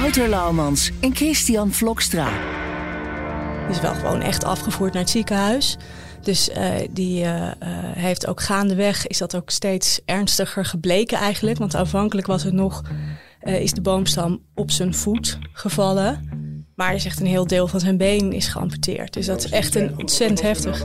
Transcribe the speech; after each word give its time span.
Wouter 0.00 0.28
Laumans 0.28 0.90
en 1.00 1.14
Christian 1.14 1.72
Vlokstra. 1.72 2.28
is 3.70 3.80
wel 3.80 3.94
gewoon 3.94 4.20
echt 4.20 4.44
afgevoerd 4.44 4.92
naar 4.92 5.02
het 5.02 5.10
ziekenhuis. 5.10 5.76
Dus 6.20 6.48
uh, 6.48 6.74
die 6.90 7.20
uh, 7.20 7.26
uh, 7.26 7.50
heeft 7.92 8.26
ook 8.26 8.40
gaandeweg, 8.40 9.06
is 9.06 9.18
dat 9.18 9.36
ook 9.36 9.50
steeds 9.50 10.00
ernstiger 10.04 10.64
gebleken 10.64 11.18
eigenlijk. 11.18 11.58
Want 11.58 11.76
aanvankelijk 11.76 12.26
was 12.26 12.42
het 12.42 12.52
nog, 12.52 12.82
is 13.40 13.72
de 13.72 13.80
boomstam 13.80 14.42
op 14.54 14.70
zijn 14.70 14.94
voet 14.94 15.38
gevallen. 15.52 16.28
Maar 16.74 16.88
hij 16.88 16.98
zegt 16.98 17.20
een 17.20 17.26
heel 17.26 17.46
deel 17.46 17.68
van 17.68 17.80
zijn 17.80 17.96
been 17.96 18.32
is 18.32 18.48
geamputeerd. 18.48 19.12
Dus 19.12 19.26
dat 19.26 19.44
is 19.44 19.50
echt 19.50 19.74
een 19.74 19.98
ontzettend 19.98 20.42
heftig. 20.42 20.84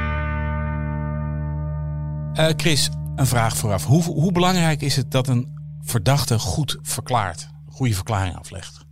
Uh, 2.39 2.47
Chris, 2.57 2.89
een 3.15 3.25
vraag 3.25 3.57
vooraf. 3.57 3.85
Hoe, 3.85 4.03
hoe, 4.03 4.31
belangrijk 4.31 4.81
is 4.81 4.95
het 4.95 5.11
dat 5.11 5.27
een 5.27 5.57
verdachte 5.81 6.39
goed 6.39 6.77
verklaart, 6.81 7.47
een 7.67 7.73
goede 7.73 7.93
verklaring 7.93 8.35
aflegt? 8.35 8.85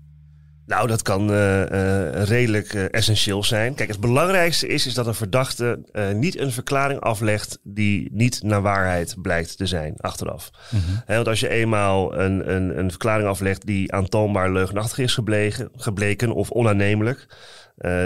Nou, 0.65 0.87
dat 0.87 1.01
kan 1.01 1.31
uh, 1.31 1.59
uh, 1.59 2.23
redelijk 2.23 2.73
essentieel 2.73 3.43
zijn. 3.43 3.73
Kijk, 3.73 3.89
het 3.89 3.99
belangrijkste 3.99 4.67
is, 4.67 4.85
is 4.85 4.93
dat 4.93 5.07
een 5.07 5.15
verdachte 5.15 5.89
niet 6.15 6.39
een 6.39 6.51
verklaring 6.51 6.99
aflegt 6.99 7.59
die 7.63 8.09
niet 8.11 8.43
naar 8.43 8.61
waarheid 8.61 9.15
blijkt 9.21 9.57
te 9.57 9.65
zijn 9.65 9.93
achteraf. 9.97 10.49
Mm 10.69 10.79
-hmm. 10.79 11.01
He, 11.05 11.15
want 11.15 11.27
als 11.27 11.39
je 11.39 11.49
eenmaal 11.49 12.19
een, 12.19 12.53
een, 12.55 12.79
een, 12.79 12.89
verklaring 12.89 13.27
aflegt 13.27 13.65
die 13.65 13.93
aantoonbaar 13.93 14.51
leugenachtig 14.51 14.97
is 14.97 15.13
gebleken, 15.13 15.69
gebleken 15.75 16.33
of 16.33 16.51
onaannemelijk, 16.51 17.27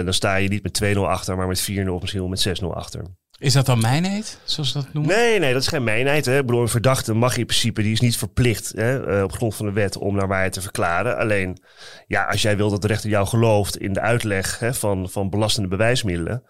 dan 0.04 0.14
sta 0.14 0.36
je 0.36 0.48
niet 0.48 0.62
met 0.62 0.96
2-0 0.96 0.98
achter, 0.98 1.36
maar 1.36 1.46
met 1.46 1.70
4-0 1.70 1.88
of 1.88 2.00
misschien 2.00 2.20
wel 2.20 2.30
met 2.30 2.60
6-0 2.62 2.66
achter. 2.66 3.04
Is 3.44 3.52
dat 3.52 3.66
dan 3.66 3.80
mijnheid, 3.80 4.38
zoals 4.44 4.72
ze 4.72 4.78
dat 4.78 4.92
noemen? 4.92 5.16
Nee, 5.16 5.38
nee, 5.38 5.52
dat 5.52 5.62
is 5.62 5.68
geen 5.68 5.84
mijnheid. 5.84 6.26
Hè. 6.26 6.48
Een 6.48 6.68
verdachte 6.68 7.14
mag 7.14 7.36
in 7.36 7.46
principe, 7.46 7.82
die 7.82 7.92
is 7.92 8.00
niet 8.00 8.16
verplicht 8.16 8.72
hè, 8.76 9.22
op 9.22 9.32
grond 9.32 9.54
van 9.54 9.66
de 9.66 9.72
wet 9.72 9.96
om 9.96 10.16
naar 10.16 10.28
waarheid 10.28 10.52
te 10.52 10.60
verklaren. 10.60 11.16
Alleen, 11.16 11.58
ja, 12.06 12.24
als 12.24 12.42
jij 12.42 12.56
wil 12.56 12.70
dat 12.70 12.82
de 12.82 12.86
rechter 12.86 13.10
jou 13.10 13.26
gelooft 13.26 13.76
in 13.76 13.92
de 13.92 14.00
uitleg 14.00 14.58
hè, 14.58 14.74
van, 14.74 15.10
van 15.10 15.30
belastende 15.30 15.68
bewijsmiddelen, 15.68 16.42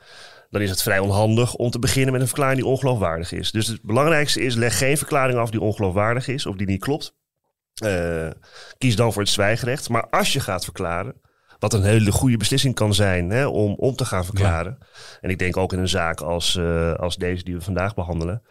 dan 0.50 0.60
is 0.60 0.70
het 0.70 0.82
vrij 0.82 0.98
onhandig 0.98 1.54
om 1.54 1.70
te 1.70 1.78
beginnen 1.78 2.12
met 2.12 2.20
een 2.20 2.26
verklaring 2.26 2.60
die 2.60 2.70
ongeloofwaardig 2.70 3.32
is. 3.32 3.50
Dus 3.50 3.66
het 3.66 3.82
belangrijkste 3.82 4.40
is, 4.40 4.54
leg 4.54 4.78
geen 4.78 4.98
verklaring 4.98 5.38
af 5.38 5.50
die 5.50 5.60
ongeloofwaardig 5.60 6.28
is 6.28 6.46
of 6.46 6.56
die 6.56 6.66
niet 6.66 6.80
klopt. 6.80 7.14
Uh, 7.84 8.30
kies 8.78 8.96
dan 8.96 9.12
voor 9.12 9.22
het 9.22 9.30
zwijgerecht. 9.30 9.88
Maar 9.88 10.08
als 10.08 10.32
je 10.32 10.40
gaat 10.40 10.64
verklaren, 10.64 11.20
wat 11.64 11.72
een 11.72 11.82
hele 11.82 12.12
goede 12.12 12.36
beslissing 12.36 12.74
kan 12.74 12.94
zijn 12.94 13.30
hè, 13.30 13.46
om, 13.46 13.74
om 13.74 13.96
te 13.96 14.04
gaan 14.04 14.24
verklaren. 14.24 14.76
Ja. 14.80 14.86
En 15.20 15.30
ik 15.30 15.38
denk 15.38 15.56
ook 15.56 15.72
in 15.72 15.78
een 15.78 15.88
zaak 15.88 16.20
als, 16.20 16.56
uh, 16.56 16.94
als 16.94 17.16
deze 17.16 17.44
die 17.44 17.54
we 17.54 17.60
vandaag 17.60 17.94
behandelen. 17.94 18.42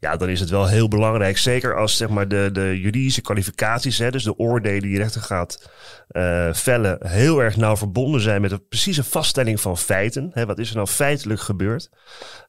Ja, 0.00 0.16
dan 0.16 0.28
is 0.28 0.40
het 0.40 0.50
wel 0.50 0.66
heel 0.66 0.88
belangrijk. 0.88 1.38
Zeker 1.38 1.76
als 1.76 1.96
zeg 1.96 2.08
maar, 2.08 2.28
de, 2.28 2.48
de 2.52 2.80
juridische 2.80 3.20
kwalificaties, 3.20 3.98
hè, 3.98 4.10
dus 4.10 4.24
de 4.24 4.38
oordelen 4.38 4.82
die 4.82 4.98
rechter 4.98 5.20
gaat 5.20 5.70
uh, 6.10 6.48
vellen, 6.52 7.06
heel 7.06 7.42
erg 7.42 7.56
nauw 7.56 7.76
verbonden 7.76 8.20
zijn 8.20 8.40
met 8.40 8.52
een 8.52 8.68
precieze 8.68 9.04
vaststelling 9.04 9.60
van 9.60 9.78
feiten. 9.78 10.30
Hè, 10.32 10.46
wat 10.46 10.58
is 10.58 10.70
er 10.70 10.76
nou 10.76 10.86
feitelijk 10.86 11.40
gebeurd? 11.40 11.90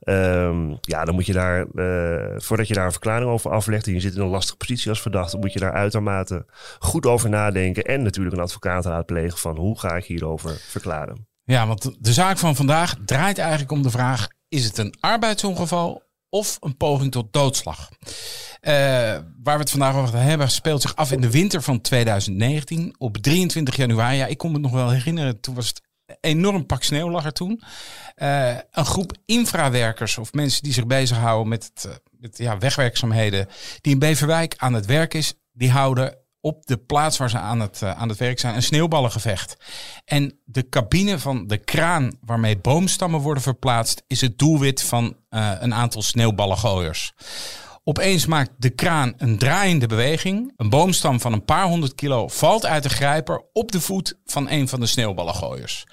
Um, 0.03 0.77
ja, 0.81 1.05
dan 1.05 1.15
moet 1.15 1.25
je 1.25 1.33
daar, 1.33 1.65
uh, 1.73 2.39
voordat 2.39 2.67
je 2.67 2.73
daar 2.73 2.85
een 2.85 2.91
verklaring 2.91 3.29
over 3.29 3.51
aflegt 3.51 3.87
en 3.87 3.93
je 3.93 3.99
zit 3.99 4.15
in 4.15 4.21
een 4.21 4.27
lastige 4.27 4.57
positie 4.57 4.89
als 4.89 5.01
verdachte, 5.01 5.37
moet 5.37 5.53
je 5.53 5.59
daar 5.59 5.73
uitermate 5.73 6.45
goed 6.79 7.05
over 7.05 7.29
nadenken. 7.29 7.83
En 7.83 8.03
natuurlijk 8.03 8.35
een 8.35 8.41
advocaat 8.41 8.85
raadplegen 8.85 9.37
van 9.37 9.57
hoe 9.57 9.79
ga 9.79 9.95
ik 9.95 10.05
hierover 10.05 10.57
verklaren. 10.67 11.27
Ja, 11.43 11.67
want 11.67 11.95
de 11.99 12.13
zaak 12.13 12.37
van 12.37 12.55
vandaag 12.55 12.95
draait 13.05 13.37
eigenlijk 13.37 13.71
om 13.71 13.81
de 13.81 13.89
vraag: 13.89 14.27
is 14.47 14.65
het 14.65 14.77
een 14.77 14.95
arbeidsongeval 14.99 16.03
of 16.31 16.57
een 16.59 16.77
poging 16.77 17.11
tot 17.11 17.33
doodslag. 17.33 17.89
Uh, 18.61 18.71
waar 19.43 19.55
we 19.55 19.59
het 19.59 19.69
vandaag 19.69 19.95
over 19.95 20.19
hebben, 20.19 20.49
speelt 20.49 20.81
zich 20.81 20.95
af 20.95 21.11
in 21.11 21.21
de 21.21 21.31
winter 21.31 21.61
van 21.61 21.81
2019. 21.81 22.95
Op 22.97 23.17
23 23.17 23.75
januari, 23.75 24.17
ja, 24.17 24.25
ik 24.25 24.37
kon 24.37 24.51
me 24.51 24.57
nog 24.57 24.71
wel 24.71 24.89
herinneren, 24.89 25.39
toen 25.39 25.55
was 25.55 25.67
het 25.67 25.81
enorm 26.19 26.65
pak 26.65 26.83
sneeuw 26.83 27.19
er 27.19 27.33
toen. 27.33 27.61
Uh, 28.15 28.57
een 28.71 28.85
groep 28.85 29.17
infrawerkers 29.25 30.17
of 30.17 30.33
mensen 30.33 30.63
die 30.63 30.73
zich 30.73 30.87
bezighouden 30.87 31.47
met, 31.47 31.71
het, 31.73 32.01
met 32.19 32.37
ja, 32.37 32.57
wegwerkzaamheden, 32.57 33.47
die 33.81 33.93
in 33.93 33.99
Beverwijk 33.99 34.53
aan 34.57 34.73
het 34.73 34.85
werk 34.85 35.13
is, 35.13 35.33
die 35.51 35.71
houden 35.71 36.20
op 36.41 36.65
de 36.65 36.77
plaats 36.77 37.17
waar 37.17 37.29
ze 37.29 37.37
aan 37.37 37.59
het, 37.59 37.81
uh, 37.83 37.91
aan 37.91 38.09
het 38.09 38.17
werk 38.17 38.39
zijn 38.39 38.55
een 38.55 38.63
sneeuwballengevecht. 38.63 39.57
En 40.05 40.39
de 40.45 40.69
cabine 40.69 41.19
van 41.19 41.47
de 41.47 41.57
kraan 41.57 42.17
waarmee 42.21 42.57
boomstammen 42.57 43.19
worden 43.19 43.43
verplaatst, 43.43 44.03
is 44.07 44.21
het 44.21 44.37
doelwit 44.37 44.83
van 44.83 45.15
uh, 45.29 45.51
een 45.59 45.73
aantal 45.73 46.01
sneeuwballengooiers. 46.01 47.13
Opeens 47.83 48.25
maakt 48.25 48.51
de 48.57 48.69
kraan 48.69 49.13
een 49.17 49.37
draaiende 49.37 49.87
beweging. 49.87 50.53
Een 50.57 50.69
boomstam 50.69 51.19
van 51.19 51.33
een 51.33 51.45
paar 51.45 51.65
honderd 51.65 51.95
kilo 51.95 52.27
valt 52.27 52.65
uit 52.65 52.83
de 52.83 52.89
grijper 52.89 53.43
op 53.53 53.71
de 53.71 53.81
voet 53.81 54.17
van 54.25 54.49
een 54.49 54.67
van 54.67 54.79
de 54.79 54.85
sneeuwballengooiers. 54.85 55.83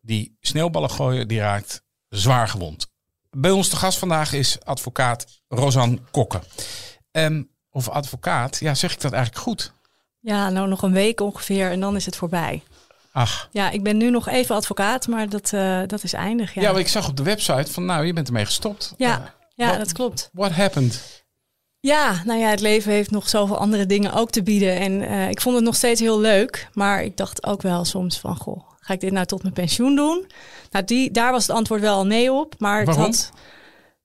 Die 0.00 0.36
sneeuwballengooier 0.40 1.26
die 1.26 1.38
raakt 1.38 1.82
zwaar 2.08 2.48
gewond. 2.48 2.86
Bij 3.30 3.50
ons 3.50 3.68
de 3.68 3.76
gast 3.76 3.98
vandaag 3.98 4.32
is 4.32 4.64
advocaat 4.64 5.42
Rosanne 5.48 5.98
Kokke. 6.10 6.40
Um, 7.10 7.50
of 7.70 7.88
advocaat, 7.88 8.58
ja, 8.58 8.74
zeg 8.74 8.92
ik 8.92 9.00
dat 9.00 9.12
eigenlijk 9.12 9.42
goed? 9.42 9.72
Ja, 10.22 10.50
nou 10.50 10.68
nog 10.68 10.82
een 10.82 10.92
week 10.92 11.20
ongeveer 11.20 11.70
en 11.70 11.80
dan 11.80 11.96
is 11.96 12.06
het 12.06 12.16
voorbij. 12.16 12.62
Ach. 13.12 13.48
Ja, 13.50 13.70
ik 13.70 13.82
ben 13.82 13.96
nu 13.96 14.10
nog 14.10 14.28
even 14.28 14.54
advocaat, 14.54 15.06
maar 15.06 15.28
dat, 15.28 15.52
uh, 15.54 15.80
dat 15.86 16.02
is 16.02 16.12
eindig. 16.12 16.54
Ja. 16.54 16.62
ja, 16.62 16.78
ik 16.78 16.88
zag 16.88 17.08
op 17.08 17.16
de 17.16 17.22
website 17.22 17.72
van 17.72 17.84
nou, 17.84 18.06
je 18.06 18.12
bent 18.12 18.26
ermee 18.26 18.44
gestopt. 18.44 18.94
Ja, 18.96 19.18
uh, 19.18 19.24
ja 19.54 19.66
what, 19.66 19.78
dat 19.78 19.92
klopt. 19.92 20.30
What 20.32 20.50
happened? 20.50 21.22
Ja, 21.80 22.22
nou 22.24 22.40
ja, 22.40 22.48
het 22.48 22.60
leven 22.60 22.92
heeft 22.92 23.10
nog 23.10 23.28
zoveel 23.28 23.56
andere 23.58 23.86
dingen 23.86 24.12
ook 24.12 24.30
te 24.30 24.42
bieden. 24.42 24.78
En 24.78 24.92
uh, 25.02 25.28
ik 25.28 25.40
vond 25.40 25.54
het 25.54 25.64
nog 25.64 25.74
steeds 25.74 26.00
heel 26.00 26.20
leuk, 26.20 26.68
maar 26.72 27.02
ik 27.02 27.16
dacht 27.16 27.46
ook 27.46 27.62
wel 27.62 27.84
soms 27.84 28.18
van, 28.18 28.36
goh, 28.36 28.70
ga 28.80 28.94
ik 28.94 29.00
dit 29.00 29.12
nou 29.12 29.26
tot 29.26 29.42
mijn 29.42 29.54
pensioen 29.54 29.96
doen? 29.96 30.26
Nou, 30.70 30.84
die, 30.84 31.10
daar 31.10 31.32
was 31.32 31.46
het 31.46 31.56
antwoord 31.56 31.80
wel 31.80 31.96
al 31.96 32.06
nee 32.06 32.32
op, 32.32 32.54
maar 32.58 32.84
Waarom? 32.84 33.04
het 33.04 33.16
had, 33.16 33.32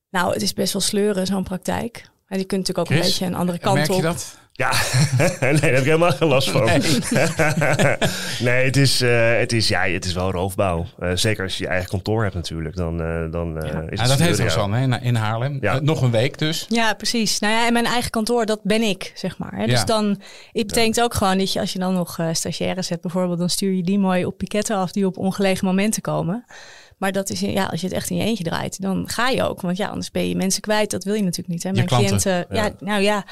nou, 0.10 0.34
het 0.34 0.42
is 0.42 0.54
best 0.54 0.74
wel 0.74 0.82
sleuren, 0.82 1.26
zo'n 1.26 1.44
praktijk. 1.44 2.10
Maar 2.28 2.38
je 2.38 2.46
kunt 2.46 2.68
natuurlijk 2.68 2.78
ook 2.78 2.98
Chris, 2.98 3.00
een 3.00 3.12
beetje 3.12 3.26
een 3.26 3.40
andere 3.40 3.60
kant 3.60 3.76
merk 3.76 3.90
op. 3.90 3.96
je 3.96 4.02
dat? 4.02 4.37
Ja, 4.58 4.72
nee, 5.40 5.54
daar 5.54 5.70
heb 5.70 5.78
ik 5.78 5.84
helemaal 5.84 6.12
geen 6.12 6.28
last 6.28 6.50
van. 6.50 6.66
Nee. 6.66 6.80
nee, 8.50 8.66
het, 8.66 8.78
is, 8.78 9.02
uh, 9.02 9.38
het, 9.38 9.54
is, 9.54 9.68
ja, 9.68 9.82
het 9.82 10.06
is 10.06 10.14
wel 10.14 10.32
roofbouw. 10.32 10.86
Uh, 11.00 11.12
zeker 11.14 11.44
als 11.44 11.58
je 11.58 11.64
je 11.64 11.70
eigen 11.70 11.90
kantoor 11.90 12.24
hebt 12.24 12.36
natuurlijk. 12.36 12.76
Dan, 12.76 13.02
uh, 13.02 13.32
dan 13.32 13.54
ja. 13.54 13.60
is 13.62 13.72
Ja, 13.72 13.82
het 13.82 14.08
dat 14.08 14.20
heeft. 14.20 14.40
Rosanne 14.40 14.78
hè, 14.78 15.00
in 15.00 15.16
Haarlem. 15.16 15.58
Ja. 15.62 15.76
Uh, 15.76 15.82
nog 15.82 16.02
een 16.02 16.12
week 16.12 16.38
dus. 16.38 16.66
Ja, 16.70 16.94
precies. 16.94 17.40
Nou 17.40 17.54
ja, 17.54 17.66
en 17.68 17.74
mijn 17.74 17.86
eigen 17.86 18.12
kantoor, 18.12 18.46
dat 18.46 18.60
ben 18.64 18.82
ik, 18.82 19.12
zeg 19.16 19.38
maar. 19.38 19.54
Hè. 19.56 19.66
Dus 19.66 19.80
Ja. 19.80 19.84
dan, 19.86 20.22
het 20.52 20.68
betekent 20.68 21.02
ook 21.02 21.14
gewoon 21.14 21.38
dat 21.38 21.54
je, 21.54 21.60
als 21.60 21.74
je 21.74 21.80
dan 21.80 21.94
nog 21.94 22.18
uh, 22.18 22.28
stagiaires 22.32 22.90
hebt 22.90 23.02
bijvoorbeeld, 23.02 23.40
dan 23.40 23.50
stuur 23.50 23.72
je 23.74 23.84
die 23.84 24.00
mooi 24.00 24.26
op 24.26 24.38
piketten 24.38 24.76
af 24.76 24.92
die 24.92 25.06
op 25.06 25.18
ongelegen 25.18 25.66
momenten 25.66 26.02
komen. 26.02 26.46
Maar 26.98 27.12
dat 27.12 27.30
is, 27.30 27.40
ja, 27.40 27.66
als 27.66 27.82
je 27.82 27.88
het 27.88 27.96
echt 27.96 28.10
in 28.10 28.18
je 28.18 28.24
eentje 28.24 28.44
draait, 28.44 28.82
dan 28.82 29.10
ga 29.10 29.30
je 29.30 29.44
ook. 29.44 29.62
Want 29.62 29.78
ja, 29.78 29.88
anders 29.88 30.12
ben 30.12 30.30
je 30.30 30.36
mensen 30.36 30.62
kwijt. 30.62 30.92
Dat 30.92 31.04
wil 31.04 31.14
je 31.14 31.24
natuurlijk 31.24 31.50
niet. 31.50 31.64
Hè? 31.64 31.70
Je 31.70 31.76
Mijn 31.76 31.88
klanten, 31.88 32.20
cliënten, 32.20 32.56
ja. 32.56 32.64
ja. 32.64 32.74
nou 32.80 33.02
ja, 33.02 33.26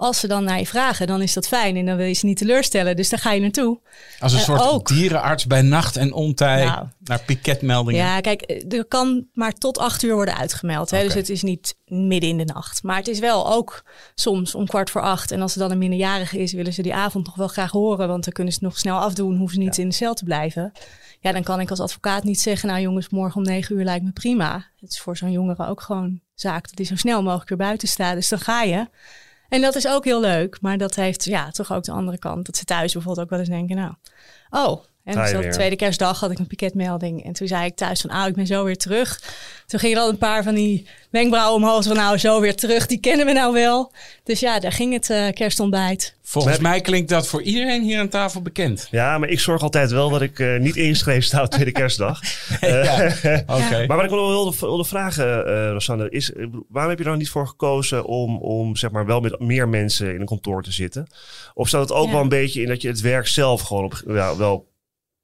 als 0.00 0.20
ze 0.20 0.26
dan 0.26 0.44
naar 0.44 0.58
je 0.58 0.66
vragen, 0.66 1.06
dan 1.06 1.22
is 1.22 1.32
dat 1.32 1.48
fijn. 1.48 1.76
En 1.76 1.86
dan 1.86 1.96
wil 1.96 2.06
je 2.06 2.12
ze 2.12 2.26
niet 2.26 2.36
teleurstellen. 2.38 2.96
Dus 2.96 3.08
daar 3.08 3.18
ga 3.18 3.32
je 3.32 3.40
naartoe. 3.40 3.78
Als 4.18 4.32
een 4.32 4.38
Eh, 4.38 4.44
soort 4.44 4.60
ook. 4.60 4.88
dierenarts 4.88 5.46
bij 5.46 5.62
nacht 5.62 5.96
en 5.96 6.12
ontij 6.12 6.64
Nou. 6.64 6.86
naar 6.98 7.20
piketmeldingen. 7.22 8.00
Ja, 8.04 8.20
kijk, 8.20 8.62
er 8.68 8.84
kan 8.84 9.26
maar 9.32 9.52
tot 9.52 9.78
acht 9.78 10.02
uur 10.02 10.14
worden 10.14 10.36
uitgemeld. 10.36 10.90
Hè? 10.90 11.02
Dus 11.02 11.14
het 11.14 11.28
is 11.28 11.42
niet 11.42 11.76
midden 11.86 12.28
in 12.28 12.38
de 12.38 12.44
nacht. 12.44 12.82
Maar 12.82 12.96
het 12.96 13.08
is 13.08 13.18
wel 13.18 13.52
ook 13.52 13.84
soms 14.14 14.54
om 14.54 14.66
kwart 14.66 14.90
voor 14.90 15.02
acht. 15.02 15.30
En 15.30 15.42
als 15.42 15.52
er 15.54 15.58
dan 15.60 15.70
een 15.70 15.78
minderjarige 15.78 16.38
is, 16.38 16.52
willen 16.52 16.72
ze 16.72 16.82
die 16.82 16.94
avond 16.94 17.26
nog 17.26 17.34
wel 17.34 17.48
graag 17.48 17.70
horen. 17.70 18.08
Want 18.08 18.24
dan 18.24 18.32
kunnen 18.32 18.52
ze 18.52 18.58
het 18.58 18.68
nog 18.68 18.78
snel 18.78 18.98
afdoen, 18.98 19.36
hoeven 19.36 19.56
ze 19.56 19.62
niet 19.62 19.78
in 19.78 19.88
de 19.88 19.94
cel 19.94 20.14
te 20.14 20.24
blijven. 20.24 20.72
Ja, 21.20 21.32
dan 21.32 21.42
kan 21.42 21.60
ik 21.60 21.70
als 21.70 21.80
advocaat 21.80 22.24
niet 22.24 22.40
zeggen, 22.40 22.68
nou 22.68 22.80
jongens, 22.80 23.08
morgen 23.08 23.36
om 23.36 23.42
negen 23.46 23.76
uur 23.76 23.84
lijkt 23.84 24.04
me 24.04 24.12
prima. 24.12 24.66
Het 24.80 24.90
is 24.90 25.00
voor 25.00 25.16
zo'n 25.16 25.32
jongere 25.32 25.66
ook 25.66 25.80
gewoon 25.80 26.20
zaak 26.34 26.62
dat 26.68 26.78
hij 26.78 26.86
zo 26.86 26.96
snel 26.96 27.22
mogelijk 27.22 27.48
weer 27.48 27.58
buiten 27.58 27.88
staat. 27.88 28.14
Dus 28.14 28.28
dan 28.28 28.38
ga 28.40 28.62
je. 28.62 28.86
En 29.48 29.60
dat 29.60 29.74
is 29.74 29.88
ook 29.88 30.04
heel 30.04 30.20
leuk. 30.20 30.60
Maar 30.60 30.78
dat 30.78 30.94
heeft 30.94 31.24
ja, 31.24 31.50
toch 31.50 31.72
ook 31.72 31.84
de 31.84 31.92
andere 31.92 32.18
kant. 32.18 32.46
Dat 32.46 32.56
ze 32.56 32.64
thuis 32.64 32.92
bijvoorbeeld 32.92 33.24
ook 33.24 33.30
wel 33.30 33.38
eens 33.38 33.48
denken, 33.48 33.76
nou, 33.76 33.94
oh. 34.50 34.84
En 35.08 35.16
dus 35.22 35.30
de 35.30 35.48
tweede 35.48 35.76
kerstdag 35.76 36.20
had 36.20 36.30
ik 36.30 36.38
een 36.38 36.46
piketmelding. 36.46 37.24
En 37.24 37.32
toen 37.32 37.48
zei 37.48 37.64
ik 37.64 37.76
thuis 37.76 38.00
van, 38.00 38.10
ah, 38.10 38.26
ik 38.28 38.34
ben 38.34 38.46
zo 38.46 38.64
weer 38.64 38.76
terug. 38.76 39.22
Toen 39.66 39.80
gingen 39.80 39.96
er 39.96 40.02
al 40.02 40.08
een 40.08 40.18
paar 40.18 40.42
van 40.42 40.54
die 40.54 40.86
wenkbrauwen 41.10 41.62
omhoog. 41.62 41.84
Van, 41.84 41.96
nou, 41.96 42.18
zo 42.18 42.40
weer 42.40 42.54
terug. 42.56 42.86
Die 42.86 43.00
kennen 43.00 43.26
we 43.26 43.32
nou 43.32 43.52
wel. 43.52 43.92
Dus 44.24 44.40
ja, 44.40 44.60
daar 44.60 44.72
ging 44.72 44.92
het 44.92 45.10
eh, 45.10 45.28
kerstontbijt. 45.32 46.16
Volgens 46.22 46.58
Maar- 46.58 46.70
mij 46.70 46.80
klinkt 46.80 47.08
dat 47.08 47.26
voor 47.26 47.42
iedereen 47.42 47.82
hier 47.82 47.98
aan 47.98 48.08
tafel 48.08 48.42
bekend. 48.42 48.88
Ja, 48.90 49.18
maar 49.18 49.28
ik 49.28 49.40
zorg 49.40 49.62
altijd 49.62 49.90
wel 49.90 50.08
dat 50.10 50.20
ik 50.22 50.38
eh, 50.38 50.58
niet 50.58 50.76
ingeschreven 50.76 51.22
sta 51.22 51.42
op 51.42 51.50
tweede 51.50 51.72
kerstdag. 51.72 52.20
Ja. 52.60 53.12
Oké. 53.46 53.84
Maar 53.86 53.96
wat 53.96 54.04
ik 54.04 54.10
wel 54.10 54.28
wilde, 54.28 54.56
wilde 54.60 54.84
vragen, 54.84 55.46
eh 55.46 55.70
Rosanne, 55.70 56.10
is 56.10 56.32
eh, 56.32 56.46
waarom 56.68 56.90
heb 56.90 56.98
je 56.98 57.04
er 57.04 57.10
nou 57.10 57.16
niet 57.22 57.30
voor 57.30 57.46
gekozen 57.46 58.04
om, 58.04 58.36
om 58.38 58.76
zeg 58.76 58.90
maar 58.90 59.06
wel 59.06 59.20
met 59.20 59.38
meer 59.40 59.68
mensen 59.68 60.14
in 60.14 60.20
een 60.20 60.26
kantoor 60.26 60.62
te 60.62 60.72
zitten? 60.72 61.06
Of 61.54 61.68
staat 61.68 61.80
het 61.80 61.92
ook 61.92 62.06
Ja. 62.06 62.12
wel 62.12 62.20
een 62.20 62.28
beetje 62.28 62.62
in 62.62 62.68
dat 62.68 62.82
je 62.82 62.88
het 62.88 63.00
werk 63.00 63.26
zelf 63.26 63.60
gewoon 63.60 63.84
op, 63.84 64.02
ja, 64.06 64.36
wel, 64.36 64.66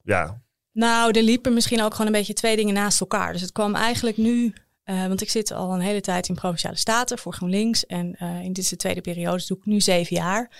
ja, 0.04 0.42
Nou, 0.72 1.10
er 1.10 1.22
liepen 1.22 1.54
misschien 1.54 1.82
ook 1.82 1.92
gewoon 1.92 2.06
een 2.06 2.12
beetje 2.12 2.32
twee 2.32 2.56
dingen 2.56 2.74
naast 2.74 3.00
elkaar. 3.00 3.32
Dus 3.32 3.40
het 3.40 3.52
kwam 3.52 3.74
eigenlijk 3.74 4.16
nu... 4.16 4.54
eh, 4.84 5.06
want 5.06 5.20
ik 5.22 5.30
zit 5.30 5.52
al 5.52 5.74
een 5.74 5.80
hele 5.80 6.00
tijd 6.00 6.28
in 6.28 6.34
Provinciale 6.34 6.76
Staten 6.76 7.18
voor 7.18 7.32
GroenLinks. 7.32 7.86
En 7.86 8.14
eh, 8.18 8.40
in 8.42 8.52
dit 8.52 8.64
is 8.64 8.68
de 8.68 8.76
tweede 8.76 9.00
periode, 9.00 9.36
dus 9.36 9.46
doe 9.46 9.58
ik 9.58 9.66
nu 9.66 9.80
zeven 9.80 10.16
jaar. 10.16 10.50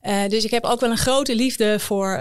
Eh, 0.00 0.28
dus 0.28 0.44
ik 0.44 0.50
heb 0.50 0.64
ook 0.64 0.80
wel 0.80 0.90
een 0.90 0.96
grote 0.96 1.34
liefde 1.34 1.78
voor 1.80 2.20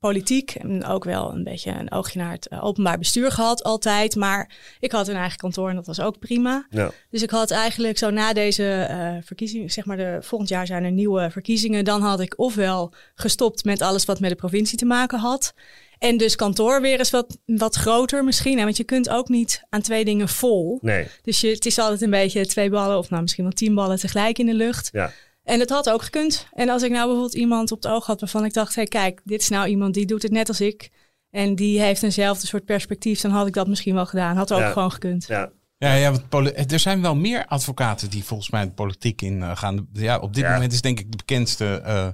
politiek. 0.00 0.50
En 0.50 0.84
ook 0.84 1.04
wel 1.04 1.32
een 1.32 1.44
beetje 1.44 1.70
een 1.70 1.92
oogje 1.92 2.18
naar 2.18 2.32
het 2.32 2.50
openbaar 2.60 2.98
bestuur 2.98 3.30
gehad, 3.30 3.62
altijd. 3.62 4.16
Maar 4.16 4.56
ik 4.80 4.92
had 4.92 5.08
een 5.08 5.16
eigen 5.16 5.38
kantoor 5.38 5.68
en 5.68 5.74
dat 5.74 5.86
was 5.86 6.00
ook 6.00 6.18
prima. 6.18 6.66
ja. 6.70 6.90
Dus 7.10 7.22
ik 7.22 7.30
had 7.30 7.50
eigenlijk 7.50 7.98
zo 7.98 8.10
na 8.10 8.32
deze 8.32 8.88
verkiezingen, 9.24 9.70
zeg 9.70 9.84
maar 9.84 9.96
de, 9.96 10.18
volgend 10.20 10.48
jaar 10.50 10.66
zijn 10.66 10.84
er 10.84 10.90
nieuwe 10.90 11.30
verkiezingen. 11.30 11.84
Dan 11.84 12.02
had 12.02 12.20
ik 12.20 12.38
ofwel 12.38 12.92
gestopt 13.14 13.64
met 13.64 13.82
alles 13.82 14.04
wat 14.04 14.20
met 14.20 14.30
de 14.30 14.36
provincie 14.36 14.78
te 14.78 14.84
maken 14.84 15.18
had. 15.18 15.54
En 16.02 16.16
dus 16.16 16.36
kantoor 16.36 16.80
weer 16.80 16.98
eens 16.98 17.10
wat, 17.10 17.38
wat 17.46 17.74
groter 17.74 18.24
misschien. 18.24 18.58
Hè? 18.58 18.64
Want 18.64 18.76
je 18.76 18.84
kunt 18.84 19.08
ook 19.08 19.28
niet 19.28 19.62
aan 19.68 19.80
twee 19.80 20.04
dingen 20.04 20.28
vol. 20.28 20.78
nee, 20.80 21.06
Dus 21.22 21.40
je, 21.40 21.48
het 21.48 21.66
is 21.66 21.78
altijd 21.78 22.02
een 22.02 22.10
beetje 22.10 22.46
twee 22.46 22.70
ballen 22.70 22.98
of 22.98 23.10
nou 23.10 23.22
misschien 23.22 23.44
wel 23.44 23.52
tien 23.52 23.74
ballen 23.74 23.98
tegelijk 23.98 24.38
in 24.38 24.46
de 24.46 24.54
lucht. 24.54 24.88
ja. 24.92 25.12
En 25.42 25.60
het 25.60 25.70
had 25.70 25.90
ook 25.90 26.02
gekund. 26.02 26.46
En 26.52 26.68
als 26.68 26.82
ik 26.82 26.90
nou 26.90 27.02
bijvoorbeeld 27.04 27.34
iemand 27.34 27.72
op 27.72 27.82
het 27.82 27.92
oog 27.92 28.06
had 28.06 28.20
waarvan 28.20 28.44
ik 28.44 28.52
dacht, 28.52 28.74
hé 28.74 28.84
kijk, 28.84 29.20
dit 29.24 29.40
is 29.40 29.48
nou 29.48 29.68
iemand 29.68 29.94
die 29.94 30.06
doet 30.06 30.22
het 30.22 30.32
net 30.32 30.48
als 30.48 30.60
ik. 30.60 30.90
En 31.30 31.54
die 31.54 31.80
heeft 31.80 32.02
eenzelfde 32.02 32.46
soort 32.46 32.64
perspectief, 32.64 33.20
dan 33.20 33.30
had 33.30 33.46
ik 33.46 33.52
dat 33.52 33.68
misschien 33.68 33.94
wel 33.94 34.06
gedaan. 34.06 34.36
Had 34.36 34.52
ook 34.52 34.60
Ja. 34.60 34.70
gewoon 34.72 34.92
gekund. 34.92 35.24
ja. 35.26 35.50
Ja, 35.78 35.94
ja 35.94 36.10
want 36.10 36.28
poli- 36.28 36.50
er 36.50 36.78
zijn 36.78 37.02
wel 37.02 37.14
meer 37.14 37.46
advocaten 37.46 38.10
die 38.10 38.24
volgens 38.24 38.50
mij 38.50 38.64
de 38.64 38.70
politiek 38.72 39.22
in 39.22 39.42
eh, 39.42 39.56
gaan. 39.56 39.88
Ja, 39.92 40.18
op 40.18 40.34
dit 40.34 40.44
Ja. 40.44 40.52
moment 40.52 40.72
is 40.72 40.80
denk 40.80 40.98
ik 41.00 41.10
de 41.10 41.16
bekendste 41.16 41.64
eh 41.84 42.06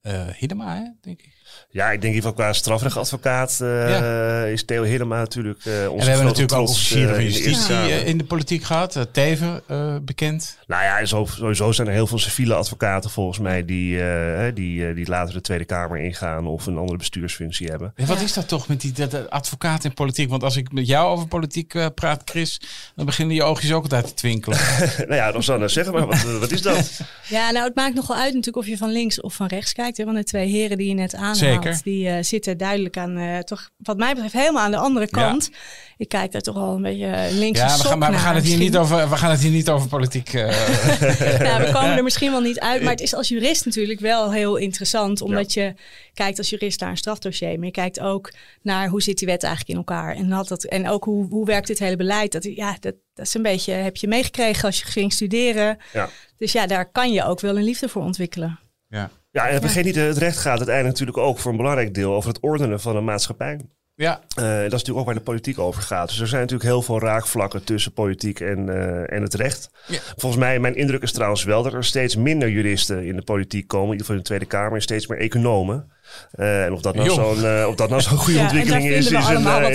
eh 0.00 0.26
Hiddema, 0.36 0.74
hè, 0.76 0.82
denk 1.00 1.20
ik. 1.22 1.36
Ja, 1.70 1.84
ik 1.84 2.00
denk 2.00 2.02
in 2.02 2.08
ieder 2.14 2.20
geval 2.30 2.32
qua 2.44 2.52
strafrechtadvocaat 2.52 3.60
eh, 3.60 4.52
is 4.52 4.64
Theo 4.64 4.82
Helema 4.82 5.16
natuurlijk 5.18 5.58
eh 5.64 5.72
onze 5.72 5.90
En 5.92 5.96
we 5.98 6.04
hebben 6.04 6.24
natuurlijk 6.26 6.52
ook 6.58 6.68
officieren 6.68 7.08
eh, 7.08 7.14
van 7.14 7.24
in 7.24 7.30
de 7.32 7.34
Eerste 7.36 7.50
justitie 7.50 7.94
eh, 7.94 8.06
in 8.06 8.18
de 8.18 8.24
politiek 8.24 8.62
gehad. 8.64 8.96
Eh, 8.96 9.02
Teven, 9.12 9.60
eh, 9.66 9.96
bekend. 10.02 10.58
Nou 10.66 10.82
ja, 10.82 11.04
zo- 11.04 11.26
sowieso 11.30 11.72
zijn 11.72 11.86
er 11.88 11.92
heel 11.92 12.06
veel 12.06 12.18
civiele 12.18 12.54
advocaten 12.54 13.10
volgens 13.10 13.38
mij 13.38 13.64
die, 13.64 13.98
eh, 13.98 14.04
hè, 14.36 14.52
die, 14.52 14.86
eh, 14.88 14.94
die 14.94 15.08
later 15.08 15.34
de 15.34 15.40
Tweede 15.40 15.64
Kamer 15.64 15.98
ingaan 15.98 16.46
of 16.46 16.66
een 16.66 16.76
andere 16.78 16.98
bestuursfunctie 16.98 17.66
hebben. 17.68 17.92
Ja, 17.96 18.04
wat 18.06 18.18
Ja. 18.18 18.24
is 18.24 18.32
dat 18.32 18.48
toch 18.48 18.68
met 18.68 18.80
die 18.80 18.92
dat, 18.92 19.30
advocaat 19.30 19.84
in 19.84 19.94
politiek? 19.94 20.28
Want 20.30 20.42
als 20.42 20.56
ik 20.56 20.72
met 20.72 20.86
jou 20.86 21.08
over 21.10 21.26
politiek 21.28 21.74
eh, 21.74 21.86
praat, 21.94 22.22
Chris, 22.24 22.60
dan 22.96 23.06
beginnen 23.06 23.34
je 23.34 23.42
oogjes 23.42 23.72
ook 23.72 23.82
altijd 23.82 24.06
te 24.06 24.14
twinkelen. 24.14 24.58
nou 24.98 25.14
ja, 25.14 25.30
Rosanne, 25.30 25.68
zeg 25.68 25.92
maar, 25.92 26.06
wat, 26.06 26.22
wat 26.22 26.50
is 26.50 26.62
dat? 26.62 27.00
Ja, 27.28 27.50
nou, 27.50 27.64
het 27.66 27.74
maakt 27.74 27.94
nog 27.94 28.06
wel 28.06 28.16
uit 28.16 28.34
natuurlijk 28.34 28.56
of 28.56 28.66
je 28.66 28.76
van 28.76 28.90
links 28.92 29.20
of 29.20 29.34
van 29.34 29.46
rechts 29.46 29.72
kijkt. 29.72 29.96
Hè? 29.96 30.04
Want 30.04 30.16
de 30.16 30.24
twee 30.24 30.48
heren 30.48 30.76
die 30.78 30.88
je 30.88 30.94
net 30.94 31.14
aanhaalt, 31.14 31.36
Zeker. 31.52 31.80
die 31.82 32.08
eh, 32.08 32.22
zitten 32.22 32.58
duidelijk 32.58 32.96
aan, 32.96 33.16
eh, 33.16 33.38
toch, 33.38 33.70
wat 33.76 33.96
mij 33.96 34.12
betreft, 34.14 34.34
helemaal 34.34 34.62
aan 34.64 34.70
de 34.70 34.76
andere 34.76 35.08
kant. 35.08 35.50
Ik 35.96 36.08
kijk 36.08 36.32
daar 36.32 36.40
toch 36.40 36.56
al 36.56 36.74
een 36.74 36.82
beetje 36.82 37.06
eh, 37.06 37.32
links 37.32 37.58
Ja, 37.58 37.76
we 37.76 37.82
gaan, 37.82 37.98
maar 37.98 38.10
we 38.10 38.16
gaan, 38.18 38.34
het 38.34 38.44
hier 38.44 38.58
niet 38.58 38.76
over, 38.76 39.10
we 39.10 39.16
gaan 39.16 39.30
het 39.30 39.40
hier 39.40 39.50
niet 39.50 39.68
over 39.68 39.88
politiek. 39.88 40.32
eh, 40.32 41.40
Ja, 41.48 41.60
we 41.60 41.70
komen 41.72 41.96
er 41.96 42.02
misschien 42.02 42.30
wel 42.30 42.40
niet 42.40 42.60
uit, 42.60 42.80
maar 42.82 42.90
het 42.90 43.00
is 43.00 43.14
als 43.14 43.28
jurist 43.28 43.64
natuurlijk 43.64 44.00
wel 44.00 44.32
heel 44.32 44.56
interessant. 44.56 45.20
Omdat 45.20 45.52
je 45.52 45.74
kijkt 46.14 46.38
als 46.38 46.50
jurist 46.50 46.80
naar 46.80 46.90
een 46.90 46.96
strafdossier, 46.96 47.56
maar 47.56 47.66
je 47.66 47.70
kijkt 47.72 48.00
ook 48.00 48.32
naar 48.62 48.88
hoe 48.88 49.02
zit 49.02 49.18
die 49.18 49.26
wet 49.26 49.42
eigenlijk 49.42 49.72
in 49.72 49.76
elkaar. 49.86 50.14
En, 50.14 50.30
had 50.30 50.48
dat, 50.48 50.64
en 50.64 50.88
ook 50.88 51.04
hoe, 51.04 51.28
hoe 51.28 51.46
werkt 51.46 51.66
dit 51.66 51.78
hele 51.78 51.96
beleid. 51.96 52.32
Dat, 52.32 52.44
ja, 52.44 52.76
dat, 52.80 52.94
dat 53.14 53.26
is 53.26 53.34
een 53.34 53.42
beetje, 53.42 53.72
heb 53.72 53.96
je 53.96 54.08
meegekregen 54.08 54.64
als 54.64 54.78
je 54.78 54.84
ging 54.84 55.12
studeren. 55.12 55.78
Ja. 55.92 56.08
Dus 56.36 56.52
ja, 56.52 56.66
daar 56.66 56.90
kan 56.90 57.12
je 57.12 57.24
ook 57.24 57.40
wel 57.40 57.56
een 57.56 57.64
liefde 57.64 57.88
voor 57.88 58.02
ontwikkelen. 58.02 58.58
ja. 58.88 59.10
Ja, 59.30 59.48
en 59.48 59.60
vergeet 59.60 59.84
niet, 59.84 59.94
het 59.94 60.16
recht 60.16 60.38
gaat 60.38 60.56
uiteindelijk 60.56 60.98
natuurlijk 60.98 61.26
ook 61.26 61.38
voor 61.38 61.50
een 61.50 61.56
belangrijk 61.56 61.94
deel 61.94 62.14
over 62.14 62.28
het 62.28 62.40
ordenen 62.40 62.80
van 62.80 62.96
een 62.96 63.04
maatschappij. 63.04 63.60
Ja, 63.98 64.20
Eh, 64.34 64.44
dat 64.44 64.64
is 64.64 64.70
natuurlijk 64.70 64.98
ook 64.98 65.04
waar 65.04 65.14
de 65.14 65.20
politiek 65.20 65.58
over 65.58 65.82
gaat. 65.82 66.08
Dus 66.08 66.20
er 66.20 66.28
zijn 66.28 66.40
natuurlijk 66.40 66.68
heel 66.70 66.82
veel 66.82 67.00
raakvlakken 67.00 67.64
tussen 67.64 67.92
politiek 67.92 68.40
en, 68.40 68.68
eh, 68.68 69.16
en 69.16 69.22
het 69.22 69.34
recht. 69.34 69.70
Ja. 69.86 69.98
Volgens 70.16 70.42
mij, 70.42 70.58
mijn 70.60 70.76
indruk 70.76 71.02
is 71.02 71.12
trouwens 71.12 71.44
wel 71.44 71.62
dat 71.62 71.72
er 71.72 71.84
steeds 71.84 72.16
minder 72.16 72.50
juristen 72.50 73.04
in 73.06 73.16
de 73.16 73.22
politiek 73.22 73.68
komen. 73.68 73.86
In 73.86 73.92
ieder 73.92 74.06
geval 74.06 74.16
in 74.16 74.22
de 74.22 74.28
Tweede 74.28 74.46
Kamer. 74.46 74.72
En 74.74 74.82
steeds 74.82 75.06
meer 75.06 75.18
economen. 75.18 75.90
Eh, 76.32 76.64
en 76.64 76.72
of 76.72 76.80
dat 76.80 76.94
nou 76.94 77.10
zo'n 77.10 77.66
of 77.66 77.74
dat 77.74 77.88
nou 77.88 78.00
zo'n 78.02 78.16
goede 78.18 78.38
Ja, 78.38 78.44
ontwikkeling 78.44 78.82
en 78.84 78.90
daar 78.90 78.98
is, 78.98 79.06
is 79.06 79.12
een, 79.12 79.16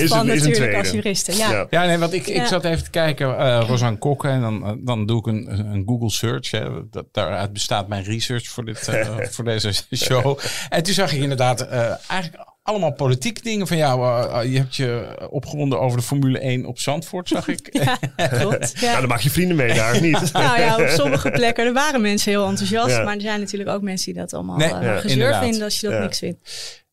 is 0.04 0.10
van 0.10 0.30
een, 0.30 0.36
is 0.36 0.46
een 0.46 0.54
tweede. 0.54 0.78
als 0.78 0.92
juristen. 0.92 1.36
Ja. 1.38 1.52
Ja. 1.52 1.68
Ja, 1.70 1.86
nee, 1.86 1.98
want 1.98 2.14
ik, 2.14 2.28
ik 2.28 2.36
Ja. 2.36 2.46
zat 2.48 2.66
even 2.66 2.84
te 2.84 2.90
kijken, 2.90 3.38
eh 3.38 3.64
Rosanne 3.68 3.98
Kokken, 3.98 4.30
en 4.30 4.42
dan, 4.42 4.80
dan 4.84 5.06
doe 5.06 5.20
ik 5.20 5.26
een, 5.26 5.60
een 5.74 5.84
Google 5.86 6.10
search. 6.10 6.52
Hè. 6.52 6.90
Dat, 6.90 7.06
daaruit 7.12 7.54
bestaat 7.54 7.88
mijn 7.88 8.04
research 8.04 8.48
voor, 8.48 8.66
dit, 8.66 8.88
eh, 8.88 9.18
voor 9.32 9.44
deze 9.44 9.72
show. 9.96 10.40
En 10.70 10.84
toen 10.84 10.94
zag 10.94 11.14
ik 11.14 11.22
inderdaad 11.22 11.62
eh, 11.62 11.80
eigenlijk 12.08 12.52
allemaal 12.64 12.94
politieke 12.94 13.42
dingen 13.42 13.68
van 13.68 13.78
jou. 13.78 14.02
Eh, 14.30 14.40
eh, 14.42 14.52
je 14.52 14.58
hebt 14.58 14.76
je 14.76 15.18
opgewonden 15.30 15.80
over 15.80 15.98
de 15.98 16.04
Formule 16.04 16.40
1 16.40 16.66
op 16.66 16.80
Zandvoort, 16.80 17.28
zag 17.28 17.48
ik. 17.48 17.70
Ja, 18.18 18.28
klopt. 18.28 18.74
Ja. 18.80 18.88
Nou, 18.88 19.00
dan 19.00 19.10
maak 19.10 19.20
je 19.20 19.30
vrienden 19.30 19.56
mee 19.58 19.74
daar, 19.74 19.94
of 19.94 20.02
niet? 20.02 20.32
Nou 20.34 20.60
ja, 20.60 20.78
op 20.78 20.88
sommige 20.88 21.30
plekken 21.32 21.66
er 21.66 21.74
waren 21.74 22.02
mensen 22.02 22.32
heel 22.32 22.48
enthousiast. 22.48 22.90
Ja. 22.96 23.04
Maar 23.04 23.16
er 23.16 23.22
zijn 23.22 23.40
natuurlijk 23.40 23.70
ook 23.70 23.82
mensen 23.82 24.14
die 24.14 24.22
dat 24.22 24.34
allemaal 24.34 24.58
Nee, 24.58 24.68
eh, 24.74 24.82
ja, 24.82 24.96
gezeur 24.96 25.12
inderdaad. 25.12 25.44
vinden 25.44 25.64
als 25.64 25.80
je 25.80 25.88
dat 25.88 25.96
Ja. 25.96 26.02
niks 26.04 26.20
vindt. 26.20 26.40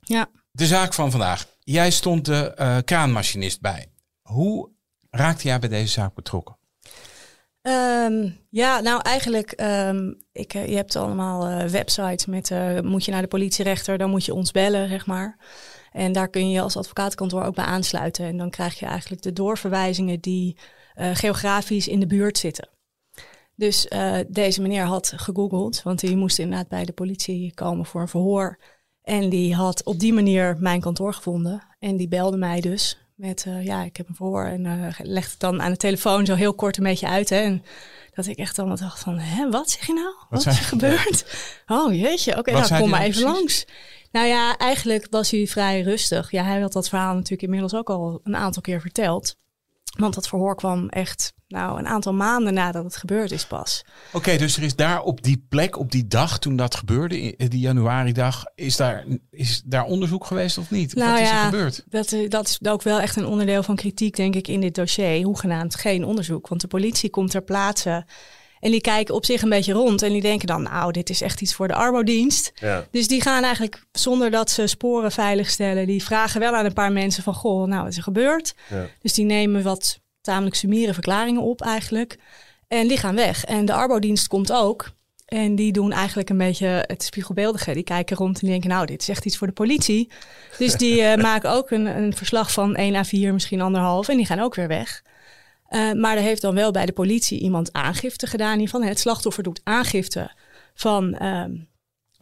Ja. 0.00 0.26
De 0.52 0.66
zaak 0.66 0.94
van 0.94 1.10
vandaag. 1.10 1.46
Jij 1.60 1.90
stond 1.90 2.24
de 2.24 2.52
eh, 2.54 2.76
kraanmachinist 2.84 3.60
bij. 3.60 3.86
Hoe 4.22 4.68
raakte 5.10 5.46
jij 5.48 5.58
bij 5.58 5.68
deze 5.68 5.92
zaak 5.92 6.14
betrokken? 6.14 6.56
Ehm, 7.62 8.30
ja, 8.50 8.80
nou 8.80 9.00
eigenlijk, 9.02 9.50
ehm, 9.52 10.12
ik, 10.32 10.54
eh, 10.54 10.68
je 10.68 10.76
hebt 10.76 10.96
allemaal 10.96 11.46
eh, 11.46 11.68
websites 11.68 12.26
met, 12.26 12.50
eh, 12.50 12.80
moet 12.80 13.04
je 13.04 13.10
naar 13.10 13.22
de 13.22 13.28
politierechter, 13.28 13.98
dan 13.98 14.10
moet 14.10 14.24
je 14.24 14.34
ons 14.34 14.50
bellen, 14.50 14.88
zeg 14.88 15.06
maar. 15.06 15.38
En 15.92 16.12
daar 16.12 16.28
kun 16.28 16.50
je 16.50 16.60
als 16.60 16.76
advocatenkantoor 16.76 17.44
ook 17.44 17.54
bij 17.54 17.64
aansluiten. 17.64 18.24
En 18.24 18.36
dan 18.36 18.50
krijg 18.50 18.78
je 18.78 18.86
eigenlijk 18.86 19.22
de 19.22 19.32
doorverwijzingen 19.32 20.20
die 20.20 20.56
geografisch 21.12 21.88
in 21.88 22.00
de 22.00 22.06
buurt 22.06 22.38
zitten. 22.38 22.68
Dus 23.54 23.88
deze 24.28 24.62
meneer 24.62 24.84
had 24.84 25.12
gegoogeld, 25.16 25.82
want 25.82 26.00
die 26.00 26.16
moest 26.16 26.38
inderdaad 26.38 26.68
bij 26.68 26.84
de 26.84 26.92
politie 26.92 27.54
komen 27.54 27.86
voor 27.86 28.00
een 28.00 28.08
verhoor. 28.08 28.58
En 29.02 29.28
die 29.28 29.54
had 29.54 29.84
op 29.84 29.98
die 29.98 30.12
manier 30.12 30.56
mijn 30.58 30.80
kantoor 30.80 31.14
gevonden. 31.14 31.62
En 31.78 31.96
die 31.96 32.08
belde 32.08 32.36
mij 32.36 32.60
dus 32.60 33.09
met, 33.20 33.44
eh, 33.46 33.64
ja, 33.64 33.82
ik 33.82 33.96
heb 33.96 34.08
een 34.08 34.14
verhoor. 34.14 34.44
En 34.44 34.66
eh 34.66 34.98
legde 34.98 35.30
het 35.30 35.40
dan 35.40 35.62
aan 35.62 35.70
de 35.70 35.76
telefoon 35.76 36.26
zo 36.26 36.34
heel 36.34 36.54
kort 36.54 36.76
een 36.76 36.84
beetje 36.84 37.08
uit. 37.08 37.28
Hè. 37.28 37.36
En 37.36 37.62
dat 38.14 38.26
ik 38.26 38.36
echt 38.36 38.58
allemaal 38.58 38.76
dacht 38.76 39.00
van, 39.00 39.18
hè, 39.18 39.50
wat 39.50 39.70
zeg 39.70 39.86
je 39.86 39.92
nou? 39.92 40.14
Wat, 40.28 40.40
is 40.40 40.46
er 40.46 40.52
gebeurd? 40.52 41.24
Oh 41.66 41.94
jeetje, 41.94 42.38
oké, 42.38 42.52
Wat 42.52 42.68
nou 42.68 42.80
kom 42.80 42.90
maar 42.90 43.00
dan 43.00 43.08
even 43.08 43.22
precies? 43.22 43.38
langs. 43.38 43.64
Nou 44.12 44.26
ja, 44.26 44.56
eigenlijk 44.56 45.06
was 45.10 45.30
hij 45.30 45.46
vrij 45.46 45.80
rustig. 45.80 46.30
Ja, 46.30 46.44
hij 46.44 46.60
had 46.60 46.72
dat 46.72 46.88
verhaal 46.88 47.14
natuurlijk 47.14 47.42
inmiddels 47.42 47.74
ook 47.74 47.90
al 47.90 48.20
een 48.24 48.36
aantal 48.36 48.62
keer 48.62 48.80
verteld. 48.80 49.36
Want 49.98 50.14
dat 50.14 50.28
verhoor 50.28 50.54
kwam 50.54 50.88
echt 50.88 51.32
nou, 51.48 51.78
een 51.78 51.86
aantal 51.86 52.12
maanden 52.14 52.54
nadat 52.54 52.84
het 52.84 52.96
gebeurd 52.96 53.30
is 53.30 53.46
pas. 53.46 53.84
Oké, 54.12 54.36
dus 54.36 54.56
er 54.56 54.62
is 54.62 54.76
daar 54.76 55.00
op 55.02 55.22
die 55.22 55.46
plek, 55.48 55.78
op 55.78 55.90
die 55.92 56.06
dag 56.06 56.38
toen 56.38 56.56
dat 56.56 56.74
gebeurde, 56.74 57.22
i- 57.22 57.34
die 57.48 57.60
januari-dag, 57.60 58.44
is 58.54 58.76
daar, 58.76 59.04
is 59.30 59.62
daar 59.64 59.84
onderzoek 59.84 60.26
geweest 60.26 60.58
of 60.58 60.70
niet? 60.70 60.94
Nou 60.94 61.10
Wat 61.10 61.20
is 61.20 61.28
er 61.28 61.34
ja, 61.34 61.44
gebeurd? 61.44 61.84
Dat, 61.88 62.12
eh, 62.12 62.28
dat 62.28 62.48
is 62.48 62.58
ook 62.68 62.82
wel 62.82 63.00
echt 63.00 63.16
een 63.16 63.26
onderdeel 63.26 63.62
van 63.62 63.76
kritiek, 63.76 64.16
denk 64.16 64.34
ik, 64.34 64.48
in 64.48 64.60
dit 64.60 64.74
dossier. 64.74 65.24
Hoegenaamd 65.24 65.74
geen 65.74 66.04
onderzoek. 66.04 66.48
Want 66.48 66.60
de 66.60 66.68
politie 66.68 67.10
komt 67.10 67.30
ter 67.30 67.42
plaatse 67.42 68.06
En 68.60 68.70
die 68.70 68.80
kijken 68.80 69.14
op 69.14 69.24
zich 69.24 69.42
een 69.42 69.48
beetje 69.48 69.72
rond 69.72 70.02
en 70.02 70.12
die 70.12 70.20
denken 70.20 70.46
dan, 70.46 70.62
nou, 70.62 70.92
dit 70.92 71.10
is 71.10 71.20
echt 71.20 71.40
iets 71.40 71.54
voor 71.54 71.68
de 71.68 71.74
arbodienst. 71.74 72.52
Ja. 72.54 72.86
Dus 72.90 73.08
die 73.08 73.22
gaan 73.22 73.42
eigenlijk, 73.42 73.84
zonder 73.92 74.30
dat 74.30 74.50
ze 74.50 74.66
sporen 74.66 75.12
veiligstellen, 75.12 75.86
die 75.86 76.04
vragen 76.04 76.40
wel 76.40 76.54
aan 76.54 76.64
een 76.64 76.72
paar 76.72 76.92
mensen 76.92 77.22
van, 77.22 77.34
goh, 77.34 77.66
nou, 77.66 77.82
wat 77.82 77.90
is 77.90 77.96
er 77.96 78.02
gebeurd? 78.02 78.54
Ja. 78.70 78.86
Dus 79.00 79.14
die 79.14 79.24
nemen 79.24 79.62
wat 79.62 80.00
tamelijk 80.20 80.56
summiere 80.56 80.94
verklaringen 80.94 81.42
op 81.42 81.60
eigenlijk. 81.60 82.18
En 82.68 82.88
die 82.88 82.98
gaan 82.98 83.14
weg. 83.14 83.44
En 83.44 83.64
de 83.64 83.72
arbodienst 83.72 84.28
komt 84.28 84.52
ook. 84.52 84.90
En 85.26 85.54
die 85.54 85.72
doen 85.72 85.92
eigenlijk 85.92 86.30
een 86.30 86.38
beetje 86.38 86.84
het 86.86 87.02
spiegelbeeldige. 87.02 87.72
Die 87.72 87.82
kijken 87.82 88.16
rond 88.16 88.34
en 88.34 88.40
die 88.40 88.50
denken, 88.50 88.70
nou, 88.70 88.86
dit 88.86 89.00
is 89.00 89.08
echt 89.08 89.24
iets 89.24 89.36
voor 89.36 89.46
de 89.46 89.52
politie. 89.52 90.10
Dus 90.58 90.74
die 90.74 91.02
eh, 91.02 91.22
maken 91.30 91.50
ook 91.50 91.70
een, 91.70 91.86
een 91.86 92.16
verslag 92.16 92.52
van 92.52 92.74
1 92.74 92.94
à 92.94 93.04
4, 93.04 93.32
misschien 93.32 93.60
anderhalf. 93.60 94.08
En 94.08 94.16
die 94.16 94.26
gaan 94.26 94.40
ook 94.40 94.54
weer 94.54 94.68
weg. 94.68 95.02
Uh, 95.70 95.92
maar 95.92 96.16
er 96.16 96.22
heeft 96.22 96.42
dan 96.42 96.54
wel 96.54 96.70
bij 96.70 96.86
de 96.86 96.92
politie 96.92 97.40
iemand 97.40 97.72
aangifte 97.72 98.26
gedaan 98.26 98.58
hiervan. 98.58 98.82
Het 98.82 98.98
slachtoffer 98.98 99.42
doet 99.42 99.60
aangifte 99.64 100.30
van 100.74 101.14
ehm 101.14 101.52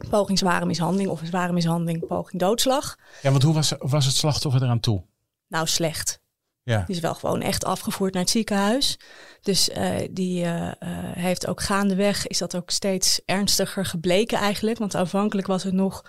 poging 0.09 0.37
zware 0.37 0.65
mishandeling 0.65 1.09
of 1.09 1.21
een 1.21 1.27
zware 1.27 1.53
mishandeling, 1.53 2.07
poging 2.07 2.41
doodslag. 2.41 2.97
Ja, 3.21 3.31
want 3.31 3.43
hoe 3.43 3.53
was, 3.53 3.73
was 3.79 4.05
het 4.05 4.15
slachtoffer 4.15 4.63
eraan 4.63 4.79
toe? 4.79 5.03
Nou, 5.47 5.67
slecht. 5.67 6.19
Ja. 6.63 6.83
Die 6.85 6.95
is 6.95 7.01
wel 7.01 7.15
gewoon 7.15 7.41
echt 7.41 7.65
afgevoerd 7.65 8.13
naar 8.13 8.21
het 8.21 8.31
ziekenhuis. 8.31 8.99
Dus 9.41 9.69
uh, 9.69 9.95
die 10.11 10.43
uh, 10.43 10.65
uh, 10.65 10.71
heeft 11.13 11.47
ook 11.47 11.61
gaandeweg, 11.61 12.27
is 12.27 12.37
dat 12.37 12.55
ook 12.55 12.69
steeds 12.69 13.21
ernstiger 13.25 13.85
gebleken 13.85 14.37
eigenlijk. 14.37 14.77
Want 14.77 14.95
aanvankelijk 14.95 15.47
was 15.47 15.63
het 15.63 15.73
nog, 15.73 16.05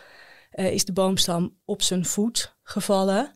is 0.51 0.85
de 0.85 0.93
boomstam 0.93 1.57
op 1.65 1.83
zijn 1.83 2.05
voet 2.05 2.57
gevallen. 2.71 3.33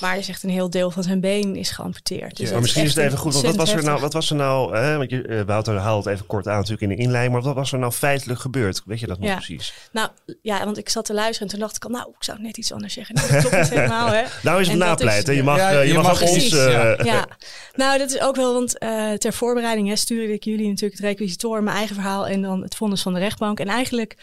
Maar 0.00 0.18
is 0.18 0.28
echt 0.28 0.42
een 0.42 0.50
heel 0.50 0.70
deel 0.70 0.90
van 0.90 1.02
zijn 1.02 1.20
been 1.20 1.56
is 1.56 1.70
geamputeerd. 1.70 2.36
Dus 2.36 2.50
maar 2.50 2.60
misschien 2.60 2.84
is 2.84 2.94
het 2.94 3.04
even 3.04 3.18
goed, 3.18 3.32
want 3.32 3.46
wat 3.46 3.56
was 3.56 3.72
er 3.72 3.84
nou, 3.84 4.00
wat 4.00 4.12
was 4.12 4.30
er 4.30 4.36
nou 4.36 4.76
hè, 4.76 4.96
want 4.96 5.10
je, 5.10 5.26
uh, 5.26 5.40
Wouter 5.40 5.76
haalt 5.76 6.04
het 6.04 6.14
even 6.14 6.26
kort 6.26 6.48
aan 6.48 6.54
natuurlijk 6.54 6.82
in 6.82 6.88
de 6.88 6.96
inleiding, 6.96 7.34
maar 7.34 7.42
wat 7.42 7.54
was 7.54 7.72
er 7.72 7.78
nou 7.78 7.92
feitelijk 7.92 8.40
gebeurd? 8.40 8.82
Weet 8.84 9.00
je 9.00 9.06
dat 9.06 9.18
nog 9.18 9.28
ja. 9.28 9.34
precies? 9.34 9.74
Nou 9.92 10.08
ja, 10.42 10.64
want 10.64 10.78
ik 10.78 10.88
zat 10.88 11.04
te 11.04 11.14
luisteren 11.14 11.42
en 11.42 11.48
toen 11.48 11.60
dacht 11.60 11.76
ik 11.76 11.84
al, 11.84 11.90
nou, 11.90 12.08
ik 12.08 12.24
zou 12.24 12.40
net 12.40 12.56
iets 12.56 12.72
anders 12.72 12.92
zeggen. 12.92 13.14
Nou, 13.14 13.32
dat 13.32 13.40
klopt 13.40 13.56
niet 13.56 13.68
helemaal, 13.68 14.08
hè. 14.08 14.22
nou 14.42 14.60
is 14.60 14.68
het 14.68 14.78
napleiten, 14.78 15.34
je 15.34 15.42
mag, 15.42 15.56
ja, 15.56 15.70
je, 15.70 15.86
je 15.86 15.94
mag, 15.94 16.02
mag 16.02 16.22
ons... 16.22 16.52
Uh, 16.52 16.72
ja. 16.72 17.04
ja. 17.12 17.26
nou 17.74 17.98
dat 17.98 18.10
is 18.10 18.20
ook 18.20 18.36
wel, 18.36 18.52
want 18.52 18.82
uh, 18.82 19.12
ter 19.12 19.32
voorbereiding 19.32 19.88
hè, 19.88 19.96
stuurde 19.96 20.32
ik 20.32 20.44
jullie 20.44 20.68
natuurlijk 20.68 21.00
het 21.00 21.08
requisitor, 21.08 21.62
mijn 21.62 21.76
eigen 21.76 21.94
verhaal 21.94 22.26
en 22.26 22.42
dan 22.42 22.62
het 22.62 22.74
vonnis 22.74 23.02
van 23.02 23.14
de 23.14 23.18
rechtbank. 23.18 23.60
En 23.60 23.68
eigenlijk 23.68 24.16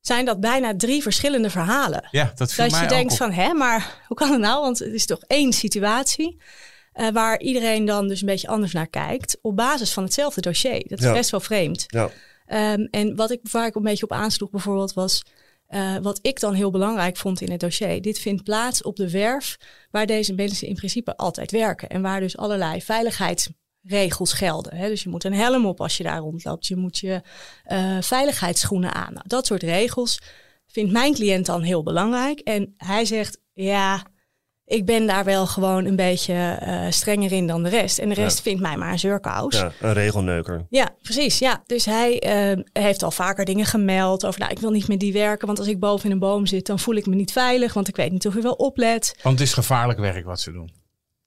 zijn 0.00 0.24
dat 0.24 0.40
bijna 0.40 0.76
drie 0.76 1.02
verschillende 1.02 1.50
verhalen. 1.50 2.08
Ja, 2.10 2.32
dat 2.34 2.52
viel 2.52 2.64
dat 2.64 2.72
mij 2.72 2.82
je 2.82 2.88
denkt 2.88 3.12
ook 3.12 3.18
van, 3.18 3.32
hè, 3.32 3.52
maar 3.52 4.02
hoe 4.06 4.16
kan 4.16 4.30
het 4.30 4.40
nou? 4.40 4.60
Want 4.62 4.78
het 4.78 4.92
is 4.92 5.06
toch 5.06 5.20
één 5.26 5.52
situatie 5.52 6.40
uh, 6.94 7.08
waar 7.08 7.40
iedereen 7.40 7.84
dan 7.84 8.08
dus 8.08 8.20
een 8.20 8.26
beetje 8.26 8.48
anders 8.48 8.72
naar 8.72 8.88
kijkt 8.88 9.38
op 9.42 9.56
basis 9.56 9.92
van 9.92 10.02
hetzelfde 10.02 10.40
dossier. 10.40 10.88
Dat 10.88 10.98
is 10.98 11.04
Ja. 11.04 11.12
best 11.12 11.30
wel 11.30 11.40
vreemd. 11.40 11.84
ja. 11.86 12.10
Um, 12.72 12.88
en 12.90 13.16
wat 13.16 13.30
ik, 13.30 13.40
waar 13.50 13.66
ik 13.66 13.74
een 13.74 13.82
beetje 13.82 14.04
op 14.04 14.12
aansloeg 14.12 14.50
bijvoorbeeld 14.50 14.92
was... 14.92 15.22
Uh, 15.68 15.96
wat 16.02 16.18
ik 16.22 16.40
dan 16.40 16.54
heel 16.54 16.70
belangrijk 16.70 17.16
vond 17.16 17.40
in 17.40 17.50
het 17.50 17.60
dossier. 17.60 18.02
Dit 18.02 18.18
vindt 18.18 18.42
plaats 18.42 18.82
op 18.82 18.96
de 18.96 19.10
werf 19.10 19.56
waar 19.90 20.06
deze 20.06 20.34
mensen 20.34 20.68
in 20.68 20.74
principe 20.74 21.16
altijd 21.16 21.50
werken. 21.50 21.88
En 21.88 22.02
waar 22.02 22.20
dus 22.20 22.36
allerlei 22.36 22.82
veiligheidsregels 23.88 24.32
gelden. 24.32 24.76
Hè? 24.76 24.88
Dus 24.88 25.02
je 25.02 25.08
moet 25.08 25.24
een 25.24 25.34
helm 25.34 25.66
op 25.66 25.80
als 25.80 25.96
je 25.96 26.02
daar 26.02 26.18
rondloopt. 26.18 26.66
Je 26.66 26.76
moet 26.76 26.98
je 26.98 27.20
uh, 27.72 27.96
veiligheidsschoenen 28.00 28.94
aan. 28.94 29.12
Nou, 29.12 29.24
dat 29.28 29.46
soort 29.46 29.62
regels 29.62 30.20
vindt 30.66 30.92
mijn 30.92 31.14
cliënt 31.14 31.46
dan 31.46 31.62
heel 31.62 31.82
belangrijk. 31.82 32.38
En 32.40 32.74
hij 32.76 33.04
zegt, 33.04 33.38
ja, 33.52 34.02
ik 34.64 34.84
ben 34.84 35.06
daar 35.06 35.24
wel 35.24 35.46
gewoon 35.46 35.84
een 35.84 35.96
beetje 35.96 36.58
uh, 36.62 36.86
strenger 36.90 37.32
in 37.32 37.46
dan 37.46 37.62
de 37.62 37.68
rest. 37.68 37.98
En 37.98 38.08
de 38.08 38.14
rest 38.14 38.36
Ja. 38.36 38.42
vindt 38.42 38.60
mij 38.60 38.76
maar 38.76 38.92
een 38.92 38.98
zeurkous. 38.98 39.54
ja, 39.56 39.72
een 39.80 39.92
regelneuker. 39.92 40.66
Ja, 40.70 40.88
precies. 41.02 41.38
Ja. 41.38 41.62
Dus 41.66 41.84
hij 41.84 42.22
uh, 42.56 42.62
heeft 42.72 43.02
al 43.02 43.10
vaker 43.10 43.44
dingen 43.44 43.66
gemeld 43.66 44.26
over, 44.26 44.40
nou, 44.40 44.52
ik 44.52 44.58
wil 44.58 44.70
niet 44.70 44.88
met 44.88 45.00
die 45.00 45.12
werken, 45.12 45.46
want 45.46 45.58
als 45.58 45.68
ik 45.68 45.78
boven 45.80 46.04
in 46.06 46.10
een 46.12 46.18
boom 46.18 46.46
zit, 46.46 46.66
dan 46.66 46.78
voel 46.78 46.94
ik 46.94 47.06
me 47.06 47.14
niet 47.14 47.32
veilig, 47.32 47.74
want 47.74 47.88
ik 47.88 47.96
weet 47.96 48.12
niet 48.12 48.26
of 48.26 48.34
u 48.34 48.42
wel 48.42 48.52
oplet. 48.52 49.14
Want 49.22 49.38
het 49.38 49.48
is 49.48 49.54
gevaarlijk 49.54 49.98
werk 49.98 50.24
wat 50.24 50.40
ze 50.40 50.52
doen. 50.52 50.72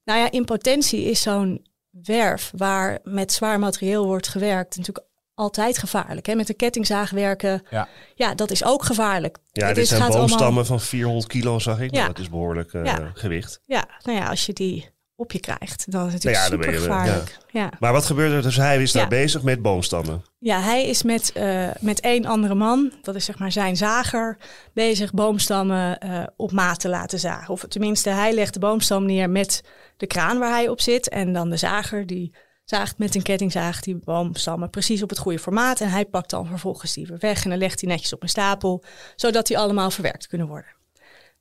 Nou 0.03 0.19
ja, 0.19 0.31
in 0.31 0.45
potentie 0.45 1.03
is 1.03 1.21
zo'n 1.21 1.65
werf 1.91 2.51
waar 2.57 2.99
met 3.03 3.31
zwaar 3.31 3.59
materieel 3.59 4.05
wordt 4.05 4.27
gewerkt 4.27 4.77
natuurlijk 4.77 5.05
altijd 5.33 5.77
gevaarlijk. 5.77 6.25
Hè? 6.25 6.35
Met 6.35 6.47
de 6.47 6.53
kettingzaag 6.53 7.09
werken, 7.09 7.63
Ja. 7.69 7.87
ja, 8.15 8.35
dat 8.35 8.51
is 8.51 8.63
ook 8.65 8.83
gevaarlijk. 8.83 9.37
Ja, 9.51 9.65
Het 9.65 9.75
dit 9.75 9.83
is- 9.83 9.89
zijn 9.89 10.01
gaat 10.01 10.11
boomstammen 10.11 10.45
allemaal- 10.45 10.65
van 10.65 10.79
400 10.79 11.27
kilo, 11.27 11.59
zag 11.59 11.79
ik. 11.79 11.91
Nou, 11.91 12.01
Ja. 12.03 12.07
dat 12.07 12.19
is 12.19 12.29
behoorlijk 12.29 12.73
uh, 12.73 12.85
Ja. 12.85 13.11
gewicht. 13.13 13.61
Ja, 13.65 13.87
nou 14.03 14.17
ja, 14.17 14.27
als 14.29 14.45
je 14.45 14.53
die 14.53 14.89
op 15.15 15.31
je 15.31 15.39
krijgt, 15.39 15.91
dan 15.91 16.07
is 16.07 16.13
het 16.13 16.23
Nou 16.23 16.35
ja, 16.35 16.41
natuurlijk 16.41 16.71
dan 16.71 16.79
ben 16.81 16.81
super 16.81 16.97
je- 16.97 17.05
gevaarlijk. 17.11 17.37
Ja. 17.51 17.69
Maar 17.79 17.91
wat 17.93 18.05
gebeurde 18.05 18.35
er? 18.35 18.41
Dus 18.41 18.55
hij 18.57 18.81
is 18.81 18.91
daar 18.91 19.01
Ja. 19.03 19.07
bezig 19.07 19.41
met 19.41 19.61
boomstammen. 19.61 20.23
Ja, 20.39 20.59
hij 20.61 20.87
is 20.87 21.03
met, 21.03 21.31
uh, 21.37 21.69
met 21.79 21.99
één 21.99 22.25
andere 22.25 22.55
man, 22.55 22.91
dat 23.01 23.15
is 23.15 23.25
zeg 23.25 23.39
maar 23.39 23.51
zijn 23.51 23.77
zager, 23.77 24.37
bezig 24.73 25.13
boomstammen 25.13 25.97
uh, 26.05 26.23
op 26.35 26.51
maat 26.51 26.79
te 26.79 26.89
laten 26.89 27.19
zagen. 27.19 27.53
Of 27.53 27.65
tenminste, 27.67 28.09
hij 28.09 28.33
legt 28.33 28.53
de 28.53 28.59
boomstam 28.59 29.05
neer 29.05 29.29
met 29.29 29.63
de 30.01 30.07
kraan 30.07 30.39
waar 30.39 30.51
hij 30.51 30.69
op 30.69 30.81
zit. 30.81 31.09
En 31.09 31.33
dan 31.33 31.49
de 31.49 31.57
zager 31.57 32.07
die 32.07 32.33
zaagt 32.65 32.97
met 32.97 33.15
een 33.15 33.21
kettingzaag 33.21 33.79
die 33.79 33.95
boomstammen 33.95 34.69
precies 34.69 35.03
op 35.03 35.09
het 35.09 35.19
goede 35.19 35.39
formaat. 35.39 35.81
En 35.81 35.89
hij 35.89 36.05
pakt 36.05 36.29
dan 36.29 36.47
vervolgens 36.47 36.93
die 36.93 37.07
weer 37.07 37.19
weg 37.19 37.43
en 37.43 37.49
dan 37.49 37.59
legt 37.59 37.81
hij 37.81 37.89
netjes 37.89 38.13
op 38.13 38.23
een 38.23 38.29
stapel, 38.29 38.83
zodat 39.15 39.47
die 39.47 39.57
allemaal 39.57 39.91
verwerkt 39.91 40.27
kunnen 40.27 40.47
worden. 40.47 40.75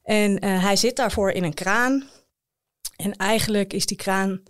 En 0.02 0.44
uh, 0.44 0.62
hij 0.62 0.76
zit 0.76 0.96
daarvoor 0.96 1.30
in 1.30 1.44
een 1.44 1.54
kraan. 1.54 2.08
En 2.96 3.16
eigenlijk 3.16 3.72
is 3.72 3.86
die 3.86 3.96
kraan 3.96 4.42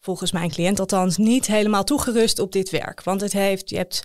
volgens 0.00 0.32
mijn 0.32 0.50
cliënt 0.50 0.80
althans, 0.80 1.16
niet 1.16 1.46
helemaal 1.46 1.84
toegerust 1.84 2.38
op 2.38 2.52
dit 2.52 2.70
werk. 2.70 3.02
Want 3.02 3.20
het 3.20 3.32
heeft, 3.32 3.70
je 3.70 3.76
hebt, 3.76 4.02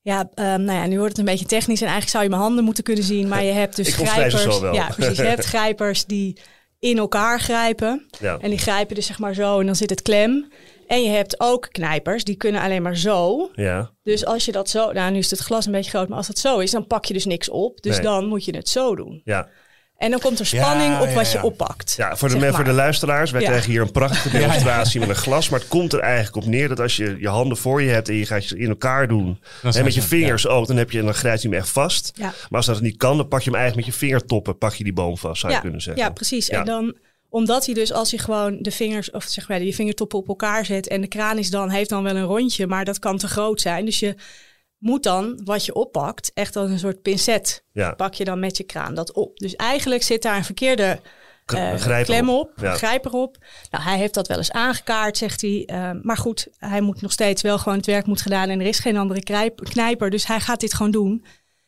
ja, 0.00 0.20
um, 0.20 0.62
nou 0.62 0.78
ja, 0.78 0.86
nu 0.86 0.96
wordt 0.96 1.16
het 1.16 1.18
een 1.18 1.32
beetje 1.32 1.46
technisch 1.46 1.80
en 1.80 1.86
eigenlijk 1.86 2.10
zou 2.10 2.22
je 2.24 2.30
mijn 2.30 2.42
handen 2.42 2.64
moeten 2.64 2.84
kunnen 2.84 3.04
zien, 3.04 3.28
maar 3.28 3.42
je 3.42 3.52
hebt 3.52 3.76
dus 3.76 3.88
Ik 3.88 3.94
grijpers. 3.94 4.60
Ja, 4.60 4.86
precies. 4.86 5.16
Je 5.16 5.22
hebt 5.22 5.44
grijpers 5.54 6.04
die 6.04 6.40
in 6.82 6.98
elkaar 6.98 7.40
grijpen. 7.40 8.06
Ja. 8.20 8.38
En 8.40 8.50
die 8.50 8.58
grijpen 8.58 8.94
dus 8.94 9.06
zeg 9.06 9.18
maar 9.18 9.34
zo 9.34 9.60
en 9.60 9.66
dan 9.66 9.76
zit 9.76 9.90
het 9.90 10.02
klem. 10.02 10.48
En 10.86 11.02
je 11.02 11.08
hebt 11.08 11.40
ook 11.40 11.68
knijpers, 11.70 12.24
die 12.24 12.36
kunnen 12.36 12.60
alleen 12.60 12.82
maar 12.82 12.96
zo. 12.96 13.50
Ja. 13.54 13.90
Dus 14.02 14.24
als 14.24 14.44
je 14.44 14.52
dat 14.52 14.68
zo, 14.68 14.92
nou 14.92 15.10
nu 15.12 15.18
is 15.18 15.30
het 15.30 15.38
glas 15.38 15.66
een 15.66 15.72
beetje 15.72 15.90
groot, 15.90 16.08
maar 16.08 16.16
als 16.18 16.28
het 16.28 16.38
zo 16.38 16.58
is, 16.58 16.70
dan 16.70 16.86
pak 16.86 17.04
je 17.04 17.14
dus 17.14 17.24
niks 17.24 17.48
op. 17.48 17.82
Dus 17.82 17.94
Nee. 17.94 18.04
dan 18.04 18.26
moet 18.26 18.44
je 18.44 18.56
het 18.56 18.68
zo 18.68 18.96
doen. 18.96 19.20
Ja. 19.24 19.48
En 20.02 20.10
dan 20.10 20.20
komt 20.20 20.38
er 20.38 20.46
spanning 20.46 20.92
Ja, 20.92 21.00
op 21.02 21.12
wat 21.14 21.26
ja, 21.26 21.32
ja. 21.32 21.40
je 21.40 21.46
oppakt. 21.46 21.94
Ja, 21.96 22.16
voor 22.16 22.28
de, 22.28 22.52
voor 22.52 22.64
de 22.64 22.72
luisteraars, 22.72 23.30
wij 23.30 23.40
Ja. 23.40 23.46
krijgen 23.48 23.70
hier 23.70 23.80
een 23.80 23.90
prachtige 23.92 24.30
demonstratie 24.38 25.00
met 25.00 25.08
een 25.08 25.14
glas. 25.14 25.48
Maar 25.48 25.60
het 25.60 25.68
komt 25.68 25.92
er 25.92 26.00
eigenlijk 26.00 26.36
op 26.36 26.44
neer 26.52 26.68
dat 26.68 26.80
als 26.80 26.96
je 26.96 27.16
je 27.20 27.28
handen 27.28 27.56
voor 27.56 27.82
je 27.82 27.90
hebt 27.90 28.08
en 28.08 28.14
je 28.14 28.26
gaat 28.26 28.48
je 28.48 28.58
in 28.58 28.68
elkaar 28.68 29.08
doen. 29.08 29.40
En 29.62 29.84
met 29.84 29.94
je 29.94 30.00
ze- 30.00 30.06
vingers 30.08 30.46
ook, 30.46 30.66
dan, 30.66 30.76
heb 30.76 30.90
je, 30.90 31.02
dan 31.02 31.14
grijpt 31.14 31.42
hij 31.42 31.50
hem 31.50 31.60
echt 31.60 31.70
vast. 31.70 32.10
Ja. 32.14 32.24
Maar 32.26 32.34
als 32.50 32.66
dat 32.66 32.80
niet 32.80 32.96
kan, 32.96 33.16
dan 33.16 33.28
pak 33.28 33.40
je 33.42 33.50
hem 33.50 33.58
eigenlijk 33.58 33.86
met 33.86 33.94
je 33.98 34.06
vingertoppen, 34.06 34.58
pak 34.58 34.74
je 34.74 34.84
die 34.84 34.92
boom 34.92 35.18
vast, 35.18 35.40
zou 35.40 35.52
je 35.52 35.60
kunnen 35.60 35.80
zeggen. 35.82 36.02
Ja, 36.02 36.10
precies. 36.10 36.46
Ja. 36.46 36.58
En 36.58 36.64
dan 36.66 36.94
omdat 37.28 37.66
hij 37.66 37.74
dus 37.74 37.92
als 37.92 38.10
je 38.10 38.18
gewoon 38.18 38.58
de 38.60 38.70
vingers 38.70 39.10
of 39.10 39.24
zeg 39.24 39.48
maar 39.48 39.62
je 39.62 39.74
vingertoppen 39.74 40.18
op 40.18 40.28
elkaar 40.28 40.64
zet 40.64 40.88
en 40.88 41.00
de 41.00 41.06
kraan 41.06 41.38
is 41.38 41.50
dan 41.50 41.70
heeft 41.70 41.88
dan 41.88 42.02
wel 42.02 42.16
een 42.16 42.24
rondje, 42.24 42.66
maar 42.66 42.84
dat 42.84 42.98
kan 42.98 43.18
te 43.18 43.28
groot 43.28 43.60
zijn. 43.60 43.84
Dus 43.84 43.98
je 43.98 44.14
moet 44.82 45.02
dan 45.02 45.40
wat 45.44 45.64
je 45.64 45.74
oppakt 45.74 46.30
echt 46.34 46.56
als 46.56 46.70
een 46.70 46.78
soort 46.78 47.02
pincet 47.02 47.64
Ja. 47.72 47.92
pak 47.92 48.14
je 48.14 48.24
dan 48.24 48.40
met 48.40 48.56
je 48.56 48.64
kraan 48.64 48.94
dat 48.94 49.12
op. 49.12 49.38
Dus 49.38 49.56
eigenlijk 49.56 50.02
zit 50.02 50.22
daar 50.22 50.36
een 50.36 50.44
verkeerde 50.44 51.00
eh, 51.46 51.74
grijper 51.74 52.04
klem 52.04 52.30
op, 52.30 52.52
Ja. 52.56 52.98
op. 53.10 53.36
Nou, 53.70 53.84
hij 53.84 53.98
heeft 53.98 54.14
dat 54.14 54.28
wel 54.28 54.36
eens 54.36 54.52
aangekaart, 54.52 55.16
zegt 55.16 55.40
hij. 55.40 55.64
Eh, 55.66 55.90
maar 56.02 56.16
goed, 56.16 56.48
hij 56.56 56.80
moet 56.80 57.00
nog 57.00 57.12
steeds 57.12 57.42
wel 57.42 57.58
gewoon 57.58 57.76
het 57.78 57.86
werk 57.86 58.06
moet 58.06 58.20
gedaan 58.20 58.48
en 58.48 58.60
er 58.60 58.66
is 58.66 58.78
geen 58.78 58.96
andere 58.96 59.22
knijper, 59.54 60.10
dus 60.10 60.26
hij 60.26 60.40
gaat 60.40 60.60
dit 60.60 60.74
gewoon 60.74 60.92
doen. 60.92 61.24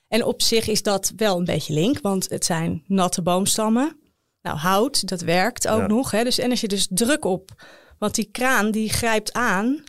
En 0.09 0.25
op 0.25 0.43
zich 0.43 0.67
is 0.69 0.83
dat 0.83 1.13
wel 1.17 1.39
een 1.39 1.45
beetje 1.45 1.75
link, 1.75 2.01
want 2.01 2.31
het 2.31 2.45
zijn 2.45 2.85
natte 2.87 3.23
boomstammen. 3.23 3.99
Nou, 4.43 4.57
hout, 4.59 5.09
dat 5.09 5.21
werkt 5.21 5.69
ook 5.69 5.81
Ja. 5.81 5.87
nog. 5.87 6.11
Hè? 6.11 6.25
Dus, 6.25 6.39
en 6.39 6.51
als 6.51 6.61
je 6.61 6.69
dus 6.69 6.87
druk 6.91 7.25
op, 7.25 7.51
want 7.99 8.15
die 8.15 8.29
kraan 8.33 8.71
die 8.71 8.89
grijpt 8.93 9.33
aan 9.33 9.83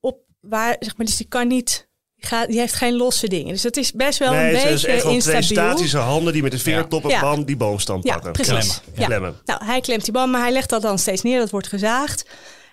op 0.00 0.18
waar, 0.40 0.76
zeg 0.78 0.96
maar, 0.96 1.06
dus 1.06 1.16
die 1.16 1.28
kan 1.28 1.48
niet, 1.48 1.88
gaat, 2.26 2.48
die 2.48 2.58
heeft 2.58 2.74
geen 2.74 2.96
losse 2.96 3.28
dingen. 3.28 3.52
Dus 3.52 3.62
dat 3.62 3.76
is 3.76 3.92
best 3.92 4.18
wel 4.18 4.32
nee, 4.32 4.40
een 4.40 4.46
het 4.46 4.56
is 4.56 4.62
beetje 4.70 4.86
echt 4.86 5.02
wel 5.04 5.18
twee 5.20 5.34
instabiel. 5.34 5.64
statische 5.64 5.98
handen 5.98 6.32
die 6.32 6.42
met 6.42 6.52
de 6.52 6.58
vingertoppen 6.58 7.10
Ja. 7.10 7.20
bam, 7.20 7.44
die 7.44 7.56
boomstam 7.56 8.00
Ja, 8.02 8.12
pakken. 8.12 8.32
precies. 8.32 8.52
Klemmen. 8.54 9.00
Ja. 9.00 9.06
Klemmen. 9.06 9.34
Nou, 9.44 9.64
hij 9.64 9.80
klemt 9.80 10.04
die 10.04 10.12
boom, 10.12 10.30
maar 10.30 10.40
hij 10.40 10.52
legt 10.52 10.70
dat 10.70 10.82
dan 10.82 10.98
steeds 10.98 11.22
neer. 11.22 11.38
Dat 11.38 11.50
wordt 11.50 11.66
gezaagd. 11.68 12.24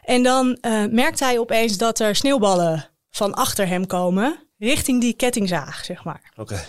En 0.03 0.23
dan 0.23 0.57
eh, 0.61 0.85
merkt 0.91 1.19
hij 1.19 1.39
opeens 1.39 1.77
dat 1.77 1.99
er 1.99 2.15
sneeuwballen 2.15 2.89
van 3.09 3.33
achter 3.33 3.67
hem 3.67 3.87
komen. 3.87 4.47
Richting 4.57 5.01
die 5.01 5.13
kettingzaag, 5.13 5.85
zeg 5.85 6.03
maar. 6.03 6.31
Oké. 6.35 6.59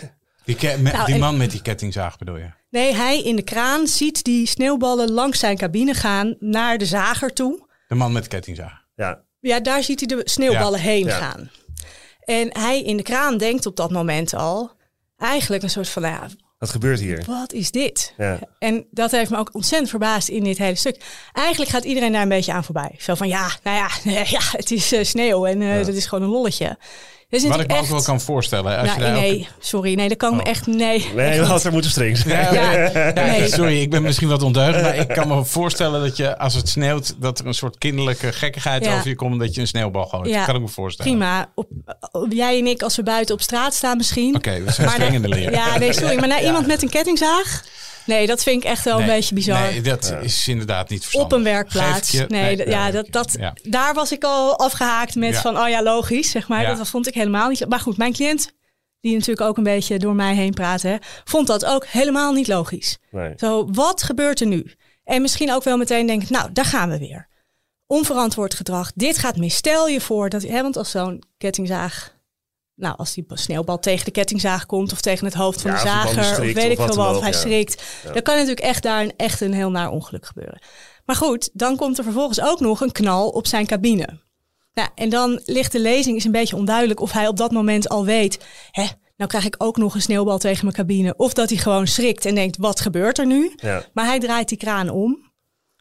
Die, 0.45 0.57
Nou, 0.79 1.05
die 1.05 1.15
en- 1.15 1.21
man 1.21 1.37
met 1.37 1.51
die 1.51 1.63
kettingzaag 1.63 2.19
bedoel 2.19 2.37
je? 2.37 2.51
Nee, 2.71 2.95
hij 2.95 3.23
in 3.23 3.37
de 3.37 3.43
kraan 3.43 3.87
ziet 3.87 4.25
die 4.25 4.47
sneeuwballen 4.47 5.11
langs 5.11 5.39
zijn 5.39 5.57
cabine 5.57 5.95
gaan 5.95 6.37
naar 6.39 6.79
de 6.79 6.85
zager 6.87 7.33
toe. 7.33 7.67
De 7.89 7.95
man 7.95 8.13
met 8.13 8.23
de 8.23 8.29
kettingzaag. 8.29 8.85
Ja. 8.95 9.21
Ja, 9.41 9.61
daar 9.61 9.83
ziet 9.83 9.99
hij 10.01 10.09
de 10.17 10.21
sneeuwballen 10.25 10.79
Ja, 10.79 10.85
heen 10.85 11.07
ja. 11.07 11.17
gaan. 11.19 11.51
En 12.31 12.49
hij 12.53 12.83
in 12.83 12.97
de 12.97 13.03
kraan 13.03 13.39
denkt 13.39 13.67
op 13.67 13.77
dat 13.77 13.91
moment 13.91 14.35
al 14.35 14.71
eigenlijk 15.17 15.63
een 15.63 15.71
soort 15.71 15.89
van, 15.89 16.03
nou 16.03 16.15
ja, 16.15 16.29
Wat 16.59 16.71
gebeurt 16.71 17.01
hier? 17.01 17.25
Wat 17.27 17.53
is 17.53 17.71
dit? 17.71 18.15
Ja. 18.17 18.39
En 18.59 18.87
dat 18.91 19.11
heeft 19.11 19.31
me 19.31 19.37
ook 19.37 19.55
ontzettend 19.55 19.91
verbaasd 19.91 20.29
in 20.29 20.45
dit 20.45 20.59
hele 20.59 20.75
stuk. 20.75 21.05
Eigenlijk 21.33 21.71
gaat 21.71 21.85
iedereen 21.85 22.13
daar 22.13 22.23
een 22.23 22.29
beetje 22.29 22.53
aan 22.53 22.65
voorbij. 22.65 22.95
Zo 22.99 23.15
van 23.15 23.29
ja, 23.29 23.51
nou 23.63 23.77
ja, 23.77 23.89
ja 24.37 24.41
het 24.43 24.71
is 24.71 24.93
eh, 24.93 25.05
sneeuw 25.05 25.47
en 25.47 25.63
eh, 25.63 25.87
dat 25.87 25.95
is 25.95 26.07
gewoon 26.07 26.25
een 26.25 26.31
lolletje. 26.31 26.79
Dat 27.31 27.41
Wat 27.43 27.51
ik 27.51 27.57
me 27.57 27.63
natuurlijk 27.63 27.81
ook 27.83 27.89
wel 27.89 27.97
echt- 27.97 28.07
kan 28.07 28.21
voorstellen. 28.21 28.79
Als 28.79 28.87
Nou, 28.89 28.99
je 29.01 29.05
daar 29.07 29.15
ook- 29.17 29.21
nee, 29.21 29.49
sorry, 29.59 29.95
nee, 29.95 30.09
dat 30.09 30.17
kan 30.17 30.37
me 30.37 30.43
Oh. 30.43 30.49
echt 30.51 30.67
nee. 30.67 30.77
Nee, 30.79 30.97
echt 30.97 31.15
we 31.15 31.41
niet. 31.41 31.51
hadden 31.51 31.73
moeten 31.73 31.91
streng 31.91 32.17
zijn. 32.17 32.29
Ja, 32.29 32.53
Ja, 32.53 32.91
ja, 33.05 33.13
nee. 33.13 33.49
sorry, 33.49 33.81
ik 33.81 33.91
ben 33.91 34.03
misschien 34.03 34.29
wat 34.29 34.43
ondeugend, 34.43 34.83
maar 34.83 34.97
ik 34.97 35.09
kan 35.09 35.29
me 35.29 35.45
voorstellen 35.45 36.01
dat 36.01 36.17
je 36.17 36.39
als 36.39 36.55
het 36.55 36.69
sneeuwt, 36.69 37.15
dat 37.19 37.39
er 37.39 37.47
een 37.47 37.55
soort 37.55 37.79
kinderlijke 37.79 38.33
gekkigheid 38.33 38.85
Ja. 38.85 38.95
over 38.97 39.09
je 39.09 39.15
komt, 39.17 39.41
dat 39.41 39.55
je 39.55 39.61
een 39.61 39.67
sneeuwbal 39.67 40.07
gooit. 40.07 40.29
Ja. 40.29 40.37
Dat 40.37 40.47
kan 40.47 40.55
ik 40.55 40.61
me 40.61 40.69
voorstellen. 40.69 41.11
Prima. 41.13 41.51
Op, 41.55 41.69
op- 42.11 42.33
jij 42.33 42.59
en 42.59 42.67
ik, 42.67 42.83
als 42.83 42.97
we 42.97 43.03
buiten 43.03 43.35
op 43.35 43.41
straat 43.41 43.75
staan 43.75 43.97
misschien. 43.97 44.35
Oké, 44.37 44.63
we 44.63 44.73
zijn 44.73 44.87
Maar 44.87 44.97
streng 44.97 45.15
in 45.15 45.23
de 45.23 45.29
leer. 45.29 45.51
Ja, 45.53 45.79
nee, 45.79 45.93
sorry. 45.93 46.19
Maar 46.19 46.29
naar 46.29 46.45
iemand 46.45 46.67
met 46.67 46.83
een 46.83 46.91
kettingzaag? 46.91 47.65
Nee, 48.07 48.27
dat 48.27 48.43
vind 48.43 48.65
ik 48.65 48.69
echt 48.71 48.85
wel 48.85 48.99
Nee, 48.99 49.09
een 49.09 49.15
beetje 49.15 49.35
bizar. 49.35 49.61
Nee, 49.61 49.81
dat 49.83 50.15
is 50.23 50.49
inderdaad 50.49 50.89
niet 50.89 50.99
op 50.99 51.05
verstandig. 51.05 51.39
een 51.39 51.45
werkplaats. 51.45 52.11
Je- 52.11 52.25
nee, 52.29 52.57
ja, 52.57 52.65
ja, 52.65 52.91
dat, 52.91 53.07
dat, 53.11 53.37
ja. 53.39 53.55
daar 53.63 53.95
was 53.95 54.13
ik 54.13 54.25
al 54.25 54.59
afgehaakt 54.59 55.15
met 55.15 55.33
Ja. 55.35 55.41
van, 55.41 55.59
oh 55.59 55.69
ja, 55.69 55.83
logisch, 55.83 56.31
zeg 56.31 56.49
maar. 56.49 56.63
Ja. 56.63 56.75
Dat 56.75 56.89
vond 56.89 57.07
ik 57.07 57.15
helemaal 57.15 57.49
niet. 57.49 57.69
Maar 57.69 57.81
goed, 57.81 57.97
mijn 57.97 58.13
cliënt, 58.13 58.53
die 59.01 59.13
natuurlijk 59.15 59.49
ook 59.49 59.57
een 59.57 59.63
beetje 59.63 59.99
door 59.99 60.15
mij 60.15 60.35
heen 60.35 60.53
praatte, 60.55 60.89
hè, 60.89 60.97
vond 61.25 61.47
dat 61.47 61.65
ook 61.65 61.87
helemaal 61.87 62.33
niet 62.33 62.49
logisch. 62.49 62.99
Nee. 63.11 63.33
Zo, 63.37 63.69
wat 63.73 64.03
gebeurt 64.03 64.41
er 64.41 64.47
nu? 64.47 64.75
En 65.05 65.23
misschien 65.23 65.53
ook 65.53 65.65
wel 65.65 65.77
meteen 65.77 66.07
denken, 66.07 66.27
nou, 66.31 66.53
daar 66.53 66.65
gaan 66.65 66.91
we 66.91 66.99
weer. 66.99 67.29
Onverantwoord 67.87 68.55
gedrag, 68.55 68.93
dit 68.95 69.19
gaat 69.19 69.37
mis. 69.37 69.55
Stel 69.55 69.89
je 69.89 70.01
voor 70.01 70.29
dat, 70.29 70.43
hè, 70.43 70.63
want 70.63 70.77
als 70.77 70.91
zo'n 70.91 71.23
kettingzaag, 71.39 72.19
nou, 72.81 72.97
als 72.97 73.15
die 73.15 73.25
sneeuwbal 73.29 73.79
tegen 73.79 74.05
de 74.05 74.11
kettingzaag 74.11 74.67
komt 74.67 74.93
of 74.93 75.01
tegen 75.01 75.25
het 75.25 75.35
hoofd 75.35 75.61
van 75.61 75.71
Ja, 75.71 75.77
de 75.77 75.89
zager, 75.89 76.31
of 76.31 76.53
weet 76.53 76.71
ik 76.71 76.77
veel 76.77 76.95
wat, 76.95 77.21
hij 77.21 77.31
ja. 77.31 77.39
schrikt, 77.39 77.83
dan 78.13 78.23
kan 78.23 78.35
natuurlijk 78.35 78.61
echt 78.61 78.83
daar 78.83 79.03
een, 79.03 79.13
echt 79.17 79.41
een 79.41 79.55
heel 79.55 79.71
naar 79.71 79.91
ongeluk 79.91 80.27
gebeuren. 80.27 80.63
Maar 81.05 81.17
goed, 81.17 81.51
dan 81.53 81.77
komt 81.77 81.99
er 81.99 82.05
vervolgens 82.05 82.41
ook 82.41 82.61
nog 82.61 82.81
een 82.81 82.93
knal 82.93 83.29
op 83.29 83.47
zijn 83.47 83.67
cabine. 83.67 84.19
Nou, 84.73 84.89
en 84.95 85.09
dan 85.09 85.41
ligt 85.45 85.73
de 85.73 85.81
lezing 85.81 86.17
is 86.17 86.25
een 86.25 86.33
beetje 86.33 86.57
onduidelijk 86.57 87.01
of 87.01 87.13
hij 87.13 87.29
op 87.29 87.37
dat 87.37 87.51
moment 87.51 87.89
al 87.89 88.05
weet, 88.05 88.45
hè, 88.71 88.87
nou 89.17 89.31
krijg 89.31 89.47
ik 89.47 89.55
ook 89.59 89.77
nog 89.77 89.95
een 89.95 90.03
sneeuwbal 90.03 90.39
tegen 90.39 90.65
mijn 90.65 90.77
cabine. 90.77 91.15
Of 91.17 91.33
dat 91.33 91.49
hij 91.49 91.59
gewoon 91.59 91.87
schrikt 91.87 92.25
en 92.25 92.35
denkt, 92.35 92.57
wat 92.57 92.81
gebeurt 92.81 93.19
er 93.19 93.27
nu? 93.27 93.53
Ja. 93.57 93.85
Maar 93.93 94.05
hij 94.05 94.21
draait 94.21 94.49
die 94.49 94.59
kraan 94.59 94.89
om, 94.89 95.33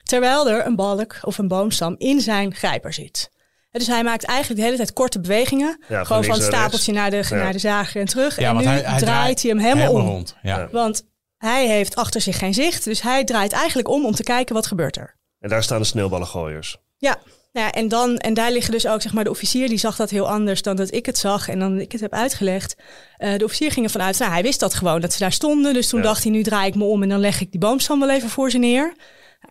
terwijl 0.03 0.49
er 0.49 0.65
een 0.65 0.75
balk 0.75 1.19
of 1.21 1.37
een 1.37 1.47
boomstam 1.47 1.95
in 1.97 2.21
zijn 2.21 2.55
grijper 2.55 2.93
zit. 2.93 3.31
Dus 3.71 3.87
hij 3.87 4.03
maakt 4.03 4.23
eigenlijk 4.23 4.59
de 4.59 4.65
hele 4.65 4.77
tijd 4.77 4.93
korte 4.93 5.19
bewegingen. 5.19 5.77
gewoon 5.87 6.23
van 6.23 6.33
het 6.35 6.43
stapeltje 6.43 6.93
naar 6.93 7.09
de, 7.09 7.23
Ja. 7.29 7.35
naar 7.35 7.51
de 7.53 7.59
zager 7.59 8.01
en 8.01 8.07
terug. 8.07 8.39
Ja, 8.39 8.49
en 8.49 8.57
nu 8.57 8.63
hij, 8.63 8.79
hij 8.81 8.99
draait 8.99 9.41
hij 9.41 9.51
hem 9.51 9.59
helemaal, 9.59 9.93
om. 9.93 10.07
rond. 10.07 10.35
Ja. 10.41 10.57
Ja. 10.59 10.69
Want 10.71 11.03
hij 11.37 11.67
heeft 11.67 11.95
achter 11.95 12.21
zich 12.21 12.37
geen 12.37 12.53
zicht. 12.53 12.83
Dus 12.83 13.01
hij 13.01 13.23
draait 13.23 13.51
eigenlijk 13.51 13.87
om 13.87 14.05
om 14.05 14.13
te 14.15 14.23
kijken 14.23 14.55
wat 14.55 14.67
gebeurt 14.67 14.97
er. 14.97 15.15
En 15.39 15.49
daar 15.49 15.63
staan 15.63 15.79
de 15.79 15.85
sneeuwballengooiers. 15.85 16.77
Ja, 16.97 17.17
nou 17.51 17.65
ja, 17.65 17.71
en, 17.71 17.87
dan, 17.87 18.17
en 18.17 18.33
daar 18.33 18.51
liggen 18.51 18.71
dus 18.71 18.87
ook, 18.87 19.01
zeg 19.01 19.13
maar, 19.13 19.23
de 19.23 19.29
officier 19.29 19.67
die 19.67 19.77
zag 19.77 19.95
dat 19.95 20.09
heel 20.09 20.29
anders 20.29 20.61
dan 20.61 20.75
dat 20.75 20.93
ik 20.93 21.05
het 21.05 21.17
zag 21.17 21.49
en 21.49 21.59
dan 21.59 21.79
ik 21.79 21.91
het 21.91 22.01
heb 22.01 22.13
uitgelegd. 22.13 22.75
Eh, 23.17 23.37
de 23.37 23.43
officier 23.45 23.71
ging 23.71 23.85
ervan 23.85 24.01
uit, 24.01 24.19
nou, 24.19 24.31
hij 24.31 24.41
wist 24.41 24.59
dat 24.59 24.73
gewoon, 24.73 25.01
dat 25.01 25.13
ze 25.13 25.19
daar 25.19 25.31
stonden. 25.31 25.73
Dus 25.73 25.87
toen 25.89 25.99
Ja. 25.99 26.05
dacht 26.05 26.23
hij, 26.23 26.31
nu 26.31 26.43
draai 26.43 26.67
ik 26.67 26.75
me 26.75 26.83
om 26.83 27.03
en 27.03 27.09
dan 27.09 27.19
leg 27.19 27.41
ik 27.41 27.51
die 27.51 27.59
boomstam 27.59 27.99
wel 27.99 28.09
even 28.09 28.29
voor 28.29 28.51
ze 28.51 28.57
neer. 28.57 28.93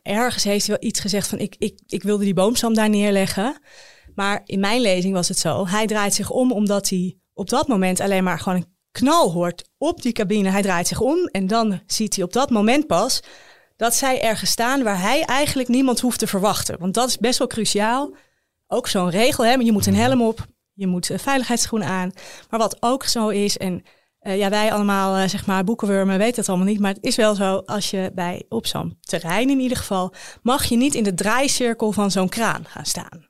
Ergens 0.02 0.44
heeft 0.44 0.66
hij 0.66 0.76
wel 0.80 0.88
iets 0.88 1.00
gezegd 1.00 1.28
van, 1.28 1.38
ik, 1.38 1.54
ik, 1.58 1.78
ik 1.86 2.02
wilde 2.02 2.24
die 2.24 2.34
boomstam 2.34 2.74
daar 2.74 2.88
neerleggen. 2.88 3.58
Maar 4.18 4.42
in 4.44 4.60
mijn 4.60 4.80
lezing 4.80 5.14
was 5.14 5.28
het 5.28 5.38
zo, 5.38 5.66
hij 5.66 5.86
draait 5.86 6.14
zich 6.14 6.30
om 6.30 6.52
omdat 6.52 6.88
hij 6.88 7.16
op 7.34 7.48
dat 7.48 7.68
moment 7.68 8.00
alleen 8.00 8.24
maar 8.24 8.38
gewoon 8.38 8.58
een 8.58 8.76
knal 8.92 9.32
hoort 9.32 9.70
op 9.76 10.02
die 10.02 10.12
cabine. 10.12 10.50
Hij 10.50 10.62
draait 10.62 10.88
zich 10.88 11.00
om 11.00 11.26
en 11.26 11.46
dan 11.46 11.80
ziet 11.86 12.14
hij 12.14 12.24
op 12.24 12.32
dat 12.32 12.50
moment 12.50 12.86
pas 12.86 13.22
dat 13.76 13.94
zij 13.94 14.22
ergens 14.22 14.50
staan 14.50 14.82
waar 14.82 15.00
hij 15.00 15.22
eigenlijk 15.22 15.68
niemand 15.68 16.00
hoeft 16.00 16.18
te 16.18 16.26
verwachten. 16.26 16.78
Want 16.78 16.94
dat 16.94 17.08
is 17.08 17.18
best 17.18 17.38
wel 17.38 17.46
cruciaal. 17.46 18.14
Ook 18.66 18.88
zo'n 18.88 19.10
regel, 19.10 19.44
hè? 19.44 19.52
je 19.52 19.72
moet 19.72 19.86
een 19.86 19.94
helm 19.94 20.22
op, 20.22 20.46
je 20.72 20.86
moet 20.86 21.10
eh, 21.10 21.18
veiligheidsschoenen 21.18 21.88
aan. 21.88 22.12
Maar 22.50 22.60
wat 22.60 22.76
ook 22.80 23.04
zo 23.04 23.28
is, 23.28 23.56
en 23.56 23.82
eh, 24.18 24.38
ja, 24.38 24.50
wij 24.50 24.72
allemaal, 24.72 25.16
eh, 25.16 25.28
zeg 25.28 25.46
maar, 25.46 25.64
boekenwurmen 25.64 26.18
weten 26.18 26.40
het 26.40 26.48
allemaal 26.48 26.66
niet. 26.66 26.80
Maar 26.80 26.94
het 26.94 27.04
is 27.04 27.16
wel 27.16 27.34
zo, 27.34 27.62
als 27.66 27.90
je 27.90 28.10
bij 28.14 28.44
op 28.48 28.66
zo'n 28.66 28.98
terrein 29.00 29.50
in 29.50 29.60
ieder 29.60 29.76
geval, 29.76 30.14
mag 30.42 30.64
je 30.64 30.76
niet 30.76 30.94
in 30.94 31.04
de 31.04 31.14
draaicirkel 31.14 31.92
van 31.92 32.10
zo'n 32.10 32.28
kraan 32.28 32.64
gaan 32.64 32.86
staan. 32.86 33.27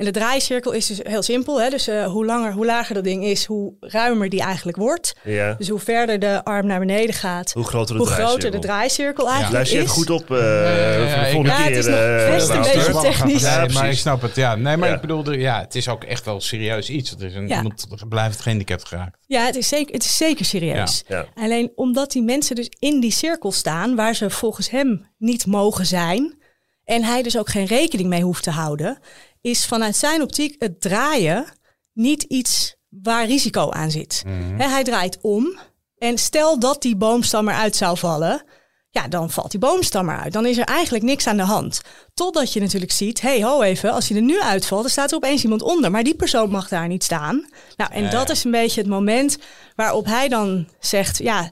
En 0.00 0.06
de 0.06 0.12
draaicirkel 0.12 0.72
is 0.72 0.86
dus 0.86 1.00
heel 1.02 1.22
simpel. 1.22 1.60
Hè? 1.60 1.68
Dus 1.70 1.88
eh, 1.88 2.04
hoe 2.06 2.24
langer, 2.24 2.52
hoe 2.52 2.66
lager 2.66 2.94
dat 2.94 3.04
ding 3.04 3.24
is, 3.24 3.44
hoe 3.44 3.72
ruimer 3.80 4.28
die 4.28 4.40
eigenlijk 4.40 4.76
wordt. 4.76 5.12
Ja. 5.24 5.54
Dus 5.58 5.68
hoe 5.68 5.78
verder 5.78 6.18
de 6.18 6.44
arm 6.44 6.66
naar 6.66 6.78
beneden 6.78 7.14
gaat, 7.14 7.52
Hoe 7.52 7.64
groter 7.64 7.94
de 7.94 8.00
hoe 8.00 8.10
groter 8.10 8.24
draaicirkel. 8.28 8.60
de 8.60 8.66
draaicirkel 8.66 9.24
eigenlijk 9.28 9.54
Luister 9.54 9.78
je 9.78 9.84
is. 9.84 9.90
goed 9.90 10.10
op 10.10 10.30
eh 10.30 10.36
ja, 10.38 11.06
voor 11.08 11.20
de 11.20 11.26
ik- 11.26 11.32
volgende 11.32 11.48
Ja, 11.48 11.56
het 11.56 11.66
keer. 11.68 11.78
is 11.78 11.86
nog 11.86 11.94
eh, 11.98 12.30
best 12.34 12.48
een 12.48 12.60
beetje 12.82 13.00
technisch. 13.00 13.40
Ja, 13.42 13.66
maar 13.72 13.88
ik 13.90 13.96
snap 13.96 14.22
het. 14.22 14.34
Ja, 14.36 14.54
nee, 14.56 14.76
maar 14.76 14.88
Ja. 14.88 14.94
ik 14.94 15.00
bedoelde, 15.00 15.38
ja, 15.38 15.60
het 15.60 15.74
is 15.74 15.88
ook 15.88 16.04
echt 16.04 16.24
wel 16.24 16.40
serieus 16.40 16.90
iets. 16.90 17.10
Het 17.10 17.20
is 17.20 17.34
een, 17.34 17.48
Ja. 17.48 17.56
Iemand 17.56 17.86
blijft 18.08 18.40
gehandicapt 18.40 18.84
geraakt. 18.88 19.18
Ja, 19.26 19.44
het 19.46 19.56
is 19.56 19.68
zeker, 19.68 19.94
het 19.94 20.04
is 20.04 20.16
zeker 20.16 20.44
serieus. 20.44 21.04
Ja. 21.08 21.26
Alleen 21.34 21.72
omdat 21.74 22.10
die 22.12 22.22
mensen 22.22 22.56
dus 22.56 22.68
in 22.78 23.00
die 23.00 23.12
cirkel 23.12 23.52
staan 23.52 23.96
waar 23.96 24.14
ze 24.14 24.30
volgens 24.30 24.70
hem 24.70 25.06
niet 25.18 25.46
mogen 25.46 25.86
zijn. 25.86 26.38
En 26.84 27.04
hij 27.04 27.22
dus 27.22 27.38
ook 27.38 27.48
geen 27.48 27.66
rekening 27.66 28.08
mee 28.08 28.22
hoeft 28.22 28.42
te 28.42 28.50
houden. 28.50 28.98
Is 29.40 29.66
vanuit 29.66 29.96
zijn 29.96 30.22
optiek 30.22 30.54
het 30.58 30.80
draaien 30.80 31.44
niet 31.92 32.22
iets 32.22 32.74
waar 32.88 33.26
risico 33.26 33.70
aan 33.70 33.90
zit. 33.90 34.22
Hè, 34.56 34.68
hij 34.68 34.84
draait 34.84 35.18
om. 35.20 35.58
En 35.98 36.18
stel 36.18 36.58
dat 36.58 36.82
die 36.82 36.96
boomstam 36.96 37.48
eruit 37.48 37.76
zou 37.76 37.98
vallen. 37.98 38.42
Ja, 38.90 39.08
dan 39.08 39.30
valt 39.30 39.50
die 39.50 39.60
boomstam 39.60 40.08
eruit. 40.08 40.32
Dan 40.32 40.46
is 40.46 40.58
er 40.58 40.64
eigenlijk 40.64 41.04
niks 41.04 41.26
aan 41.26 41.36
de 41.36 41.42
hand. 41.42 41.80
Totdat 42.14 42.52
je 42.52 42.60
natuurlijk 42.60 42.92
ziet, 42.92 43.20
hey, 43.20 43.42
ho 43.42 43.62
even, 43.62 43.92
als 43.92 44.08
hij 44.08 44.16
er 44.16 44.22
nu 44.22 44.40
uitvalt, 44.40 44.82
dan 44.82 44.90
staat 44.90 45.10
er 45.10 45.16
opeens 45.16 45.42
iemand 45.42 45.62
onder. 45.62 45.90
Maar 45.90 46.02
die 46.02 46.14
persoon 46.14 46.50
mag 46.50 46.68
daar 46.68 46.88
niet 46.88 47.04
staan. 47.04 47.46
Nou, 47.76 47.92
en 47.92 48.10
dat 48.10 48.30
is 48.30 48.44
een 48.44 48.50
beetje 48.50 48.80
het 48.80 48.90
moment 48.90 49.38
waarop 49.76 50.06
hij 50.06 50.28
dan 50.28 50.68
zegt, 50.80 51.18
ja, 51.18 51.50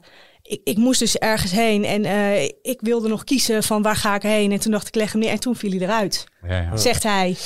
ik, 0.49 0.61
ik 0.65 0.77
moest 0.77 0.99
dus 0.99 1.17
ergens 1.17 1.53
heen 1.53 1.85
en 1.85 2.05
eh, 2.05 2.45
ik 2.45 2.79
wilde 2.81 3.09
nog 3.09 3.25
kiezen 3.25 3.63
van 3.63 3.83
waar 3.83 3.97
ga 3.97 4.15
ik 4.15 4.23
heen. 4.23 4.53
En 4.53 4.61
toen 4.61 4.73
dacht 4.73 4.87
ik, 4.87 4.95
leg 4.95 5.13
hem 5.13 5.21
neer 5.21 5.31
en 5.31 5.41
toen 5.41 5.57
viel 5.57 5.71
hij 5.71 5.81
eruit. 5.81 6.27
Ja, 6.49 6.61
ja. 6.61 6.77
Zegt 6.77 7.03
hij. 7.03 7.37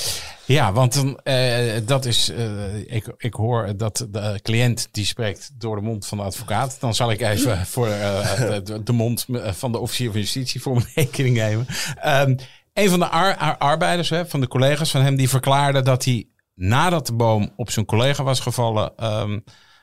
Ja, 0.45 0.71
want 0.73 0.93
dan, 0.93 1.19
eh, 1.23 1.81
dat 1.85 2.05
is, 2.05 2.29
eh, 2.29 2.75
ik, 2.75 3.13
ik 3.17 3.33
hoor 3.33 3.77
dat 3.77 4.07
de 4.11 4.39
cliënt 4.41 4.87
die 4.91 5.05
spreekt 5.05 5.51
door 5.57 5.75
de 5.75 5.81
mond 5.81 6.05
van 6.05 6.17
de 6.17 6.23
advocaat. 6.23 6.77
Dan 6.79 6.95
zal 6.95 7.11
ik 7.11 7.21
even 7.21 7.65
voor 7.73 7.87
de, 7.87 8.81
de 8.83 8.91
mond 8.93 9.25
van 9.51 9.71
de 9.71 9.79
officier 9.79 10.11
van 10.11 10.19
justitie 10.19 10.61
voor 10.61 10.73
mijn 10.73 10.87
rekening 10.95 11.35
nemen. 11.35 11.65
Ehm, 12.01 12.35
een 12.73 12.89
van 12.89 12.99
de 12.99 13.07
ar- 13.07 13.37
ar- 13.37 13.57
arbeiders, 13.57 14.09
hè, 14.09 14.25
van 14.25 14.39
de 14.39 14.47
collega's 14.47 14.91
van 14.91 15.01
hem, 15.01 15.15
die 15.15 15.29
verklaarde 15.29 15.81
dat 15.81 16.05
hij 16.05 16.27
nadat 16.55 17.07
de 17.07 17.13
boom 17.13 17.53
op 17.55 17.71
zijn 17.71 17.85
collega 17.85 18.23
was 18.23 18.39
gevallen, 18.39 18.93
ehm, 18.95 19.39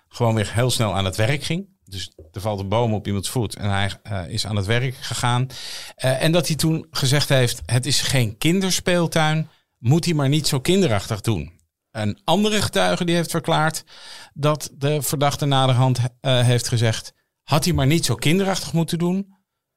gewoon 0.08 0.34
weer 0.34 0.50
heel 0.54 0.70
snel 0.70 0.94
aan 0.94 1.04
het 1.04 1.16
werk 1.16 1.42
ging. 1.42 1.69
Dus 1.90 2.10
er 2.32 2.40
valt 2.40 2.60
een 2.60 2.68
boom 2.68 2.94
op 2.94 3.06
iemands 3.06 3.30
voet 3.30 3.56
en 3.56 3.70
hij 3.70 3.90
eh, 4.02 4.28
is 4.28 4.46
aan 4.46 4.56
het 4.56 4.66
werk 4.66 4.94
gegaan. 4.94 5.46
Eh, 5.94 6.22
en 6.22 6.32
dat 6.32 6.46
hij 6.46 6.56
toen 6.56 6.86
gezegd 6.90 7.28
heeft, 7.28 7.62
het 7.66 7.86
is 7.86 8.00
geen 8.00 8.38
kinderspeeltuin 8.38 9.48
moet 9.78 10.04
hij 10.04 10.14
maar 10.14 10.28
niet 10.28 10.46
zo 10.46 10.60
kinderachtig 10.60 11.20
doen. 11.20 11.52
Een 11.90 12.18
andere 12.24 12.62
getuige 12.62 13.04
die 13.04 13.14
heeft 13.14 13.30
verklaard 13.30 13.84
dat 14.34 14.70
de 14.74 15.02
verdachte 15.02 15.46
naderhand 15.46 15.98
eh, 16.20 16.40
heeft 16.40 16.68
gezegd... 16.68 17.12
had 17.42 17.64
hij 17.64 17.74
maar 17.74 17.86
niet 17.86 18.04
zo 18.04 18.14
kinderachtig 18.14 18.72
moeten 18.72 18.98
doen. 18.98 19.34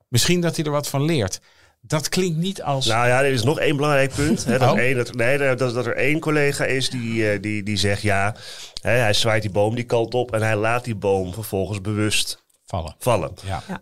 Misschien 0.08 0.42
dat 0.42 0.56
hij 0.56 0.66
er 0.66 0.72
wat 0.72 0.90
van 0.90 1.04
leert. 1.04 1.40
Dat 1.88 2.10
klinkt 2.10 2.38
niet 2.38 2.62
als... 2.62 2.86
Nou 2.86 3.08
ja, 3.08 3.24
er 3.24 3.32
is 3.32 3.44
nog 3.44 3.60
één 3.60 3.76
belangrijk 3.76 4.14
punt. 4.16 4.46
Hè, 4.46 4.58
dat, 4.60 4.72
Oh. 4.72 4.78
één, 4.80 4.96
dat, 4.96 5.14
nee, 5.14 5.38
dat, 5.38 5.60
dat 5.60 5.86
er 5.86 5.96
één 5.96 6.20
collega 6.20 6.66
is 6.66 6.90
die, 6.90 7.30
eh, 7.32 7.42
die, 7.42 7.64
die 7.64 7.78
zegt 7.78 8.02
ja, 8.02 8.36
hè, 8.82 8.92
hij 8.92 9.14
zwaait 9.14 9.42
die 9.42 9.52
boom 9.52 9.76
die 9.76 9.84
kant 9.84 10.14
op 10.14 10.34
en 10.34 10.42
hij 10.42 10.56
laat 10.56 10.84
die 10.84 10.96
boom 10.96 11.34
vervolgens 11.34 11.82
bewust 11.82 12.44
vallen. 12.66 12.96
vallen. 13.00 13.32
Ja. 13.46 13.64
Ja. 13.68 13.80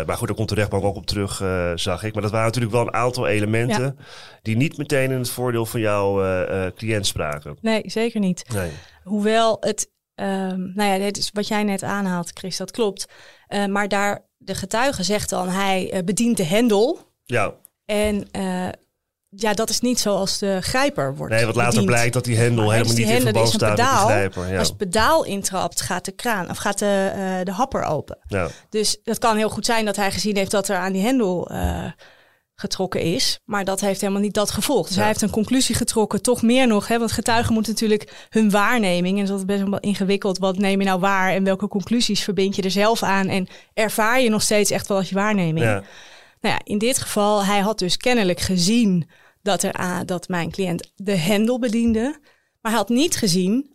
Eh, 0.00 0.06
maar 0.06 0.16
goed, 0.16 0.26
daar 0.26 0.36
komt 0.36 0.48
de 0.48 0.54
rechtbank 0.54 0.84
ook 0.84 0.96
op 0.96 1.06
terug, 1.06 1.40
eh, 1.40 1.72
zag 1.74 2.02
ik. 2.02 2.12
Maar 2.12 2.22
dat 2.22 2.30
waren 2.30 2.46
natuurlijk 2.46 2.72
wel 2.74 2.82
een 2.86 2.94
aantal 2.94 3.26
elementen 3.26 3.98
die 4.42 4.56
niet 4.56 4.76
meteen 4.76 5.10
in 5.10 5.18
het 5.18 5.30
voordeel 5.30 5.66
van 5.66 5.80
jouw 5.80 6.22
eh, 6.22 6.66
eh, 6.66 6.72
cliënt 6.74 7.06
spraken. 7.06 7.56
Nee, 7.60 7.82
zeker 7.86 8.20
niet. 8.20 8.44
Nee. 8.54 8.70
Hoewel 9.02 9.56
het, 9.60 9.90
ehm, 10.14 10.60
nou 10.74 10.90
ja, 10.92 10.98
dit 10.98 11.16
is 11.18 11.30
wat 11.32 11.48
jij 11.48 11.62
net 11.62 11.82
aanhaalt, 11.82 12.30
Chris, 12.34 12.56
dat 12.56 12.70
klopt. 12.70 13.06
Eh, 13.46 13.66
maar 13.66 13.88
daar, 13.88 14.23
de 14.44 14.54
getuige 14.54 15.02
zegt 15.02 15.30
dan, 15.30 15.48
hij 15.48 15.90
eh, 15.92 16.04
bedient 16.04 16.36
de 16.36 16.44
hendel. 16.44 16.98
Ja, 17.24 17.52
En 17.84 18.28
eh, 18.30 18.68
ja, 19.28 19.52
dat 19.54 19.70
is 19.70 19.80
niet 19.80 20.00
zoals 20.00 20.38
de 20.38 20.58
grijper 20.60 21.16
wordt 21.16 21.32
nee, 21.34 21.44
wat 21.46 21.54
later 21.54 21.70
bediend. 21.72 21.90
blijkt 21.90 22.12
dat 22.12 22.24
die 22.24 22.36
hendel 22.36 22.64
Maar 22.64 22.74
helemaal 22.74 22.94
dus 22.96 23.04
niet 23.04 23.14
in 23.14 23.20
verband 23.22 23.60
met 23.60 23.70
pedaal. 23.70 24.06
grijper. 24.06 24.48
Ja. 24.52 24.58
Als 24.58 24.68
het 24.68 24.76
pedaal 24.76 25.24
intrapt, 25.24 25.80
gaat 25.80 26.04
de 26.04 26.12
kraan 26.12 26.50
of 26.50 26.56
gaat 26.56 26.78
de, 26.78 27.10
eh, 27.14 27.44
de 27.44 27.52
happer 27.52 27.82
open. 27.82 28.18
Ja. 28.26 28.48
Dus 28.68 28.98
dat 29.04 29.18
kan 29.18 29.36
heel 29.36 29.50
goed 29.50 29.66
zijn 29.66 29.84
dat 29.84 29.96
hij 29.96 30.10
gezien 30.12 30.36
heeft 30.36 30.50
dat 30.50 30.68
er 30.68 30.76
aan 30.76 30.92
die 30.92 31.02
hendel 31.02 31.50
getrokken 32.54 33.00
is. 33.00 33.40
Maar 33.44 33.64
dat 33.64 33.80
heeft 33.80 34.00
helemaal 34.00 34.22
niet 34.22 34.34
dat 34.34 34.50
gevolg. 34.50 34.86
Dus 34.86 34.96
hij 34.96 35.06
heeft 35.06 35.22
een 35.22 35.30
conclusie 35.30 35.74
getrokken, 35.74 36.22
toch 36.22 36.42
meer 36.42 36.66
nog. 36.66 36.88
Hè, 36.88 36.98
want 36.98 37.12
getuigen 37.12 37.52
moeten 37.54 37.72
natuurlijk 37.72 38.26
hun 38.28 38.50
waarneming. 38.50 39.18
En 39.18 39.26
dat 39.26 39.38
is 39.38 39.44
best 39.44 39.62
wel 39.62 39.80
ingewikkeld. 39.80 40.38
Wat 40.38 40.58
neem 40.58 40.80
je 40.80 40.86
nou 40.86 41.00
waar 41.00 41.32
en 41.32 41.44
welke 41.44 41.68
conclusies 41.68 42.22
verbind 42.22 42.56
je 42.56 42.62
er 42.62 42.70
zelf 42.70 43.02
aan? 43.02 43.28
En 43.28 43.46
ervaar 43.74 44.20
je 44.20 44.28
nog 44.28 44.42
steeds 44.42 44.70
echt 44.70 44.86
wel 44.88 44.96
als 44.96 45.08
je 45.08 45.14
waarneming? 45.14 45.64
Ja. 45.66 45.82
Nou 46.40 46.54
ja, 46.54 46.60
in 46.64 46.78
dit 46.78 46.98
geval, 46.98 47.44
hij 47.44 47.60
had 47.60 47.78
dus 47.78 47.96
kennelijk 47.96 48.40
gezien 48.40 49.08
dat, 49.42 49.62
er, 49.62 50.06
dat 50.06 50.28
mijn 50.28 50.50
cliënt 50.50 50.92
de 50.96 51.16
hendel 51.16 51.58
bediende. 51.58 52.18
Maar 52.60 52.72
hij 52.72 52.80
had 52.80 52.88
niet 52.88 53.16
gezien 53.16 53.72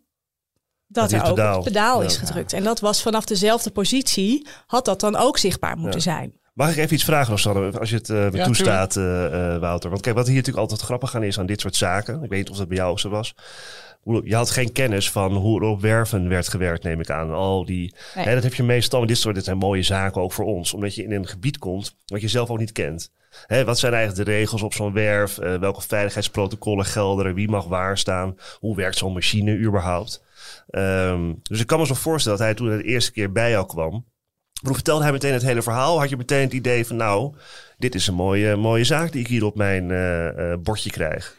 dat 0.88 1.10
Dat 1.10 1.20
er 1.22 1.28
ook 1.28 1.36
pedaal- 1.36 1.56
het 1.56 1.64
pedaal 1.64 2.02
is 2.02 2.18
gedrukt. 2.18 2.54
En 2.54 2.64
dat 2.64 2.80
was 2.80 3.02
vanaf 3.02 3.26
dezelfde 3.26 3.70
positie, 3.70 4.48
had 4.68 4.86
dat 4.86 5.00
dan 5.00 5.16
ook 5.16 5.38
zichtbaar 5.38 5.78
moeten 5.78 6.02
zijn. 6.02 6.39
Mag 6.60 6.72
ik 6.72 6.78
even 6.78 6.94
iets 6.94 7.04
vragen, 7.04 7.32
Rosanne, 7.32 7.80
als 7.80 7.90
je 7.90 7.96
het 7.96 8.10
eh, 8.10 8.30
me 8.30 8.38
Ja, 8.38 8.46
toestaat, 8.46 8.96
eh, 8.96 9.54
eh, 9.54 9.62
Wouter? 9.62 9.90
Want 9.90 10.02
kijk, 10.02 10.16
wat 10.16 10.26
hier 10.26 10.36
natuurlijk 10.36 10.64
altijd 10.64 10.82
grappig 10.82 11.16
aan 11.16 11.24
is 11.24 11.40
aan 11.40 11.46
dit 11.46 11.62
soort 11.62 11.76
zaken, 11.76 12.24
ik 12.24 12.30
weet 12.30 12.40
niet 12.40 12.50
of 12.50 12.58
dat 12.58 12.68
bij 12.68 12.78
jou 12.78 12.92
ook 12.92 13.00
zo 13.00 13.10
was. 13.10 13.36
Je 14.24 14.36
had 14.36 14.50
geen 14.50 14.72
kennis 14.72 15.12
van 15.12 15.36
hoe 15.36 15.62
er 15.62 15.68
op 15.68 15.82
werven 15.82 16.30
werd 16.30 16.48
gewerkt, 16.48 16.84
neem 16.84 17.00
ik 17.00 17.10
aan. 17.10 17.32
Al 17.32 17.66
die, 17.66 17.94
Nee. 18.16 18.26
hè, 18.26 18.34
dat 18.34 18.44
heb 18.44 18.54
je 18.54 18.64
meestal, 18.64 19.06
dit 19.06 19.18
soort 19.18 19.36
dit 19.36 19.44
zijn 19.44 19.58
mooie 19.58 19.84
zaken 19.84 20.22
ook 20.22 20.34
voor 20.34 20.46
ons, 20.46 20.74
omdat 20.74 20.96
je 20.96 21.04
in 21.04 21.12
een 21.12 21.28
gebied 21.28 21.58
komt 21.58 21.96
wat 22.06 22.22
je 22.22 22.28
zelf 22.28 22.50
ook 22.50 22.60
niet 22.60 22.72
kent. 22.72 23.12
Hè, 23.46 23.66
wat 23.66 23.80
zijn 23.80 23.94
eigenlijk 23.94 24.26
de 24.26 24.36
regels 24.36 24.62
op 24.62 24.74
zo'n 24.74 24.94
werf? 24.94 25.38
Eh, 25.38 25.56
welke 25.56 25.82
veiligheidsprotocollen 25.82 26.86
gelden 26.86 27.26
er? 27.26 27.34
Wie 27.34 27.50
mag 27.50 27.66
waar 27.66 27.98
staan? 27.98 28.38
Hoe 28.60 28.76
werkt 28.76 28.98
zo'n 28.98 29.14
machine 29.14 29.58
überhaupt? 29.58 30.24
Ehm, 30.70 31.34
dus 31.44 31.60
ik 31.60 31.68
kan 31.68 31.80
me 31.80 31.86
zo 31.86 31.94
voorstellen 31.94 32.38
dat 32.38 32.48
hij 32.48 32.56
toen 32.56 32.78
de 32.78 32.84
eerste 32.84 33.12
keer 33.12 33.32
bij 33.32 33.50
jou 33.50 33.66
kwam. 33.66 34.06
Hoe 34.62 34.74
vertelde 34.74 35.04
hij 35.04 35.12
meteen 35.12 35.34
het 35.34 35.42
hele 35.42 35.62
verhaal? 35.62 36.00
Had 36.00 36.10
je 36.10 36.18
meteen 36.18 36.42
het 36.42 36.54
idee 36.54 36.86
van 36.86 36.96
nou, 36.96 37.34
dit 37.78 37.96
is 37.96 38.08
een 38.08 38.14
mooie, 38.14 38.56
mooie 38.56 38.84
zaak 38.84 39.12
die 39.12 39.22
ik 39.22 39.28
hier 39.28 39.46
op 39.46 39.56
mijn 39.56 39.92
eh, 39.92 40.52
eh, 40.52 40.60
bordje 40.60 40.90
krijg. 40.90 41.38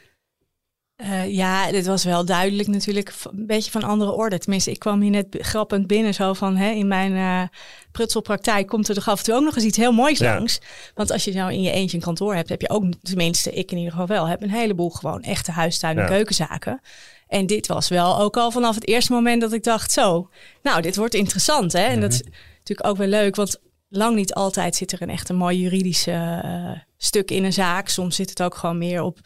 Eh, 0.97 1.35
ja, 1.35 1.71
dit 1.71 1.87
was 1.87 2.05
wel 2.05 2.25
duidelijk 2.25 2.69
natuurlijk 2.69 3.13
een 3.31 3.47
beetje 3.47 3.71
van 3.71 3.83
andere 3.83 4.13
orde. 4.13 4.39
Tenminste, 4.39 4.71
ik 4.71 4.79
kwam 4.79 5.01
hier 5.01 5.11
net 5.11 5.27
grappend 5.31 5.87
binnen 5.87 6.15
zo 6.15 6.33
van... 6.33 6.57
Hè, 6.57 6.71
in 6.71 6.89
mijn 6.89 7.15
eh 7.15 7.49
prutselpraktijk 7.93 8.67
komt 8.67 8.89
er 8.89 8.95
toch 8.95 9.09
af 9.09 9.19
en 9.19 9.25
toe 9.25 9.35
ook 9.35 9.45
nog 9.45 9.55
eens 9.57 9.65
iets 9.65 9.77
heel 9.77 9.93
moois 9.93 10.19
Ja. 10.19 10.35
langs. 10.35 10.61
Want 10.95 11.11
als 11.11 11.25
je 11.25 11.33
nou 11.33 11.53
in 11.53 11.63
je 11.63 11.71
eentje 11.71 11.97
een 11.97 12.03
kantoor 12.03 12.35
hebt, 12.35 12.49
heb 12.49 12.61
je 12.61 12.71
ook, 12.71 12.85
tenminste 13.03 13.53
ik 13.53 13.71
in 13.71 13.77
ieder 13.77 13.93
geval 13.93 14.07
wel... 14.07 14.29
heb 14.29 14.43
een 14.43 14.51
heleboel 14.51 14.91
gewoon 14.91 15.23
echte 15.23 15.51
huistuin- 15.51 15.97
en 15.97 16.03
Ja. 16.03 16.09
keukenzaken. 16.09 16.81
En 17.29 17.47
dit 17.47 17.67
was 17.67 17.89
wel 17.89 18.19
ook 18.21 18.37
al 18.37 18.51
vanaf 18.51 18.75
het 18.75 18.87
eerste 18.89 19.13
moment 19.13 19.41
dat 19.41 19.53
ik 19.53 19.63
dacht... 19.65 19.93
zo, 19.93 20.31
nou, 20.63 20.83
dit 20.83 20.97
wordt 20.97 21.15
interessant. 21.15 21.73
Hè? 21.73 21.83
En 21.83 22.01
dat 22.01 22.13
is 22.13 22.23
natuurlijk 22.61 22.88
ook 22.88 22.96
wel 22.96 23.07
leuk, 23.07 23.37
want 23.37 23.61
lang 23.88 24.16
niet 24.16 24.35
altijd 24.35 24.75
zit 24.75 24.92
er 24.92 25.03
een 25.03 25.11
echt 25.11 25.29
een 25.29 25.37
mooi 25.37 25.59
juridische 25.61 26.40
eh, 26.44 26.81
stuk 26.96 27.31
in 27.31 27.44
een 27.44 27.53
zaak. 27.53 27.88
Soms 27.88 28.16
zit 28.16 28.29
het 28.29 28.42
ook 28.42 28.55
gewoon 28.55 28.79
meer 28.79 29.03
op 29.03 29.18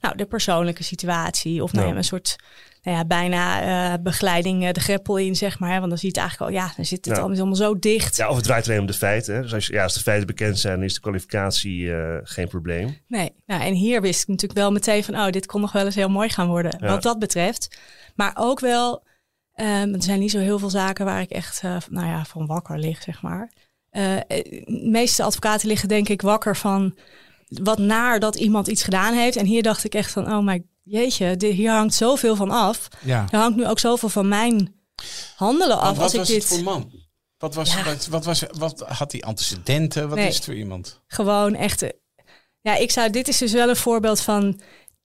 nou, 0.00 0.16
de 0.16 0.26
persoonlijke 0.26 0.82
situatie. 0.82 1.62
Of 1.62 1.72
nou 1.72 1.88
Ja. 1.88 1.96
een 1.96 2.04
soort 2.04 2.36
nou 2.82 2.96
ja, 2.96 3.04
bijna 3.04 3.60
eh, 3.92 4.02
begeleiding 4.02 4.64
eh, 4.66 4.72
de 4.72 4.80
greppel 4.80 5.16
in, 5.18 5.36
zeg 5.36 5.58
maar. 5.58 5.72
Hè? 5.72 5.76
Want 5.78 5.88
dan 5.88 5.98
zie 5.98 6.08
je 6.12 6.20
het 6.20 6.28
eigenlijk 6.28 6.50
al, 6.50 6.58
ja, 6.58 6.72
dan 6.76 6.84
zit 6.84 7.04
het 7.04 7.16
Ja. 7.16 7.22
allemaal, 7.22 7.54
zo 7.54 7.78
dicht. 7.78 8.16
Ja, 8.16 8.28
of 8.28 8.34
het 8.36 8.44
draait 8.44 8.68
alleen 8.68 8.80
om 8.80 8.86
de 8.86 8.92
feiten. 8.92 9.34
Hè? 9.34 9.42
Dus 9.42 9.54
als, 9.54 9.66
ja, 9.66 9.82
als 9.82 9.94
de 9.94 10.00
feiten 10.00 10.26
bekend 10.26 10.58
zijn, 10.58 10.82
is 10.82 10.94
de 10.94 11.00
kwalificatie 11.00 11.90
geen 12.22 12.48
probleem. 12.48 12.98
Nee, 13.06 13.32
nou, 13.46 13.62
en 13.62 13.74
hier 13.74 14.00
wist 14.00 14.22
ik 14.22 14.28
natuurlijk 14.28 14.58
wel 14.58 14.72
meteen 14.72 15.04
van, 15.04 15.14
oh, 15.14 15.30
dit 15.30 15.46
kon 15.46 15.60
nog 15.60 15.72
wel 15.72 15.84
eens 15.84 15.94
heel 15.94 16.08
mooi 16.08 16.28
gaan 16.28 16.48
worden. 16.48 16.78
Wat 16.80 17.02
dat 17.02 17.18
betreft. 17.18 17.78
Maar 18.14 18.32
ook 18.38 18.60
wel, 18.60 19.02
ehm, 19.58 19.94
er 19.94 20.02
zijn 20.02 20.20
niet 20.20 20.30
zo 20.30 20.38
heel 20.38 20.58
veel 20.58 20.70
zaken 20.70 21.04
waar 21.04 21.20
ik 21.20 21.30
echt, 21.30 21.60
eh, 21.62 21.76
nou 21.90 22.06
ja, 22.06 22.24
van 22.24 22.46
wakker 22.46 22.78
lig, 22.78 23.02
zeg 23.02 23.22
maar. 23.22 23.52
Eh, 23.90 24.16
eh, 24.16 24.22
de 24.26 24.80
meeste 24.90 25.22
advocaten 25.22 25.68
liggen 25.68 25.88
denk 25.88 26.08
ik 26.08 26.22
wakker 26.22 26.56
van 26.56 26.94
wat 27.48 27.78
naar 27.78 28.20
dat 28.20 28.36
iemand 28.36 28.66
iets 28.66 28.82
gedaan 28.82 29.14
heeft. 29.14 29.36
En 29.36 29.46
hier 29.46 29.62
dacht 29.62 29.84
ik 29.84 29.94
echt 29.94 30.10
van, 30.12 30.32
oh 30.32 30.44
mijn 30.44 30.68
jeetje, 30.82 31.36
dit, 31.36 31.52
hier 31.54 31.70
hangt 31.70 31.94
zoveel 31.94 32.36
van 32.36 32.50
af. 32.50 32.88
Ja. 33.04 33.26
Er 33.30 33.38
hangt 33.38 33.56
nu 33.56 33.66
ook 33.66 33.78
zoveel 33.78 34.08
van 34.08 34.28
mijn 34.28 34.74
handelen 35.36 35.78
af. 35.78 35.98
Als 35.98 36.12
ik 36.12 36.18
was 36.18 36.28
dit 36.28 36.36
het 36.42 36.46
voor 36.52 36.62
man? 36.62 36.90
Wat, 37.38 37.54
was, 37.54 37.74
Ja. 37.74 37.84
wat, 37.84 38.06
wat, 38.06 38.24
was, 38.24 38.42
wat 38.58 38.80
had 38.80 39.12
hij 39.12 39.20
antecedenten? 39.22 40.08
Wat 40.08 40.18
Nee. 40.18 40.28
is 40.28 40.34
het 40.36 40.44
voor 40.44 40.54
iemand? 40.54 41.00
gewoon 41.06 41.54
echt. 41.54 41.84
Ja, 42.60 42.76
ik 42.76 42.90
zou. 42.90 43.10
Dit 43.10 43.28
is 43.28 43.38
dus 43.38 43.52
wel 43.52 43.68
een 43.68 43.76
voorbeeld 43.76 44.20
van. 44.20 44.60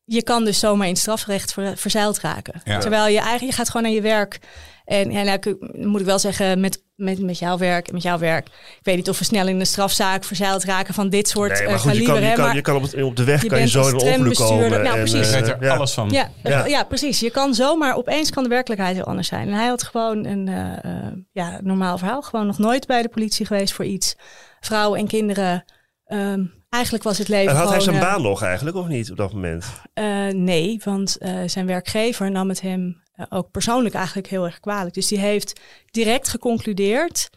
Je 0.05 0.23
kan 0.23 0.45
dus 0.45 0.59
zomaar 0.59 0.87
in 0.87 0.95
strafrecht 0.95 1.53
ver, 1.53 1.77
verzeild 1.77 2.19
raken. 2.19 2.61
Ja. 2.63 2.79
Terwijl 2.79 3.07
je 3.07 3.17
eigenlijk, 3.17 3.49
je 3.49 3.51
gaat 3.57 3.67
gewoon 3.67 3.83
naar 3.83 3.91
je 3.91 4.01
werk. 4.01 4.39
En 4.85 5.11
ja, 5.11 5.23
nou, 5.23 5.37
ik- 5.41 5.85
moet 5.85 5.99
ik 5.99 6.05
wel 6.05 6.19
zeggen, 6.19 6.59
met, 6.59 6.83
met, 6.95 7.19
met 7.19 7.39
jouw 7.39 7.57
werk 7.57 7.87
en 7.87 7.93
met 7.93 8.03
jouw 8.03 8.17
werk. 8.17 8.47
Ik 8.47 8.79
weet 8.81 8.95
niet 8.95 9.09
of 9.09 9.19
we 9.19 9.23
snel 9.23 9.47
in 9.47 9.59
een 9.59 9.65
strafzaak 9.65 10.23
verzeild 10.23 10.63
raken 10.63 10.93
van 10.93 11.09
dit 11.09 11.27
soort 11.27 11.51
Nee, 11.51 11.61
eh, 11.61 11.67
maar 11.69 11.79
goed, 11.79 11.95
je 11.95 12.03
kan, 12.03 12.21
je 12.21 12.33
kan, 12.33 12.55
je 12.55 12.75
op, 12.75 12.81
het, 12.81 13.03
op 13.03 13.15
de 13.15 13.23
weg 13.23 13.41
je 13.41 13.47
kan 13.47 13.57
je 13.57 13.63
bent 13.63 13.85
zo 13.85 13.93
als 13.93 14.03
in 14.03 14.13
een 14.13 14.13
ongeluk 14.19 14.35
komen. 14.35 14.69
Nou, 14.69 14.85
en, 14.85 14.93
precies. 14.93 15.31
Eh, 15.31 15.39
weet 15.39 15.47
er 15.49 15.57
ja. 15.63 15.75
alles 15.75 15.93
van. 15.93 16.09
ja, 16.09 16.29
Ja. 16.43 16.65
ja. 16.65 16.83
precies. 16.83 17.19
Je 17.19 17.31
kan 17.31 17.53
zomaar, 17.53 17.95
opeens 17.95 18.29
kan 18.29 18.43
de 18.43 18.49
werkelijkheid 18.49 18.95
heel 18.95 19.05
anders 19.05 19.27
zijn. 19.27 19.47
En 19.47 19.53
hij 19.53 19.67
had 19.67 19.83
gewoon 19.83 20.25
een 20.25 20.47
eh, 20.47 20.91
eh, 20.91 21.11
ja, 21.31 21.59
normaal 21.61 21.97
verhaal. 21.97 22.21
Gewoon 22.21 22.45
nog 22.45 22.57
nooit 22.57 22.87
bij 22.87 23.01
de 23.01 23.09
politie 23.09 23.45
geweest 23.45 23.73
voor 23.73 23.85
iets. 23.85 24.15
Vrouwen 24.59 24.99
en 24.99 25.07
kinderen. 25.07 25.65
Ehm, 26.05 26.43
eigenlijk 26.73 27.03
was 27.03 27.17
het 27.17 27.27
leven 27.27 27.51
En 27.51 27.57
had 27.57 27.69
hij 27.69 27.79
zijn 27.79 27.95
eh, 27.95 28.01
baan 28.01 28.21
nog 28.21 28.43
eigenlijk, 28.43 28.75
of 28.77 28.87
niet, 28.87 29.11
op 29.11 29.17
dat 29.17 29.33
moment? 29.33 29.65
eh, 29.93 30.27
nee, 30.27 30.81
want 30.83 31.17
eh, 31.17 31.39
zijn 31.45 31.65
werkgever 31.65 32.31
nam 32.31 32.49
het 32.49 32.61
hem 32.61 33.01
ook 33.29 33.51
persoonlijk 33.51 33.95
eigenlijk 33.95 34.27
heel 34.27 34.45
erg 34.45 34.59
kwalijk. 34.59 34.93
Dus 34.93 35.07
die 35.07 35.19
heeft 35.19 35.59
direct 35.91 36.27
geconcludeerd. 36.27 37.29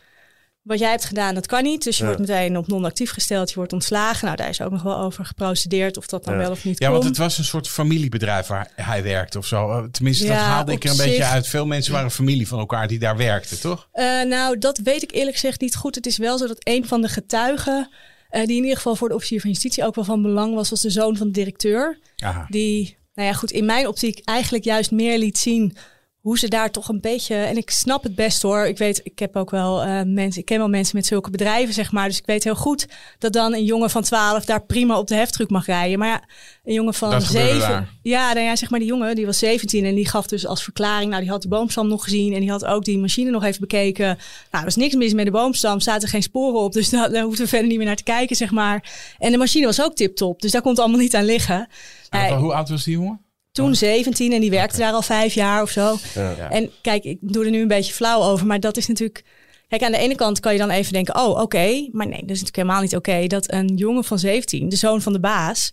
Wat 0.63 0.79
jij 0.79 0.91
hebt 0.91 1.05
gedaan, 1.05 1.35
dat 1.35 1.47
kan 1.47 1.63
niet. 1.63 1.85
Dus 1.85 1.97
je 1.97 2.03
Ja. 2.05 2.09
wordt 2.09 2.29
meteen 2.29 2.57
op 2.57 2.67
non-actief 2.67 3.11
gesteld. 3.11 3.49
Je 3.51 3.55
wordt 3.57 3.73
ontslagen. 3.73 4.25
Nou, 4.25 4.37
daar 4.37 4.49
is 4.49 4.61
ook 4.61 4.71
nog 4.71 4.83
wel 4.83 4.97
over 4.99 5.25
geprocedeerd 5.25 5.97
of 5.97 6.07
dat 6.07 6.25
dan 6.25 6.35
Ja. 6.35 6.41
wel 6.41 6.51
of 6.51 6.65
niet 6.65 6.79
Ja, 6.79 6.87
kon. 6.87 6.95
want 6.95 7.09
het 7.09 7.17
was 7.19 7.39
een 7.39 7.45
soort 7.45 7.69
familiebedrijf 7.69 8.47
waar 8.47 8.71
hij 8.75 9.03
werkte 9.03 9.39
of 9.39 9.47
zo. 9.47 9.91
Tenminste, 9.91 10.27
dat 10.27 10.37
haalde 10.37 10.73
ik 10.73 10.85
er 10.85 10.91
een 10.91 10.97
beetje 10.97 11.25
uit. 11.25 11.47
Veel 11.49 11.67
mensen 11.67 11.93
waren 11.93 12.11
familie 12.11 12.49
van 12.49 12.59
elkaar 12.59 12.89
die 12.89 12.99
daar 12.99 13.17
werkten, 13.17 13.61
toch? 13.61 13.89
Eh, 13.93 14.05
nou, 14.23 14.59
dat 14.59 14.79
weet 14.79 15.03
ik 15.03 15.13
eerlijk 15.13 15.37
gezegd 15.37 15.61
niet 15.61 15.77
goed. 15.77 15.95
Het 15.95 16.07
is 16.07 16.17
wel 16.19 16.39
zo 16.39 16.47
dat 16.47 16.61
een 16.63 16.87
van 16.87 17.01
de 17.03 17.09
getuigen, 17.09 17.91
eh, 18.37 18.47
die 18.47 18.57
in 18.57 18.63
ieder 18.63 18.77
geval 18.77 18.97
voor 18.97 19.09
de 19.09 19.15
officier 19.15 19.41
van 19.41 19.51
justitie 19.51 19.85
ook 19.85 19.95
wel 19.95 20.05
van 20.05 20.23
belang 20.23 20.55
was, 20.55 20.71
was 20.71 20.81
de 20.81 20.91
zoon 20.91 21.17
van 21.17 21.27
de 21.27 21.33
directeur. 21.33 21.99
Aha. 22.17 22.47
Die, 22.49 22.97
nou 23.15 23.29
ja, 23.29 23.35
goed, 23.35 23.51
in 23.51 23.65
mijn 23.65 23.89
optiek 23.89 24.21
eigenlijk 24.25 24.65
juist 24.65 24.91
meer 24.91 25.19
liet 25.19 25.39
zien 25.39 25.77
hoe 26.27 26.39
ze 26.39 26.49
daar 26.49 26.71
toch 26.71 26.89
een 26.89 27.01
beetje. 27.01 27.35
En 27.35 27.57
ik 27.57 27.71
snap 27.71 28.03
het 28.03 28.15
best 28.15 28.43
hoor. 28.43 28.67
Ik 28.67 28.79
weet, 28.79 29.01
ik 29.05 29.19
heb 29.19 29.37
ook 29.37 29.51
wel 29.51 29.83
eh, 29.83 30.03
mensen, 30.05 30.41
ik 30.41 30.47
ken 30.47 30.59
wel 30.59 30.69
mensen 30.69 30.97
met 30.97 31.07
zulke 31.07 31.31
bedrijven, 31.31 31.75
zeg 31.75 31.93
maar. 31.93 32.09
Dus 32.09 32.19
ik 32.19 32.27
weet 32.27 32.45
heel 32.45 32.55
goed 32.55 32.87
dat 33.19 33.33
dan 33.33 33.55
een 33.55 33.65
jongen 33.65 33.91
van 33.91 34.03
12 34.03 34.45
daar 34.45 34.63
prima 34.65 34.99
op 34.99 35.07
de 35.07 35.15
heftruck 35.15 35.51
mag 35.51 35.67
rijden. 35.67 35.99
Maar 35.99 36.09
ja, 36.09 36.23
een 36.65 36.75
jongen 36.75 36.95
van 36.95 37.11
Dat 37.11 37.25
gebeurde 37.25 37.49
7. 37.53 37.69
daar. 37.69 37.89
Ja, 38.03 38.33
nou 38.33 38.47
ja, 38.47 38.57
zeg 38.57 38.71
maar 38.71 38.79
die 38.79 38.89
jongen, 38.89 39.15
die 39.15 39.27
was 39.27 39.39
17 39.39 39.85
en 39.85 39.95
die 39.95 40.09
gaf 40.09 40.27
dus 40.27 40.47
als 40.47 40.63
verklaring, 40.63 41.11
nou 41.11 41.23
die 41.23 41.31
had 41.31 41.41
die 41.41 41.51
boomstam 41.51 41.89
nog 41.89 42.05
gezien 42.05 42.33
en 42.35 42.41
die 42.41 42.51
had 42.51 42.65
ook 42.65 42.85
die 42.85 42.99
machine 42.99 43.31
nog 43.31 43.45
even 43.45 43.61
bekeken. 43.61 44.07
Nou, 44.07 44.17
er 44.51 44.65
was 44.65 44.77
niks 44.77 44.95
mis 44.95 45.13
met 45.13 45.25
de 45.25 45.31
boomstam, 45.31 45.81
zaten 45.81 46.09
geen 46.09 46.23
sporen 46.23 46.61
op, 46.61 46.73
dus 46.73 46.91
daar, 46.97 47.11
daar 47.11 47.23
hoefden 47.23 47.45
we 47.45 47.51
verder 47.51 47.69
niet 47.69 47.77
meer 47.79 47.87
naar 47.87 47.97
te 47.97 48.03
kijken, 48.03 48.37
zeg 48.37 48.51
maar. 48.51 48.93
En 49.19 49.33
de 49.33 49.39
machine 49.39 49.67
was 49.67 49.83
ook 49.83 49.95
tip-top, 49.95 50.41
dus 50.41 50.51
daar 50.51 50.63
kon 50.63 50.71
het 50.71 50.81
allemaal 50.81 51.01
niet 51.01 51.15
aan 51.17 51.25
liggen. 51.25 51.69
En 52.11 52.21
Hij- 52.21 52.33
hoe 52.37 52.55
oud 52.55 52.69
was 52.69 52.85
die 52.85 52.95
jongen? 52.95 53.25
Toen 53.57 53.75
17 53.75 54.33
en 54.33 54.41
die 54.41 54.51
werkte 54.51 54.79
daar 54.79 54.93
al 54.93 55.03
vijf 55.03 55.35
jaar 55.35 55.63
of 55.63 55.71
zo. 55.71 55.97
Ja. 56.15 56.35
Ja. 56.39 56.51
En 56.51 56.71
kijk, 56.81 57.05
ik 57.05 57.19
doe 57.21 57.45
er 57.45 57.51
nu 57.51 57.61
een 57.61 57.69
beetje 57.69 57.93
flauw 57.93 58.23
over, 58.23 58.47
maar 58.47 58.61
dat 58.61 58.77
is 58.77 58.87
natuurlijk. 58.87 59.25
Kijk, 59.69 59.83
aan 59.83 59.93
de 59.93 59.99
ene 59.99 60.15
kant 60.15 60.41
kan 60.41 60.53
je 60.53 60.59
dan 60.59 60.71
even 60.71 60.93
denken: 60.93 61.17
oh, 61.17 61.41
oké. 61.41 61.89
Maar 61.93 62.07
nee, 62.07 62.21
dat 62.21 62.31
is 62.37 62.43
natuurlijk 62.43 62.57
helemaal 62.57 62.81
niet 62.81 62.97
oké 62.97 63.27
dat 63.27 63.53
een 63.53 63.75
jongen 63.77 64.05
van 64.05 64.19
17, 64.19 64.69
de 64.69 64.77
zoon 64.77 65.03
van 65.03 65.13
de 65.13 65.21
baas. 65.21 65.73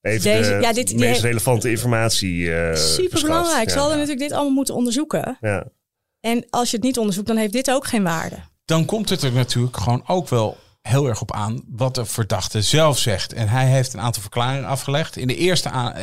Even 0.00 0.22
Deze- 0.22 0.50
de 0.50 0.60
ja, 0.60 0.72
dit- 0.72 0.92
meest 0.92 1.04
heeft- 1.04 1.20
relevante 1.20 1.70
informatie 1.70 2.54
eh 2.54 2.74
Super 2.76 3.20
belangrijk. 3.22 3.68
Ze 3.68 3.74
Ja. 3.74 3.80
hadden 3.80 3.98
natuurlijk 3.98 4.28
dit 4.28 4.32
allemaal 4.36 4.54
moeten 4.54 4.74
onderzoeken. 4.74 5.38
Ja. 5.40 5.66
En 6.20 6.46
als 6.50 6.70
je 6.70 6.76
het 6.76 6.84
niet 6.84 6.98
onderzoekt, 6.98 7.26
dan 7.26 7.36
heeft 7.36 7.52
dit 7.52 7.70
ook 7.70 7.86
geen 7.86 8.02
waarde. 8.02 8.36
Dan 8.64 8.84
komt 8.84 9.08
het 9.08 9.22
er 9.22 9.32
natuurlijk 9.32 9.76
gewoon 9.76 10.02
ook 10.06 10.28
wel 10.28 10.56
heel 10.82 11.06
erg 11.08 11.20
op 11.20 11.32
aan 11.32 11.62
wat 11.68 11.94
de 11.94 12.04
verdachte 12.04 12.62
zelf 12.62 12.98
zegt. 12.98 13.32
En 13.32 13.48
hij 13.48 13.66
heeft 13.66 13.92
een 13.94 14.00
aantal 14.00 14.22
verklaringen 14.22 14.68
afgelegd. 14.68 15.16
In 15.16 15.26
de 15.26 15.36
eerste, 15.36 15.68
aan, 15.70 15.94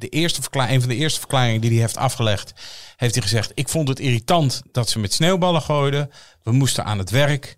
de 0.00 0.08
eerste 0.08 0.40
verklaring, 0.40 0.74
een 0.74 0.80
van 0.80 0.90
de 0.90 0.96
eerste 0.96 1.18
verklaringen 1.18 1.60
die 1.60 1.70
hij 1.70 1.80
heeft 1.80 1.96
afgelegd, 1.96 2.52
heeft 2.96 3.14
hij 3.14 3.22
gezegd: 3.22 3.52
Ik 3.54 3.68
vond 3.68 3.88
het 3.88 4.00
irritant 4.00 4.62
dat 4.72 4.88
ze 4.88 4.98
met 4.98 5.12
sneeuwballen 5.12 5.62
gooiden. 5.62 6.10
We 6.42 6.52
moesten 6.52 6.84
aan 6.84 6.98
het 6.98 7.10
werk. 7.10 7.56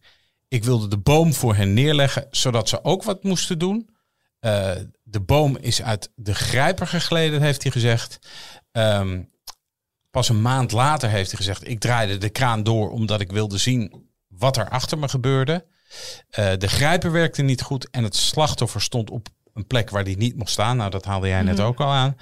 Ik 0.49 0.65
wilde 0.65 0.89
de 0.89 0.99
boom 0.99 1.35
voor 1.35 1.55
hen 1.55 1.73
neerleggen, 1.73 2.27
zodat 2.31 2.69
ze 2.69 2.85
ook 2.85 3.03
wat 3.03 3.23
moesten 3.23 3.59
doen. 3.59 3.89
Eh, 4.41 4.71
de 5.03 5.21
boom 5.21 5.57
is 5.57 5.83
uit 5.83 6.13
de 6.15 6.35
grijper 6.35 6.87
gegleden, 6.87 7.43
heeft 7.43 7.63
hij 7.63 7.73
gezegd. 7.73 8.19
Ehm, 8.73 9.23
pas 10.11 10.29
een 10.29 10.43
maand 10.43 10.73
later 10.73 11.09
heeft 11.09 11.31
hij 11.31 11.39
gezegd: 11.39 11.69
Ik 11.69 11.81
draaide 11.81 12.19
de 12.19 12.31
kraan 12.31 12.63
door 12.63 12.91
omdat 12.91 13.21
ik 13.21 13.33
wilde 13.33 13.59
zien 13.59 14.11
wat 14.29 14.57
er 14.57 14.69
achter 14.69 14.99
me 14.99 15.09
gebeurde. 15.09 15.67
Eh, 16.29 16.53
de 16.59 16.69
grijper 16.69 17.13
werkte 17.13 17.43
niet 17.43 17.63
goed 17.63 17.91
en 17.91 18.05
het 18.05 18.17
slachtoffer 18.17 18.81
stond 18.81 19.11
op 19.11 19.29
een 19.55 19.67
plek 19.67 19.91
waar 19.91 20.05
die 20.05 20.17
niet 20.17 20.37
mocht 20.37 20.51
staan. 20.51 20.77
Nou, 20.77 20.91
dat 20.91 21.05
haalde 21.05 21.29
jij 21.29 21.43
net 21.43 21.61
ook 21.61 21.81
al 21.81 21.91
aan. 21.91 22.17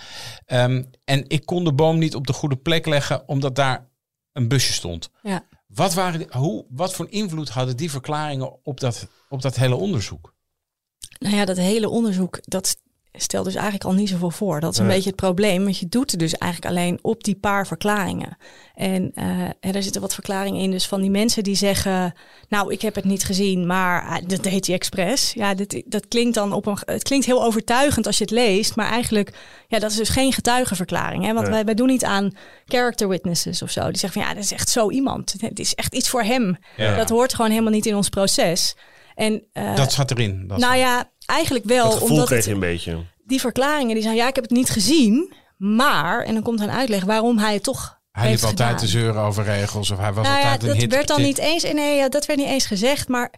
Ehm, 0.46 0.84
en 1.04 1.24
ik 1.28 1.46
kon 1.46 1.64
de 1.64 1.72
boom 1.72 1.98
niet 1.98 2.14
op 2.14 2.26
de 2.26 2.32
goede 2.32 2.56
plek 2.56 2.86
leggen 2.86 3.28
omdat 3.28 3.54
daar 3.54 3.88
een 4.32 4.48
busje 4.48 4.72
stond. 4.72 5.10
Ja. 5.22 5.46
Wat, 5.66 5.94
waren 5.94 6.18
die- 6.18 6.28
hoe, 6.30 6.66
wat 6.68 6.94
voor 6.94 7.06
invloed 7.10 7.48
hadden 7.48 7.76
die 7.76 7.90
verklaringen 7.90 8.64
op 8.64 8.80
dat, 8.80 9.08
op 9.28 9.42
dat 9.42 9.56
hele 9.56 9.74
onderzoek? 9.74 10.34
Nou 11.18 11.36
ja, 11.36 11.44
dat 11.44 11.56
hele 11.56 11.88
onderzoek, 11.88 12.38
dat 12.42 12.76
stelt 13.12 13.44
dus 13.44 13.54
eigenlijk 13.54 13.84
al 13.84 13.92
niet 13.92 14.08
zoveel 14.08 14.30
voor. 14.30 14.60
Dat 14.60 14.72
is 14.72 14.78
een 14.78 14.86
beetje 14.86 15.10
het 15.10 15.18
probleem. 15.18 15.64
Want 15.64 15.78
je 15.78 15.88
doet 15.88 16.10
het 16.10 16.20
dus 16.20 16.34
eigenlijk 16.34 16.72
alleen 16.72 16.98
op 17.02 17.24
die 17.24 17.34
paar 17.34 17.66
verklaringen. 17.66 18.36
En 18.74 19.12
en 19.60 19.74
er 19.74 19.82
zitten 19.82 20.00
wat 20.00 20.14
verklaringen 20.14 20.60
in. 20.60 20.70
Dus 20.70 20.86
van 20.86 21.00
die 21.00 21.10
mensen 21.10 21.42
die 21.42 21.54
zeggen... 21.54 22.14
nou, 22.48 22.72
ik 22.72 22.82
heb 22.82 22.94
het 22.94 23.04
niet 23.04 23.24
gezien, 23.24 23.66
maar 23.66 24.02
ah, 24.02 24.16
dat 24.26 24.42
deed 24.42 24.66
hij 24.66 24.74
expres. 24.74 25.32
Ja, 25.32 25.54
dit, 25.54 25.82
dat 25.86 26.08
klinkt 26.08 26.34
dan 26.34 26.52
op 26.52 26.66
een... 26.66 26.78
Het 26.84 27.02
klinkt 27.02 27.26
heel 27.26 27.44
overtuigend 27.44 28.06
als 28.06 28.18
je 28.18 28.24
het 28.24 28.32
leest. 28.32 28.76
Maar 28.76 28.90
eigenlijk, 28.90 29.32
ja, 29.68 29.78
dat 29.78 29.90
is 29.90 29.96
dus 29.96 30.08
geen 30.08 30.32
getuigenverklaring. 30.32 31.24
Hè? 31.24 31.32
Want 31.32 31.48
wij, 31.48 31.64
wij 31.64 31.74
doen 31.74 31.88
niet 31.88 32.04
aan 32.04 32.36
character 32.66 33.08
witnesses 33.08 33.62
of 33.62 33.70
zo. 33.70 33.84
Die 33.84 33.98
zeggen 33.98 34.20
van, 34.20 34.30
ja, 34.30 34.34
dat 34.34 34.44
is 34.44 34.52
echt 34.52 34.68
zo 34.68 34.90
iemand. 34.90 35.34
Het 35.38 35.58
is 35.58 35.74
echt 35.74 35.94
iets 35.94 36.08
voor 36.08 36.22
hem. 36.22 36.58
Ja. 36.76 36.96
Dat 36.96 37.08
hoort 37.08 37.34
gewoon 37.34 37.50
helemaal 37.50 37.72
niet 37.72 37.86
in 37.86 37.96
ons 37.96 38.08
proces. 38.08 38.76
En 39.14 39.42
eh, 39.52 39.76
Dat 39.76 39.92
zat 39.92 40.10
erin. 40.10 40.46
Dat 40.46 40.58
nou 40.58 40.76
ja, 40.76 41.10
eigenlijk 41.26 41.64
wel. 41.64 41.84
Dat 41.84 41.92
gevoel 41.92 42.08
omdat 42.08 42.26
kreeg 42.26 42.44
het, 42.44 42.54
een 42.54 42.60
beetje. 42.60 43.04
die 43.24 43.40
verklaringen 43.40 43.94
die 43.94 44.02
zijn, 44.02 44.16
ja, 44.16 44.28
ik 44.28 44.34
heb 44.34 44.44
het 44.44 44.52
niet 44.52 44.70
gezien, 44.70 45.32
maar, 45.56 46.24
en 46.24 46.34
dan 46.34 46.42
komt 46.42 46.60
een 46.60 46.70
uitleg 46.70 47.04
waarom 47.04 47.38
hij 47.38 47.52
het 47.54 47.62
toch 47.62 48.00
hij 48.10 48.22
liep 48.22 48.30
heeft 48.30 48.42
altijd 48.44 48.68
gedaan. 48.68 48.84
te 48.84 48.86
zeuren 48.86 49.22
over 49.22 49.44
regels. 49.44 49.90
Of 49.90 49.98
hij 49.98 50.12
was 50.12 50.26
Nou 50.26 50.38
ja, 50.38 50.44
altijd 50.44 50.62
een 50.62 50.68
dat 50.68 50.76
hit. 50.76 50.92
werd 50.92 51.08
dan 51.08 51.22
niet 51.22 51.38
eens, 51.38 51.62
nee, 51.62 51.96
ja, 51.96 52.08
dat 52.08 52.26
werd 52.26 52.38
niet 52.38 52.48
eens 52.48 52.66
gezegd, 52.66 53.08
maar 53.08 53.32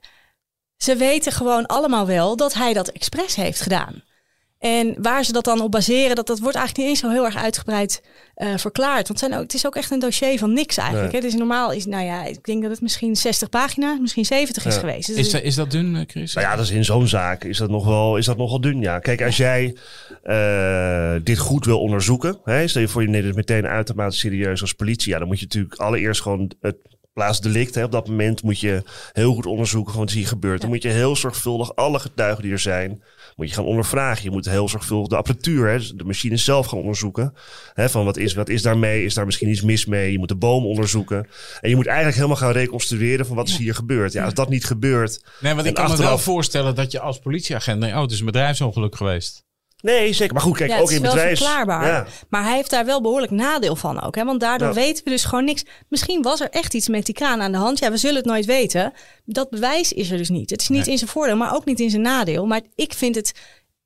ze 0.77 0.97
weten 0.97 1.33
gewoon 1.33 1.67
allemaal 1.67 2.07
wel 2.07 2.37
dat 2.37 2.55
hij 2.55 2.73
dat 2.73 2.89
expres 2.89 3.35
heeft 3.35 3.61
gedaan. 3.61 4.03
En 4.63 4.95
waar 4.99 5.25
ze 5.25 5.33
dat 5.33 5.45
dan 5.45 5.61
op 5.61 5.71
baseren, 5.71 6.17
dat, 6.17 6.27
dat 6.27 6.39
wordt 6.39 6.57
eigenlijk 6.57 6.89
niet 6.89 6.97
eens 6.97 7.05
zo 7.05 7.15
heel 7.15 7.25
erg 7.25 7.37
uitgebreid 7.37 8.03
eh, 8.35 8.57
verklaard. 8.57 9.09
Want 9.09 9.09
het, 9.09 9.19
zijn 9.19 9.35
ook, 9.35 9.43
het 9.43 9.55
is 9.55 9.67
ook 9.67 9.77
echt 9.77 9.91
een 9.91 9.99
dossier 9.99 10.39
van 10.39 10.53
niks 10.53 10.77
eigenlijk. 10.77 11.13
Nee. 11.13 11.21
Hè? 11.21 11.27
Dus 11.27 11.37
normaal 11.37 11.73
is, 11.73 11.87
nou 11.87 12.05
ja, 12.05 12.25
ik 12.25 12.45
denk 12.45 12.63
dat 12.63 12.71
het 12.71 12.81
misschien 12.81 13.17
60 13.17 13.49
pagina's, 13.49 13.99
misschien 14.01 14.25
70 14.25 14.67
is 14.67 14.77
geweest. 14.77 15.07
Dus 15.07 15.17
Is, 15.17 15.31
dat, 15.31 15.43
is 15.43 15.55
dat 15.55 15.71
dun, 15.71 15.97
eh, 15.97 16.03
Chris? 16.07 16.35
Nou 16.35 16.47
ja, 16.47 16.57
dat 16.57 16.65
is 16.65 16.71
in 16.71 16.85
zo'n 16.85 17.09
zaak 17.09 17.45
is 17.45 17.59
dat 17.59 17.71
nog 17.71 17.87
wel, 17.87 18.17
is 18.17 18.27
dat 18.27 18.37
nogal 18.37 18.61
dun. 18.61 18.81
Ja. 18.81 18.99
Kijk, 18.99 19.23
als 19.23 19.37
jij 19.37 19.77
eh, 20.23 21.15
dit 21.23 21.39
goed 21.39 21.65
wil 21.65 21.81
onderzoeken, 21.81 22.39
hè, 22.45 22.69
stel 22.69 22.81
je 22.81 22.89
voor 22.89 23.03
je 23.03 23.09
neemt 23.09 23.25
het 23.25 23.37
meteen 23.37 23.67
uitermate 23.67 24.17
serieus 24.17 24.61
als 24.61 24.73
politie, 24.73 25.13
ja, 25.13 25.19
dan 25.19 25.29
moet 25.29 25.39
je 25.39 25.45
natuurlijk 25.45 25.75
allereerst 25.75 26.23
gewoon 26.23 26.53
het 26.61 26.77
plaatsdelict, 27.13 27.75
hè, 27.75 27.85
op 27.85 27.93
dat 27.93 28.09
moment 28.09 28.43
moet 28.43 28.61
je 28.61 28.83
heel 29.13 29.35
goed 29.35 29.47
onderzoeken 29.47 29.93
van 29.93 30.03
wat 30.03 30.11
hier 30.11 30.27
gebeurt. 30.27 30.61
Dan 30.61 30.71
moet 30.71 30.83
je 30.83 30.89
heel 30.89 31.17
zorgvuldig 31.17 31.77
alle 31.77 31.99
getuigen 31.99 32.43
die 32.43 32.53
er 32.53 32.59
zijn, 32.59 33.03
moet 33.37 33.49
je 33.49 33.55
gaan 33.55 33.65
ondervragen. 33.65 34.25
Je 34.25 34.31
moet 34.31 34.45
heel 34.45 34.69
zorgvuldig 34.69 35.09
de 35.09 35.17
apparatuur, 35.17 35.69
hè, 35.69 35.79
dus 35.79 35.91
de 35.91 36.05
machine 36.05 36.37
zelf 36.37 36.67
gaan 36.67 36.79
onderzoeken. 36.79 37.35
Hè, 37.75 37.89
van 37.89 38.05
wat 38.05 38.17
is, 38.17 38.35
wat 38.35 38.49
is 38.49 38.63
daarmee? 38.63 39.05
Is 39.05 39.15
daar 39.15 39.27
misschien 39.27 39.49
iets 39.49 39.63
mis 39.63 39.87
mee? 39.87 40.13
Je 40.13 40.19
moet 40.19 40.29
de 40.29 40.37
boom 40.37 40.67
onderzoeken. 40.67 41.27
En 41.61 41.69
je 41.69 41.77
moet 41.77 41.87
eigenlijk 41.87 42.17
helemaal 42.17 42.37
gaan 42.37 42.53
reconstrueren 42.53 43.27
van 43.27 43.37
wat 43.37 43.49
is 43.49 43.57
hier 43.57 43.75
gebeurd. 43.75 44.13
Ja, 44.13 44.25
als 44.25 44.35
dat 44.35 44.49
niet 44.49 44.65
gebeurt, 44.65 45.23
Nee, 45.41 45.55
want 45.55 45.67
ik 45.67 45.75
kan 45.75 45.91
me 45.91 45.97
wel 45.97 46.19
voorstellen 46.19 46.75
dat 46.75 46.93
je 46.93 47.01
als 47.01 47.19
politieagent... 47.19 47.81
denkt, 47.81 47.97
oh, 47.97 48.03
het 48.03 48.11
is 48.11 48.19
een 48.19 48.27
bedrijfsongeluk 48.27 48.97
geweest. 48.97 49.45
Nee, 49.83 50.13
zeker. 50.13 50.35
Maar 50.35 50.43
goed, 50.43 50.57
kijk, 50.57 50.71
ja, 50.71 50.77
ook 50.77 50.83
het 50.83 50.91
is 50.91 50.97
in 50.97 51.03
wel 51.03 51.13
bedrijfs... 51.13 51.41
verklaarbaar. 51.41 51.87
Ja. 51.87 52.07
Maar 52.29 52.43
hij 52.43 52.55
heeft 52.55 52.71
daar 52.71 52.85
wel 52.85 53.01
behoorlijk 53.01 53.33
nadeel 53.33 53.77
van 53.77 54.03
ook. 54.03 54.15
Hè? 54.15 54.25
Want 54.25 54.41
daardoor 54.41 54.69
Ja. 54.69 54.75
weten 54.75 55.05
we 55.05 55.11
dus 55.11 55.25
gewoon 55.25 55.45
niks. 55.45 55.65
Misschien 55.89 56.23
was 56.23 56.41
er 56.41 56.51
echt 56.51 56.75
iets 56.75 56.89
met 56.89 57.07
die 57.07 57.15
kraan 57.15 57.41
aan 57.43 57.53
de 57.53 57.59
hand. 57.59 57.79
Ja, 57.79 57.91
we 57.91 57.97
zullen 57.97 58.17
het 58.17 58.25
nooit 58.25 58.45
weten. 58.45 58.93
Dat 59.25 59.51
bewijs 59.51 59.93
is 59.93 60.11
er 60.11 60.17
dus 60.17 60.29
niet. 60.29 60.51
Het 60.51 60.61
is 60.61 60.69
niet 60.69 60.87
in 60.87 60.99
zijn 60.99 61.11
voordeel, 61.11 61.37
maar 61.37 61.55
ook 61.55 61.65
niet 61.65 61.81
in 61.81 61.91
zijn 61.91 62.03
nadeel. 62.03 62.47
Maar 62.47 62.61
ik 62.75 62.93
vind 62.93 63.15
het 63.15 63.33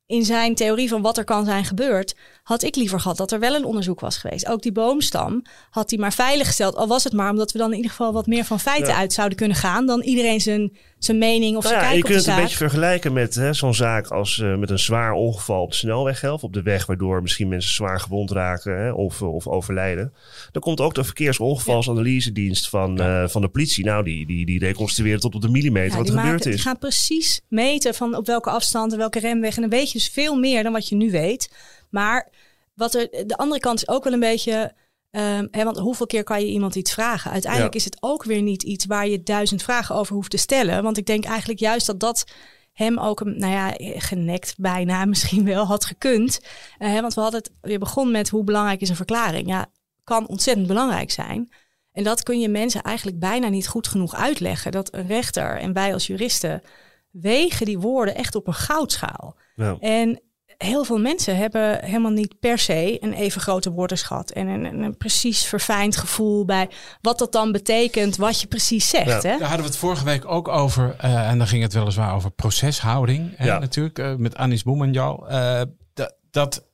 in 0.06 0.24
zijn 0.24 0.54
theorie 0.54 0.88
van 0.88 1.02
wat 1.02 1.18
er 1.18 1.24
kan 1.24 1.44
zijn 1.44 1.64
gebeurd... 1.64 2.14
had 2.46 2.62
ik 2.62 2.76
liever 2.76 3.00
gehad 3.00 3.16
dat 3.16 3.32
er 3.32 3.38
wel 3.40 3.54
een 3.54 3.64
onderzoek 3.64 4.00
was 4.00 4.16
geweest. 4.16 4.46
Ook 4.48 4.62
die 4.62 4.72
boomstam 4.72 5.42
had 5.70 5.90
hij 5.90 5.98
maar 5.98 6.12
veiliggesteld. 6.12 6.74
Al 6.76 6.86
was 6.86 7.04
het 7.04 7.12
maar 7.12 7.30
omdat 7.30 7.52
we 7.52 7.58
dan 7.58 7.70
in 7.70 7.76
ieder 7.76 7.90
geval 7.90 8.12
wat 8.12 8.26
meer 8.26 8.44
van 8.44 8.60
feiten 8.60 8.92
Ja. 8.92 8.98
uit 8.98 9.12
zouden 9.12 9.36
kunnen 9.38 9.56
gaan... 9.56 9.86
dan 9.86 10.00
iedereen 10.02 10.40
zijn, 10.40 10.76
zijn 10.98 11.18
mening 11.18 11.56
of 11.56 11.62
Nou 11.64 11.74
zijn 11.74 11.86
ja, 11.86 11.92
je 11.92 12.02
kijk 12.02 12.04
op 12.04 12.10
kunt 12.10 12.12
de 12.12 12.14
het 12.14 12.26
een 12.26 12.32
zaak. 12.32 12.42
beetje 12.42 12.56
vergelijken 12.56 13.12
met 13.12 13.56
zo'n 13.56 13.74
zaak 13.74 14.06
als 14.06 14.38
eh, 14.40 14.54
met 14.56 14.70
een 14.70 14.78
zwaar 14.78 15.12
ongeval 15.12 15.62
op 15.62 15.70
de 15.70 15.76
snelweg 15.76 16.24
of 16.24 16.42
op 16.44 16.52
de 16.52 16.62
weg, 16.62 16.86
waardoor 16.86 17.22
misschien 17.22 17.48
mensen 17.48 17.74
zwaar 17.74 18.00
gewond 18.00 18.30
raken 18.30 18.78
hè, 18.78 18.90
of, 18.92 19.22
of 19.22 19.46
overlijden. 19.46 20.12
Dan 20.52 20.62
komt 20.62 20.80
ook 20.80 20.94
de 20.94 21.04
verkeersontgevalsanalysedienst 21.04 22.68
van, 22.68 23.00
eh, 23.00 23.28
van 23.28 23.40
de 23.42 23.48
politie. 23.48 23.84
Nou, 23.84 24.04
die, 24.04 24.26
die, 24.26 24.46
die 24.46 24.58
reconstrueren 24.58 25.20
tot 25.20 25.34
op 25.34 25.42
de 25.42 25.48
millimeter 25.50 25.90
Ja, 25.90 25.96
wat 25.96 26.06
er 26.06 26.12
gebeurd 26.12 26.26
maken, 26.32 26.44
die 26.50 26.54
is. 26.58 26.62
gaan 26.62 26.78
precies 26.78 27.40
meten 27.48 27.94
van 27.94 28.14
op 28.16 28.26
welke 28.26 28.50
afstand 28.50 28.92
en 28.92 28.98
welke 28.98 29.20
remweg. 29.20 29.54
En 29.54 29.60
dan 29.60 29.70
weet 29.70 29.92
je 29.92 29.98
dus 29.98 30.08
veel 30.08 30.36
meer 30.38 30.62
dan 30.62 30.72
wat 30.72 30.88
je 30.88 30.94
nu 30.96 31.10
weet. 31.10 31.50
Maar 31.96 32.28
wat 32.74 32.94
er, 32.94 33.08
de 33.26 33.36
andere 33.36 33.60
kant 33.60 33.78
is 33.78 33.88
ook 33.88 34.04
wel 34.04 34.12
een 34.12 34.20
beetje... 34.20 34.72
ehm, 35.10 35.46
hè, 35.50 35.64
want 35.64 35.78
hoeveel 35.78 36.06
keer 36.06 36.24
kan 36.24 36.40
je 36.40 36.46
iemand 36.46 36.74
iets 36.74 36.92
vragen? 36.92 37.30
Uiteindelijk 37.30 37.72
Ja. 37.72 37.78
is 37.78 37.84
het 37.84 37.96
ook 38.00 38.24
weer 38.24 38.42
niet 38.42 38.62
iets 38.62 38.84
waar 38.86 39.08
je 39.08 39.22
duizend 39.22 39.62
vragen 39.62 39.94
over 39.94 40.14
hoeft 40.14 40.30
te 40.30 40.36
stellen. 40.36 40.82
Want 40.82 40.96
ik 40.98 41.06
denk 41.06 41.24
eigenlijk 41.24 41.60
juist 41.60 41.86
dat 41.86 42.00
dat 42.00 42.24
hem 42.72 42.98
ook, 42.98 43.20
een, 43.20 43.38
nou 43.38 43.52
ja, 43.52 43.74
genekt 44.00 44.54
bijna 44.58 45.04
misschien 45.12 45.44
wel 45.44 45.64
had 45.64 45.84
gekund. 45.84 46.40
Eh, 46.78 46.88
hè, 46.88 47.00
want 47.00 47.14
we 47.14 47.20
hadden 47.20 47.40
het 47.40 47.50
weer 47.60 47.78
begonnen 47.78 48.12
met 48.12 48.28
hoe 48.28 48.44
belangrijk 48.44 48.80
is 48.80 48.88
een 48.88 48.96
verklaring. 48.96 49.48
Ja, 49.48 49.66
kan 50.04 50.28
ontzettend 50.28 50.66
belangrijk 50.66 51.10
zijn. 51.10 51.48
En 51.92 52.04
dat 52.04 52.22
kun 52.22 52.40
je 52.40 52.48
mensen 52.48 52.82
eigenlijk 52.82 53.18
bijna 53.18 53.48
niet 53.48 53.68
goed 53.68 53.88
genoeg 53.88 54.14
uitleggen. 54.14 54.72
Dat 54.72 54.94
een 54.94 55.06
rechter 55.06 55.58
en 55.58 55.72
wij 55.72 55.92
als 55.92 56.06
juristen 56.06 56.62
wegen 57.10 57.66
die 57.66 57.78
woorden 57.78 58.14
echt 58.14 58.34
op 58.34 58.46
een 58.46 58.54
goudschaal. 58.54 59.36
Ja. 59.54 59.76
En 59.80 60.20
heel 60.58 60.84
veel 60.84 60.98
mensen 60.98 61.36
hebben 61.36 61.84
helemaal 61.84 62.10
niet 62.10 62.40
per 62.40 62.58
se 62.58 62.96
een 63.02 63.12
even 63.12 63.40
grote 63.40 63.70
woordenschat. 63.70 64.30
En 64.30 64.46
een, 64.46 64.64
een, 64.64 64.80
een 64.82 64.96
precies 64.96 65.44
verfijnd 65.44 65.96
gevoel 65.96 66.44
bij 66.44 66.68
wat 67.00 67.18
dat 67.18 67.32
dan 67.32 67.52
betekent, 67.52 68.16
wat 68.16 68.40
je 68.40 68.46
precies 68.46 68.88
zegt. 68.88 69.06
Ja. 69.06 69.14
Hè? 69.30 69.38
Daar 69.38 69.40
hadden 69.48 69.58
we 69.58 69.70
het 69.70 69.76
vorige 69.76 70.04
week 70.04 70.24
ook 70.24 70.48
over. 70.48 70.96
eh, 70.98 71.28
en 71.28 71.38
dan 71.38 71.46
ging 71.46 71.62
het 71.62 71.72
weliswaar 71.72 72.14
over 72.14 72.30
proceshouding. 72.30 73.32
Hè, 73.36 73.44
Ja. 73.44 73.58
Natuurlijk, 73.58 73.98
eh, 73.98 74.14
met 74.14 74.36
Anis 74.36 74.62
Boemenjal. 74.62 75.28
eh 75.28 75.62
dat 75.94 76.14
dat 76.30 76.64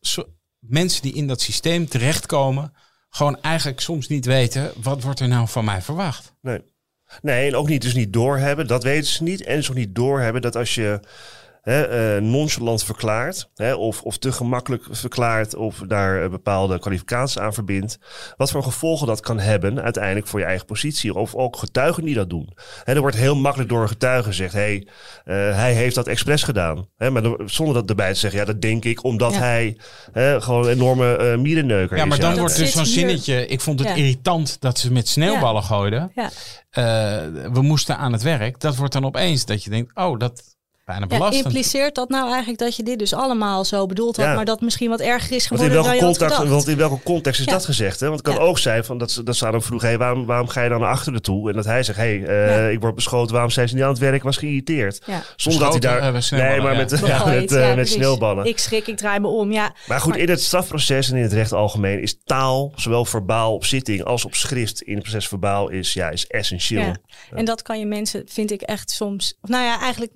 mensen 0.59 1.03
die 1.03 1.15
in 1.15 1.27
dat 1.27 1.41
systeem 1.41 1.89
terechtkomen... 1.89 2.73
gewoon 3.09 3.41
eigenlijk 3.41 3.81
soms 3.81 4.09
niet 4.09 4.25
weten... 4.27 4.73
wat 4.83 5.03
wordt 5.03 5.21
er 5.21 5.29
nou 5.29 5.49
van 5.49 5.65
mij 5.65 5.83
verwacht. 5.83 6.35
Nee. 6.41 6.61
nee, 7.23 7.49
en 7.49 7.57
ook 7.57 7.69
niet, 7.69 7.83
dus 7.83 7.95
niet 7.95 8.13
doorhebben. 8.13 8.67
Dat 8.67 8.83
weten 8.83 9.07
ze 9.11 9.23
niet. 9.23 9.43
En 9.43 9.63
ze 9.65 9.71
ook 9.71 9.77
niet 9.77 9.95
doorhebben 9.95 10.43
dat 10.43 10.57
als 10.57 10.75
je 10.75 11.01
hè, 11.63 11.83
eh, 12.17 12.23
nonchalant 12.23 12.85
verklaart... 12.85 13.51
Hè, 13.55 13.75
of, 13.75 14.03
of 14.03 14.19
te 14.19 14.33
gemakkelijk 14.33 14.85
verklaart 14.91 15.55
of 15.55 15.79
daar 15.87 16.23
eh, 16.23 16.31
bepaalde 16.31 16.79
kwalificaties 16.79 17.39
aan 17.39 17.55
verbindt... 17.55 17.99
wat 18.37 18.51
voor 18.51 18.63
gevolgen 18.63 19.07
dat 19.07 19.21
kan 19.21 19.39
hebben 19.39 19.83
uiteindelijk 19.83 20.27
voor 20.27 20.41
je 20.41 20.47
eigen 20.47 20.67
positie. 20.67 21.15
Of 21.15 21.35
ook 21.35 21.57
getuigen 21.57 22.05
die 22.05 22.15
dat 22.15 22.31
doen. 22.31 22.53
Hè, 22.85 22.95
er 22.95 23.01
wordt 23.01 23.17
heel 23.17 23.37
makkelijk 23.37 23.71
door 23.71 23.83
een 23.83 23.89
getuige 23.89 24.29
gezegd... 24.29 24.53
Hey, 24.53 24.87
eh, 25.25 25.35
hij 25.35 25.73
heeft 25.75 25.95
dat 25.95 26.07
expres 26.07 26.43
gedaan. 26.43 26.87
Hè, 26.97 27.11
maar 27.11 27.25
er- 27.25 27.51
zonder 27.51 27.75
dat 27.75 27.89
erbij 27.89 28.13
te 28.13 28.19
zeggen... 28.19 28.41
ja, 28.41 28.47
dat 28.47 28.61
denk 28.61 28.85
ik 28.85 29.05
omdat 29.05 29.33
Ja. 29.33 29.39
hij 29.39 29.77
hè, 30.13 30.41
gewoon 30.41 30.65
een 30.65 30.71
enorme 30.73 31.17
eh 31.17 31.39
mierenneuker 31.39 31.97
Ja, 31.97 32.03
is. 32.03 32.09
maar 32.09 32.19
dan 32.21 32.39
wordt 32.39 32.57
dus 32.57 32.73
zo'n 32.73 32.87
zinnetje... 32.87 33.47
Ik 33.47 33.61
vond 33.61 33.79
het 33.79 33.89
Ja. 33.89 33.95
irritant 33.95 34.61
dat 34.61 34.79
ze 34.79 34.93
met 34.93 35.09
sneeuwballen 35.09 35.63
gooiden. 35.63 36.13
Ja. 36.15 36.31
Eh, 36.71 36.85
we 37.53 37.63
moesten 37.63 37.97
aan 37.99 38.13
het 38.13 38.23
werk. 38.23 38.61
Dat 38.61 38.77
wordt 38.77 38.93
dan 38.93 39.05
opeens 39.05 39.45
dat 39.45 39.65
je 39.65 39.71
denkt... 39.71 39.97
oh, 39.97 40.19
dat 40.19 40.52
bijna 41.01 41.25
Ja, 41.31 41.31
impliceert 41.31 41.95
dat 41.95 42.09
nou 42.09 42.29
eigenlijk 42.29 42.59
dat 42.59 42.77
je 42.77 42.83
dit 42.83 42.99
dus 42.99 43.15
allemaal 43.15 43.65
zo 43.65 43.87
bedoeld 43.87 44.17
had, 44.17 44.27
Ja. 44.27 44.35
maar 44.35 44.45
dat 44.45 44.61
misschien 44.61 44.89
wat 44.89 45.01
erger 45.01 45.33
is 45.37 45.49
Want 45.49 45.61
in, 45.63 45.67
geworden 45.69 45.73
welke 45.73 45.89
dan 45.89 45.97
je 45.97 46.03
had 46.03 46.11
context, 46.11 46.35
gedacht? 46.35 46.55
want 46.55 46.69
in 46.69 46.77
welke 46.77 47.03
context 47.03 47.41
is 47.41 47.47
Ja. 47.47 47.53
dat 47.53 47.65
gezegd? 47.65 48.01
Hè? 48.01 48.07
Want 48.09 48.19
het 48.19 48.29
kan 48.35 48.43
Ja. 48.45 48.49
ook 48.49 48.59
zijn 48.59 48.85
van 48.85 48.99
dat, 48.99 49.11
ze, 49.11 49.23
dat 49.23 49.37
ze 49.37 49.47
aan 49.47 49.53
hem 49.53 49.63
vroeg: 49.63 49.83
hey, 49.83 49.99
waarom, 49.99 50.27
waarom 50.27 50.49
ga 50.49 50.63
je 50.63 50.69
dan 50.69 50.81
naar 50.81 50.91
achteren 50.91 51.23
toe? 51.23 51.49
En 51.51 51.55
dat 51.57 51.65
hij 51.65 51.83
zegt: 51.83 51.99
hey, 51.99 52.25
eh, 52.25 52.47
Ja. 52.57 52.67
ik 52.69 52.81
word 52.81 52.95
beschoten, 52.95 53.33
waarom 53.33 53.51
zijn 53.51 53.69
ze 53.69 53.75
niet 53.75 53.83
aan 53.83 53.89
het 53.91 53.99
werk? 53.99 54.23
Was 54.23 54.37
geïrriteerd. 54.37 55.01
Ja. 55.07 55.23
Zonder 55.37 55.61
dat 55.63 55.71
hij 55.73 55.81
daar. 55.81 56.15
eh, 56.15 56.31
nee, 56.31 56.61
maar 56.61 56.73
ja. 56.73 56.79
met, 56.79 56.91
met, 57.01 57.03
eh, 57.03 57.09
ja, 57.09 57.25
met 57.67 57.75
precies. 57.75 57.93
sneeuwballen. 57.95 58.45
Ik 58.47 58.59
schrik, 58.59 58.87
ik 58.87 58.97
draai 58.97 59.21
me 59.21 59.27
om. 59.29 59.53
Ja, 59.53 59.75
Maar 59.87 60.01
goed, 60.01 60.11
Maar- 60.13 60.21
in 60.21 60.29
het 60.29 60.43
strafproces 60.43 61.11
en 61.11 61.17
in 61.17 61.23
het 61.23 61.33
recht 61.33 61.53
algemeen 61.53 62.03
is 62.03 62.17
taal, 62.25 62.73
zowel 62.77 63.05
verbaal 63.05 63.55
op 63.55 63.65
zitting 63.65 64.05
als 64.05 64.25
op 64.25 64.35
schrift 64.35 64.83
in 64.83 64.95
het 64.95 65.03
proces 65.03 65.29
verbaal, 65.29 65.69
is, 65.69 65.93
ja, 65.93 66.11
is 66.11 66.27
essentieel. 66.27 66.81
Ja. 66.81 66.97
En 67.35 67.45
dat 67.45 67.63
kan 67.63 67.79
je 67.79 67.87
mensen, 67.87 68.23
vind 68.27 68.51
ik 68.51 68.61
echt 68.63 68.91
soms, 68.91 69.39
of 69.41 69.49
nou 69.49 69.65
ja, 69.65 69.81
eigenlijk 69.81 70.13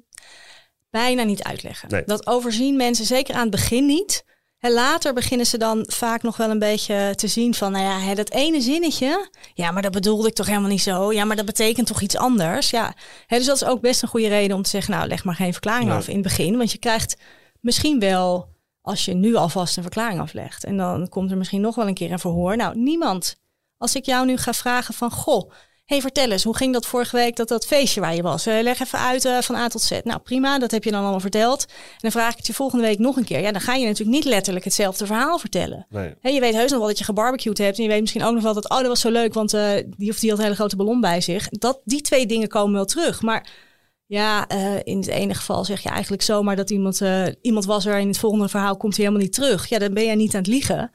bijna 0.96 1.22
niet 1.22 1.42
uitleggen. 1.42 1.88
Nee. 1.88 2.02
Dat 2.06 2.26
overzien 2.26 2.76
mensen 2.76 3.04
zeker 3.04 3.35
aan 3.35 3.40
het 3.40 3.50
begin 3.50 3.87
niet. 3.87 4.24
En 4.59 4.72
later 4.72 5.12
beginnen 5.14 5.46
ze 5.46 5.59
dan 5.59 5.85
vaak 5.88 6.22
nog 6.22 6.37
wel 6.37 6.50
een 6.50 6.59
beetje 6.59 7.12
te 7.14 7.28
zien 7.28 7.54
van, 7.54 7.72
nou 7.72 7.85
ja, 7.85 7.98
hè, 8.00 8.14
dat 8.14 8.30
ene 8.30 8.61
zinnetje, 8.61 9.30
ja, 9.54 9.70
maar 9.70 9.82
dat 9.82 9.92
bedoelde 9.92 10.28
ik 10.28 10.35
toch 10.35 10.46
helemaal 10.46 10.70
niet 10.70 10.82
zo. 10.82 11.12
Ja, 11.12 11.24
maar 11.24 11.37
dat 11.37 11.44
betekent 11.44 11.87
toch 11.87 12.00
iets 12.00 12.16
anders. 12.16 12.70
Ja, 12.70 12.94
hè, 13.26 13.37
dus 13.37 13.46
dat 13.46 13.56
is 13.56 13.64
ook 13.64 13.80
best 13.80 14.02
een 14.02 14.09
goede 14.09 14.28
reden 14.28 14.56
om 14.56 14.62
te 14.62 14.70
zeggen, 14.70 14.94
nou, 14.94 15.09
leg 15.09 15.24
maar 15.24 15.35
geen 15.35 15.52
verklaring 15.52 15.88
Nee. 15.88 15.98
af 15.98 16.09
in 16.09 16.14
het 16.14 16.22
begin, 16.22 16.56
want 16.56 16.72
je 16.72 16.78
krijgt 16.78 17.16
misschien 17.61 18.00
wel, 18.00 18.48
als 18.80 19.04
je 19.04 19.14
nu 19.14 19.35
alvast 19.35 19.76
een 19.76 19.82
verklaring 19.82 20.20
aflegt, 20.20 20.64
en 20.64 20.76
dan 20.76 21.09
komt 21.09 21.30
er 21.30 21.37
misschien 21.37 21.61
nog 21.61 21.74
wel 21.74 21.88
een 21.88 21.94
keer 21.94 22.12
een 22.12 22.18
verhoor. 22.18 22.56
Nou, 22.56 22.78
niemand. 22.78 23.37
Als 23.78 23.94
ik 23.94 24.04
jou 24.04 24.26
nu 24.26 24.37
ga 24.37 24.52
vragen 24.52 24.94
van, 24.94 25.11
goh, 25.11 25.50
hey, 25.87 26.01
vertel 26.01 26.31
eens, 26.31 26.44
hoe 26.44 26.57
ging 26.57 26.72
dat 26.72 26.87
vorige 26.87 27.16
week, 27.16 27.37
dat, 27.37 27.49
dat 27.49 27.66
feestje 27.66 28.01
waar 28.01 28.14
je 28.14 28.22
was? 28.22 28.46
Eh, 28.46 28.62
leg 28.62 28.81
even 28.81 28.99
uit 28.99 29.25
eh, 29.25 29.38
van 29.38 29.55
A 29.55 29.68
tot 29.68 29.83
Z. 29.83 30.01
Nou, 30.05 30.18
prima, 30.20 30.59
dat 30.59 30.70
heb 30.70 30.85
je 30.85 30.90
dan 30.90 31.01
allemaal 31.01 31.20
verteld. 31.20 31.64
En 31.68 31.99
dan 31.99 32.11
vraag 32.11 32.31
ik 32.31 32.37
het 32.37 32.46
je 32.46 32.53
volgende 32.53 32.85
week 32.85 32.99
nog 32.99 33.16
een 33.16 33.25
keer. 33.25 33.40
Ja, 33.40 33.53
dan 33.53 33.61
ga 33.61 33.75
je 33.75 33.87
natuurlijk 33.87 34.16
niet 34.16 34.25
letterlijk 34.25 34.64
hetzelfde 34.64 35.07
verhaal 35.07 35.38
vertellen. 35.38 35.87
Nee. 35.88 36.14
Je 36.20 36.40
weet 36.40 36.55
heus 36.55 36.70
nog 36.70 36.79
wel 36.79 36.88
dat 36.88 36.99
je 36.99 37.05
gebarbecued 37.05 37.59
hebt. 37.59 37.77
En 37.77 37.83
je 37.83 37.88
weet 37.88 38.01
misschien 38.01 38.25
ook 38.25 38.35
nog 38.35 38.42
wel 38.42 38.55
dat, 38.55 38.70
oh, 38.70 38.79
dat 38.79 38.87
was 38.87 39.01
zo 39.01 39.11
leuk, 39.11 39.35
want 39.35 39.55
eh, 39.55 39.70
die 39.96 40.11
of 40.11 40.18
die 40.18 40.29
had 40.31 40.38
een 40.38 40.44
hele 40.44 40.57
grote 40.57 40.77
ballon 40.77 41.01
bij 41.01 41.20
zich. 41.20 41.49
Dat, 41.49 41.81
die 41.85 42.01
twee 42.01 42.27
dingen 42.27 42.49
komen 42.49 42.75
wel 42.75 42.85
terug. 42.85 43.22
Maar 43.22 43.46
Ja, 44.07 44.49
in 44.83 44.99
het 44.99 45.07
ene 45.07 45.35
geval 45.35 45.64
zeg 45.64 45.83
je 45.83 45.88
eigenlijk 45.88 46.22
zomaar 46.22 46.57
dat 46.57 46.70
iemand, 46.70 47.01
iemand 47.40 47.64
was 47.64 47.87
er 47.87 47.99
in 47.99 48.09
het 48.09 48.18
volgende 48.18 48.49
verhaal 48.49 48.77
komt 48.77 48.96
hij 48.96 49.05
helemaal 49.05 49.27
niet 49.27 49.35
terug. 49.35 49.68
Ja, 49.68 49.79
dan 49.79 49.94
ben 49.94 50.05
jij 50.05 50.14
niet 50.14 50.35
aan 50.35 50.40
het 50.40 50.49
liegen. 50.49 50.90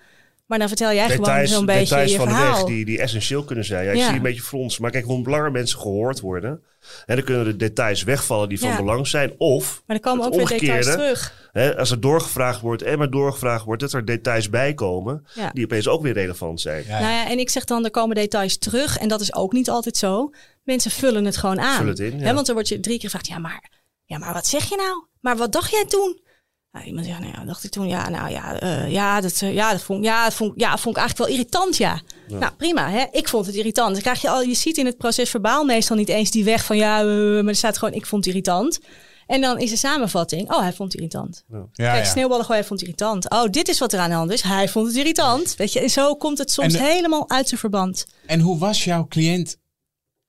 Maar 0.51 0.59
dan 0.59 0.69
vertel 0.69 0.93
jij 0.93 1.09
gewoon 1.09 1.25
Details, 1.25 1.51
zo'n 1.51 1.65
beetje 1.65 1.83
details 1.83 2.11
je 2.11 2.17
van 2.17 2.27
de 2.27 2.33
weg 2.33 2.63
die, 2.63 2.85
die 2.85 2.99
essentieel 2.99 3.43
kunnen 3.43 3.65
zijn. 3.65 3.85
Ja, 3.85 3.91
ik 3.91 3.97
Ja. 3.97 4.05
zie 4.07 4.15
een 4.15 4.21
beetje 4.21 4.41
fronsen. 4.41 4.81
Maar 4.81 4.91
kijk, 4.91 5.05
hoe 5.05 5.29
langer 5.29 5.51
mensen 5.51 5.79
gehoord 5.79 6.19
worden... 6.19 6.61
Hè, 7.05 7.15
dan 7.15 7.23
kunnen 7.23 7.45
de 7.45 7.55
details 7.55 8.03
wegvallen 8.03 8.49
die 8.49 8.59
van 8.59 8.69
Ja. 8.69 8.75
belang 8.77 9.07
zijn. 9.07 9.33
Of, 9.37 9.83
Maar 9.85 9.95
er 9.95 10.01
komen 10.01 10.25
ook 10.25 10.35
weer 10.35 10.47
details 10.47 10.85
terug. 10.85 11.49
hè, 11.51 11.77
als 11.77 11.91
er 11.91 11.99
doorgevraagd 11.99 12.61
wordt 12.61 12.81
en 12.81 12.97
maar 12.97 13.09
doorgevraagd 13.09 13.65
wordt... 13.65 13.81
dat 13.81 13.93
er 13.93 14.05
details 14.05 14.49
bij 14.49 14.73
komen 14.73 15.25
Ja. 15.33 15.49
die 15.53 15.63
opeens 15.63 15.87
ook 15.87 16.01
weer 16.01 16.13
relevant 16.13 16.61
zijn. 16.61 16.83
Ja. 16.87 16.99
Nou 16.99 17.11
ja, 17.11 17.29
en 17.29 17.39
ik 17.39 17.49
zeg 17.49 17.65
dan, 17.65 17.83
er 17.85 17.91
komen 17.91 18.15
details 18.15 18.57
terug. 18.57 18.97
En 18.97 19.07
dat 19.07 19.21
is 19.21 19.33
ook 19.33 19.51
niet 19.53 19.69
altijd 19.69 19.97
zo. 19.97 20.29
Mensen 20.63 20.91
vullen 20.91 21.25
het 21.25 21.37
gewoon 21.37 21.59
aan. 21.59 21.75
Vullen 21.75 21.89
het 21.91 21.99
in, 21.99 22.33
want 22.33 22.45
dan 22.45 22.55
word 22.55 22.67
je 22.67 22.79
drie 22.79 22.99
keer 22.99 23.09
gevraagd, 23.09 23.27
ja 23.27 23.37
maar, 23.39 23.71
ja, 24.05 24.17
maar 24.17 24.33
wat 24.33 24.47
zeg 24.47 24.69
je 24.69 24.75
nou? 24.75 25.05
Maar 25.19 25.37
wat 25.37 25.51
dacht 25.51 25.71
jij 25.71 25.85
toen? 25.85 26.20
Nou, 26.71 26.85
iemand 26.85 27.05
zegt, 27.05 27.19
nou 27.19 27.31
ja, 27.37 27.45
dacht 27.45 27.63
ik 27.63 27.71
toen, 27.71 27.87
ja, 27.87 28.09
nou 28.09 28.29
ja, 28.31 28.59
eh, 28.59 28.91
ja, 28.91 29.21
dat, 29.21 29.41
eh, 29.41 29.53
ja, 29.53 29.71
dat 29.71 29.81
vond, 29.81 30.03
ja, 30.03 30.23
dat 30.23 30.33
vond, 30.33 30.53
ja, 30.55 30.77
vond 30.77 30.95
ik 30.95 31.01
eigenlijk 31.01 31.17
wel 31.17 31.37
irritant, 31.39 31.77
ja. 31.77 32.01
Nou, 32.27 32.51
prima, 32.57 32.89
hè? 32.89 33.05
ik 33.11 33.27
vond 33.27 33.45
het 33.45 33.55
irritant. 33.55 33.91
Dan 33.93 34.01
krijg 34.01 34.21
je 34.21 34.29
al, 34.29 34.41
je 34.41 34.53
ziet 34.53 34.77
in 34.77 34.85
het 34.85 34.97
proces 34.97 35.29
verbaal 35.29 35.63
meestal 35.65 35.95
niet 35.97 36.09
eens 36.09 36.31
die 36.31 36.43
weg 36.43 36.65
van, 36.65 36.77
ja, 36.77 36.99
eh, 36.99 37.05
maar 37.05 37.45
er 37.47 37.55
staat 37.55 37.77
gewoon, 37.77 37.93
ik 37.93 38.05
vond 38.05 38.25
het 38.25 38.33
irritant. 38.33 38.79
En 39.27 39.41
dan 39.41 39.59
is 39.59 39.69
de 39.69 39.77
samenvatting, 39.77 40.51
oh, 40.51 40.59
hij 40.59 40.73
vond 40.73 40.91
het 40.91 41.01
irritant. 41.01 41.43
Ja, 41.51 41.65
Kijk, 41.73 42.03
ja. 42.05 42.11
sneeuwballen 42.11 42.45
gooien, 42.45 42.59
hij 42.61 42.67
vond 42.67 42.79
het 42.79 42.89
irritant. 42.89 43.29
Oh, 43.29 43.43
dit 43.49 43.67
is 43.67 43.79
wat 43.79 43.93
er 43.93 43.99
aan 43.99 44.09
de 44.09 44.15
hand 44.15 44.31
is. 44.31 44.41
Hij 44.41 44.69
vond 44.69 44.87
het 44.87 44.95
irritant. 44.95 45.55
Weet 45.55 45.73
je, 45.73 45.79
en 45.79 45.89
zo 45.89 46.15
komt 46.15 46.37
het 46.37 46.51
soms 46.51 46.73
de- 46.73 46.79
helemaal 46.83 47.29
uit 47.29 47.47
zijn 47.47 47.59
verband. 47.59 48.05
En 48.25 48.39
hoe 48.39 48.57
was 48.57 48.83
jouw 48.83 49.07
cliënt? 49.07 49.57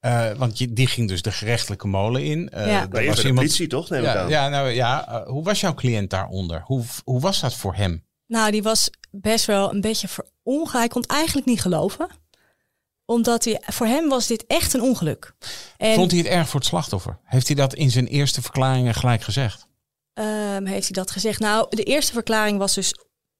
Eh, 0.03 0.31
want 0.33 0.59
je, 0.59 0.73
die 0.73 0.87
ging 0.87 1.09
dus 1.09 1.23
de 1.23 1.33
gerechtelijke 1.33 1.87
molen 1.87 2.25
in. 2.25 2.49
Eh, 2.51 2.67
Ja. 2.67 2.89
was 2.89 3.17
de 3.17 3.21
iemand- 3.23 3.35
politie, 3.35 3.67
toch? 3.67 3.89
Neem 3.89 4.01
ik 4.01 4.07
Ja, 4.07 4.21
aan. 4.23 4.29
ja, 4.29 4.49
nou, 4.49 4.69
ja 4.69 5.09
eh, 5.09 5.27
hoe 5.29 5.45
was 5.45 5.61
jouw 5.61 5.75
cliënt 5.75 6.11
daaronder? 6.11 6.63
Hoe, 6.65 6.85
hoe 7.05 7.21
was 7.21 7.41
dat 7.41 7.55
voor 7.55 7.75
hem? 7.75 8.05
Nou, 8.27 8.51
die 8.51 8.63
was 8.63 8.91
best 9.11 9.45
wel 9.45 9.73
een 9.75 9.81
beetje 9.81 10.09
verongelijk. 10.09 10.73
Hij 10.73 10.89
kon 10.89 11.03
het 11.03 11.11
eigenlijk 11.11 11.47
niet 11.47 11.61
geloven. 11.61 12.09
Omdat 13.05 13.45
hij, 13.45 13.61
voor 13.67 13.87
hem 13.87 14.09
was 14.09 14.27
dit 14.27 14.45
echt 14.47 14.73
een 14.75 14.83
ongeluk. 14.83 15.33
En 15.77 15.95
Vond 15.95 16.11
hij 16.11 16.21
het 16.21 16.29
erg 16.29 16.49
voor 16.49 16.61
het 16.61 16.69
slachtoffer? 16.69 17.19
Heeft 17.25 17.47
hij 17.47 17.57
dat 17.57 17.75
in 17.75 17.91
zijn 17.91 18.07
eerste 18.07 18.43
verklaringen 18.43 18.95
gelijk 18.95 19.23
gezegd? 19.23 19.67
ehm, 20.13 20.65
heeft 20.67 20.83
hij 20.95 21.03
dat 21.03 21.11
gezegd? 21.11 21.41
Nou, 21.41 21.67
de 21.71 21.83
eerste 21.83 22.13
verklaring 22.13 22.59
was 22.59 22.75
dus 22.75 22.95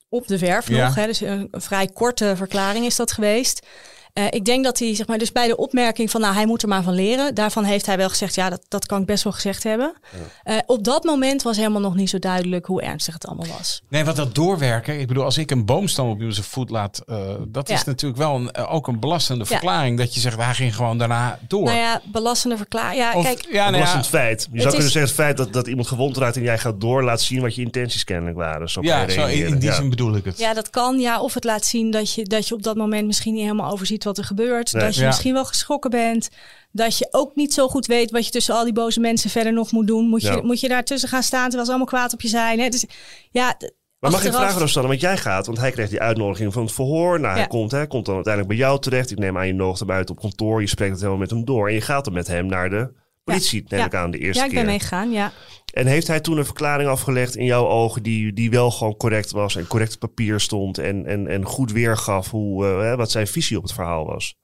op 0.09 0.27
de 0.27 0.39
werf 0.39 0.69
Ja. 0.69 0.87
nog. 0.87 0.95
Hè, 0.95 1.07
dus 1.07 1.21
een, 1.21 1.49
een 1.51 1.61
vrij 1.61 1.87
korte 1.87 2.33
verklaring 2.37 2.85
is 2.87 2.97
dat 2.97 3.13
geweest. 3.13 3.67
Eh, 4.13 4.25
ik 4.31 4.45
denk 4.45 4.65
dat 4.65 4.79
hij, 4.79 4.95
zeg 4.95 5.07
maar, 5.07 5.19
dus 5.19 5.33
bij 5.33 5.47
de 5.47 5.57
opmerking 5.57 6.11
van, 6.11 6.21
nou, 6.21 6.35
hij 6.35 6.47
moet 6.47 6.63
er 6.63 6.69
maar 6.69 6.83
van 6.83 6.95
leren. 6.95 7.35
Daarvan 7.35 7.65
heeft 7.65 7.87
hij 7.87 7.97
wel 7.97 8.09
gezegd, 8.09 8.35
ja, 8.35 8.51
dat, 8.51 8.65
dat 8.69 8.87
kan 8.87 9.01
ik 9.01 9.07
best 9.07 9.25
wel 9.25 9.33
gezegd 9.33 9.63
hebben. 9.63 9.95
Eh, 10.43 10.57
op 10.67 10.85
dat 10.85 11.05
moment 11.05 11.43
was 11.43 11.57
helemaal 11.57 11.81
nog 11.81 11.95
niet 11.95 12.11
zo 12.11 12.19
duidelijk 12.19 12.67
hoe 12.67 12.83
ernstig 12.83 13.15
het 13.15 13.27
allemaal 13.27 13.47
was. 13.59 13.83
Nee, 13.89 14.05
want 14.05 14.17
dat 14.17 14.35
doorwerken. 14.35 15.01
Ik 15.01 15.07
bedoel, 15.09 15.25
als 15.25 15.39
ik 15.39 15.51
een 15.51 15.65
boomstam 15.65 16.11
op 16.11 16.19
zijn 16.29 16.47
voet 16.47 16.71
laat. 16.71 17.03
eh, 17.07 17.17
dat 17.49 17.69
is 17.69 17.85
natuurlijk 17.85 18.21
wel 18.23 18.35
een, 18.35 18.57
ook 18.57 18.87
een 18.89 19.01
belastende 19.01 19.41
Ja. 19.45 19.51
verklaring. 19.51 19.99
Dat 19.99 20.15
je 20.15 20.21
zegt, 20.21 20.37
hij 20.37 20.55
ging 20.55 20.77
gewoon 20.77 20.99
daarna 20.99 21.39
door. 21.49 21.65
Nou 21.65 21.77
ja, 21.77 22.01
belastende 22.05 22.57
verklaring. 22.57 23.01
Ja, 23.01 23.13
Of- 23.15 23.25
kijk, 23.25 23.47
ja, 23.51 23.53
nou 23.53 23.65
ja, 23.65 23.71
belastend 23.71 24.07
feit. 24.07 24.41
Je 24.53 24.61
zou 24.61 24.65
is- 24.67 24.73
kunnen 24.75 24.83
zeggen, 24.93 25.01
het 25.01 25.21
feit 25.21 25.37
dat, 25.37 25.53
dat 25.53 25.67
iemand 25.67 25.89
gewond 25.89 26.17
raakt 26.17 26.37
en 26.37 26.43
jij 26.43 26.59
gaat 26.59 26.81
door, 26.81 27.05
laat 27.05 27.21
zien 27.23 27.41
wat 27.41 27.55
je 27.55 27.63
intenties 27.63 28.05
kennelijk 28.05 28.37
waren. 28.37 28.69
Zo 28.71 28.83
ja, 28.83 29.09
zo, 29.09 29.27
in, 29.27 29.47
in 29.47 29.59
die 29.59 29.69
Ja. 29.69 29.75
zin 29.75 29.91
bedoel 29.91 30.17
ik 30.17 30.25
het. 30.25 30.39
Ja, 30.39 30.55
dat 30.55 30.71
kan. 30.71 30.99
Ja, 31.01 31.21
of 31.21 31.35
het 31.35 31.45
laat 31.45 31.65
zien 31.65 31.91
dat 31.91 32.15
je, 32.15 32.25
dat 32.25 32.49
je 32.49 32.55
op 32.55 32.63
dat 32.63 32.77
moment 32.77 33.07
misschien 33.07 33.33
niet 33.33 33.43
helemaal 33.43 33.71
overziet 33.73 34.01
wat 34.05 34.19
er 34.19 34.25
gebeurt. 34.25 34.73
Nee. 34.73 34.83
Dat 34.85 34.95
je 34.95 35.01
Ja. 35.01 35.07
misschien 35.07 35.33
wel 35.33 35.45
geschrokken 35.45 35.91
bent. 35.91 36.29
Dat 36.73 36.99
je 36.99 37.09
ook 37.11 37.35
niet 37.35 37.55
zo 37.55 37.69
goed 37.69 37.87
weet 37.87 38.11
wat 38.11 38.25
je 38.25 38.31
tussen 38.31 38.55
al 38.55 38.65
die 38.65 38.73
boze 38.73 39.01
mensen 39.01 39.31
verder 39.31 39.53
nog 39.53 39.73
moet 39.73 39.87
doen. 39.87 40.09
Moet 40.09 40.23
je, 40.23 40.41
moet 40.43 40.61
je 40.61 40.69
daartussen 40.69 41.09
gaan 41.09 41.23
staan 41.23 41.43
terwijl 41.43 41.65
ze 41.65 41.71
allemaal 41.71 41.87
kwaad 41.89 42.13
op 42.13 42.21
je 42.21 42.29
zijn. 42.29 42.61
Hè? 42.61 42.69
Dus, 42.69 42.85
ja, 43.31 43.57
Maar 43.99 44.11
mag 44.11 44.25
ik 44.25 44.33
vragen, 44.33 44.61
Rosanne, 44.61 44.89
want 44.89 45.01
jij 45.01 45.17
gaat, 45.17 45.47
want 45.47 45.59
hij 45.59 45.71
kreeg 45.71 45.89
die 45.89 46.01
uitnodiging 46.01 46.53
van 46.53 46.63
het 46.63 46.73
verhoor. 46.73 47.21
Nou, 47.21 47.33
hij 47.33 47.43
Ja. 47.43 47.47
komt, 47.47 47.71
hè, 47.71 47.87
komt 47.87 48.05
dan 48.07 48.15
uiteindelijk 48.15 48.55
bij 48.55 48.63
jou 48.67 48.81
terecht. 48.81 49.11
Ik 49.11 49.19
neem 49.19 49.39
aan, 49.39 49.47
je 49.47 49.55
nodigt 49.55 49.81
hem 49.81 49.91
uit 49.91 50.11
op 50.11 50.21
kantoor. 50.21 50.61
Je 50.61 50.67
spreekt 50.67 50.91
het 50.91 51.01
helemaal 51.01 51.21
met 51.21 51.31
hem 51.31 51.45
door. 51.45 51.69
En 51.69 51.75
je 51.75 51.81
gaat 51.81 52.05
dan 52.05 52.15
met 52.15 52.27
hem 52.27 52.47
naar 52.47 52.71
de 52.71 52.93
politie, 53.25 53.65
neem 53.69 53.81
Ja. 53.81 53.87
ik 53.87 53.95
aan, 53.95 54.11
de 54.11 54.19
eerste 54.19 54.39
Ja, 54.41 54.47
ik 54.49 54.55
ben 54.55 54.63
keer. 54.63 54.71
meegegaan, 54.73 55.11
ja. 55.11 55.33
En 55.73 55.87
heeft 55.87 56.07
hij 56.07 56.21
toen 56.21 56.39
een 56.39 56.45
verklaring 56.45 56.89
afgelegd 56.89 57.37
in 57.37 57.45
jouw 57.45 57.67
ogen 57.69 58.03
die, 58.03 58.33
die 58.33 58.51
wel 58.51 58.71
gewoon 58.71 58.97
correct 58.97 59.31
was 59.31 59.57
en 59.57 59.67
correct 59.67 59.99
papier 59.99 60.41
stond 60.41 60.79
en, 60.79 61.07
en, 61.07 61.27
en 61.29 61.45
goed 61.45 61.73
weergaf 61.73 62.31
hoe, 62.31 62.67
eh, 62.67 62.81
hè, 62.81 62.97
wat 62.97 63.11
zijn 63.11 63.27
visie 63.27 63.57
op 63.57 63.63
het 63.63 63.73
verhaal 63.73 64.07
was? 64.07 64.35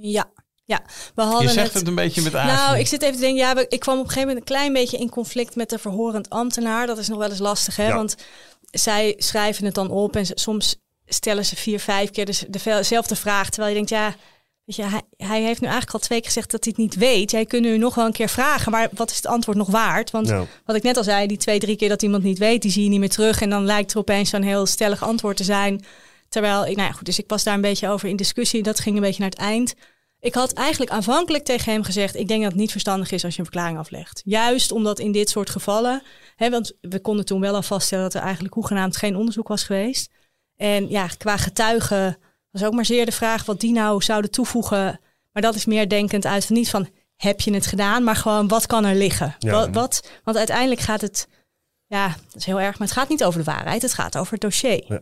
Ja, 0.00 0.30
ja. 0.64 0.80
We 1.14 1.22
hadden 1.22 1.42
Je 1.42 1.48
zegt 1.48 1.66
het... 1.66 1.74
het 1.78 1.86
een 1.86 1.94
beetje 1.94 2.22
met 2.22 2.34
aardig. 2.34 2.54
Nou, 2.56 2.78
ik 2.78 2.86
zit 2.86 3.02
even 3.02 3.14
te 3.14 3.20
denken, 3.20 3.38
ja, 3.40 3.54
we- 3.54 3.66
ik 3.68 3.80
kwam 3.80 3.94
op 3.98 4.04
een 4.04 4.08
gegeven 4.10 4.28
moment 4.28 4.48
een 4.48 4.54
klein 4.56 4.72
beetje 4.72 4.98
in 4.98 5.10
conflict 5.10 5.56
met 5.56 5.70
de 5.70 5.78
verhorend 5.78 6.30
ambtenaar. 6.30 6.86
Dat 6.86 6.98
is 6.98 7.08
nog 7.08 7.18
wel 7.18 7.30
eens 7.30 7.38
lastig, 7.38 7.76
hè? 7.76 7.86
Ja. 7.86 7.94
Want 7.94 8.16
zij 8.70 9.14
schrijven 9.18 9.64
het 9.64 9.74
dan 9.74 9.90
op 9.90 10.16
en 10.16 10.26
soms 10.26 10.76
stellen 11.06 11.44
ze 11.44 11.56
vier, 11.56 11.80
vijf 11.80 12.10
keer 12.10 12.24
dus 12.26 12.44
dezelfde 12.48 13.16
vraag. 13.16 13.48
Terwijl 13.50 13.68
je 13.68 13.74
denkt, 13.74 13.90
ja, 13.90 14.14
weet 14.64 14.76
je, 14.76 14.82
hij, 14.82 15.02
hij 15.16 15.42
heeft 15.42 15.60
nu 15.60 15.66
eigenlijk 15.66 15.94
al 15.94 16.00
twee 16.00 16.18
keer 16.18 16.28
gezegd 16.28 16.50
dat 16.50 16.64
hij 16.64 16.72
het 16.76 16.84
niet 16.84 16.94
weet. 16.94 17.30
Jij 17.30 17.46
kunt 17.46 17.62
nu 17.62 17.78
nog 17.78 17.94
wel 17.94 18.06
een 18.06 18.12
keer 18.12 18.28
vragen, 18.28 18.72
maar 18.72 18.88
wat 18.92 19.10
is 19.10 19.16
het 19.16 19.26
antwoord 19.26 19.56
nog 19.56 19.70
waard? 19.70 20.10
Want 20.10 20.26
Nou, 20.26 20.46
wat 20.64 20.76
ik 20.76 20.82
net 20.82 20.96
al 20.96 21.04
zei, 21.04 21.26
die 21.26 21.36
twee, 21.36 21.58
drie 21.58 21.76
keer 21.76 21.88
dat 21.88 22.02
iemand 22.02 22.22
niet 22.22 22.38
weet, 22.38 22.62
die 22.62 22.70
zie 22.70 22.82
je 22.82 22.88
niet 22.88 22.98
meer 22.98 23.08
terug. 23.08 23.40
En 23.40 23.50
dan 23.50 23.64
lijkt 23.64 23.92
er 23.92 23.98
opeens 23.98 24.30
zo'n 24.30 24.42
heel 24.42 24.66
stellig 24.66 25.02
antwoord 25.02 25.36
te 25.36 25.44
zijn. 25.44 25.84
Terwijl, 26.28 26.66
ik, 26.66 26.76
nou 26.76 26.88
ja, 26.88 26.94
goed, 26.94 27.06
dus 27.06 27.18
ik 27.18 27.28
was 27.28 27.44
daar 27.44 27.54
een 27.54 27.60
beetje 27.60 27.88
over 27.88 28.08
in 28.08 28.16
discussie. 28.16 28.62
Dat 28.62 28.80
ging 28.80 28.96
een 28.96 29.02
beetje 29.02 29.20
naar 29.20 29.30
het 29.30 29.38
eind. 29.38 29.74
Ik 30.20 30.34
had 30.34 30.52
eigenlijk 30.52 30.90
aanvankelijk 30.90 31.44
tegen 31.44 31.72
hem 31.72 31.82
gezegd: 31.82 32.14
Ik 32.14 32.28
denk 32.28 32.42
dat 32.42 32.50
het 32.50 32.60
niet 32.60 32.70
verstandig 32.70 33.10
is 33.10 33.24
als 33.24 33.32
je 33.32 33.38
een 33.38 33.44
verklaring 33.44 33.78
aflegt. 33.78 34.22
Juist 34.24 34.72
omdat 34.72 34.98
in 34.98 35.12
dit 35.12 35.28
soort 35.30 35.50
gevallen, 35.50 36.02
hè, 36.36 36.50
want 36.50 36.72
we 36.80 37.00
konden 37.00 37.24
toen 37.24 37.40
wel 37.40 37.54
al 37.54 37.62
vaststellen 37.62 38.04
dat 38.04 38.14
er 38.14 38.20
eigenlijk 38.22 38.54
hoegenaamd 38.54 38.96
geen 38.96 39.16
onderzoek 39.16 39.48
was 39.48 39.62
geweest. 39.62 40.10
En 40.56 40.88
ja, 40.88 41.06
qua 41.06 41.36
getuigen 41.36 42.18
was 42.50 42.64
ook 42.64 42.72
maar 42.72 42.84
zeer 42.84 43.06
de 43.06 43.12
vraag 43.12 43.44
wat 43.44 43.60
die 43.60 43.72
nou 43.72 44.02
zouden 44.02 44.30
toevoegen. 44.30 45.00
Maar 45.32 45.42
dat 45.42 45.54
is 45.54 45.64
meer 45.64 45.88
denkend 45.88 46.26
uit 46.26 46.46
van 46.46 46.56
niet 46.56 46.70
van 46.70 46.88
heb 47.16 47.40
je 47.40 47.54
het 47.54 47.66
gedaan, 47.66 48.04
maar 48.04 48.16
gewoon 48.16 48.48
wat 48.48 48.66
kan 48.66 48.84
er 48.84 48.94
liggen. 48.94 49.34
Ja. 49.38 49.50
Wat, 49.50 49.68
wat, 49.72 50.08
want 50.24 50.36
uiteindelijk 50.36 50.80
gaat 50.80 51.00
het, 51.00 51.28
ja, 51.86 52.08
dat 52.08 52.36
is 52.36 52.44
heel 52.44 52.60
erg, 52.60 52.78
maar 52.78 52.88
het 52.88 52.96
gaat 52.96 53.08
niet 53.08 53.24
over 53.24 53.38
de 53.38 53.50
waarheid, 53.50 53.82
het 53.82 53.94
gaat 53.94 54.16
over 54.16 54.32
het 54.32 54.40
dossier. 54.40 54.84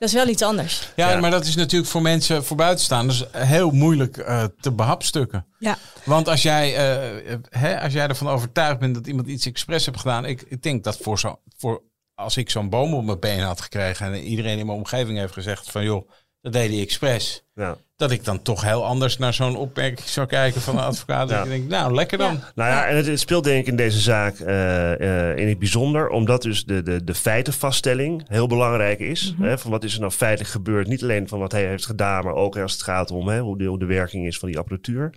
Dat 0.00 0.08
is 0.08 0.14
wel 0.14 0.28
iets 0.28 0.42
anders. 0.42 0.88
ja, 0.96 1.10
Ja. 1.10 1.20
maar 1.20 1.30
dat 1.30 1.44
is 1.44 1.56
natuurlijk 1.56 1.90
voor 1.90 2.02
mensen, 2.02 2.44
voor 2.44 2.56
buitenstaanders, 2.56 3.24
heel 3.32 3.70
moeilijk 3.70 4.16
eh, 4.16 4.44
te 4.60 4.72
behapstukken. 4.72 5.46
Ja. 5.58 5.78
Want 6.04 6.28
als 6.28 6.42
jij, 6.42 6.76
eh, 6.76 7.36
hè, 7.48 7.80
als 7.80 7.92
jij 7.92 8.08
ervan 8.08 8.28
overtuigd 8.28 8.78
bent 8.78 8.94
dat 8.94 9.06
iemand 9.06 9.28
iets 9.28 9.46
expres 9.46 9.86
heeft 9.86 10.00
gedaan. 10.00 10.24
Ik, 10.24 10.42
ik 10.48 10.62
denk 10.62 10.84
dat 10.84 10.96
voor 10.96 11.18
zo, 11.18 11.40
voor, 11.56 11.82
als 12.14 12.36
ik 12.36 12.50
zo'n 12.50 12.68
boom 12.68 12.94
op 12.94 13.04
mijn 13.04 13.20
been 13.20 13.40
had 13.40 13.60
gekregen 13.60 14.06
en 14.06 14.22
iedereen 14.22 14.58
in 14.58 14.66
mijn 14.66 14.78
omgeving 14.78 15.18
heeft 15.18 15.32
gezegd 15.32 15.70
van 15.70 15.84
joh, 15.84 16.10
dat 16.40 16.52
deed 16.52 16.70
hij 16.70 16.80
expres. 16.80 17.44
Ja. 17.60 17.76
Dat 17.96 18.10
ik 18.10 18.24
dan 18.24 18.42
toch 18.42 18.62
heel 18.62 18.84
anders 18.86 19.18
naar 19.18 19.34
zo'n 19.34 19.56
opmerking 19.56 20.08
zou 20.08 20.26
kijken 20.26 20.60
van 20.60 20.78
een 20.78 20.84
advocaat. 20.84 21.28
Ja. 21.30 21.36
Dat 21.36 21.44
ik 21.44 21.50
denk, 21.50 21.68
nou 21.68 21.94
lekker 21.94 22.18
dan. 22.18 22.32
Ja. 22.32 22.52
Nou 22.54 22.70
ja, 22.70 22.86
en 22.86 22.96
het, 22.96 23.06
het 23.06 23.20
speelt 23.20 23.44
denk 23.44 23.60
ik 23.60 23.66
in 23.66 23.76
deze 23.76 23.98
zaak 23.98 24.38
eh, 24.38 25.30
eh, 25.30 25.38
in 25.38 25.48
het 25.48 25.58
bijzonder, 25.58 26.08
omdat 26.08 26.42
dus 26.42 26.64
de, 26.64 26.82
de, 26.82 27.04
de 27.04 27.14
feitenvaststelling 27.14 28.22
heel 28.28 28.46
belangrijk 28.46 28.98
is. 28.98 29.34
Mhm. 29.38 29.48
hè, 29.48 29.58
van 29.58 29.70
wat 29.70 29.84
is 29.84 29.94
er 29.94 30.00
nou 30.00 30.12
feitelijk 30.12 30.50
gebeurd, 30.50 30.86
niet 30.86 31.02
alleen 31.02 31.28
van 31.28 31.38
wat 31.38 31.52
hij 31.52 31.66
heeft 31.66 31.86
gedaan, 31.86 32.24
maar 32.24 32.34
ook 32.34 32.58
als 32.58 32.72
het 32.72 32.82
gaat 32.82 33.10
om 33.10 33.28
hè, 33.28 33.40
hoe, 33.40 33.58
de, 33.58 33.64
hoe 33.64 33.78
de 33.78 33.86
werking 33.86 34.26
is 34.26 34.38
van 34.38 34.48
die 34.48 34.58
apparatuur. 34.58 35.10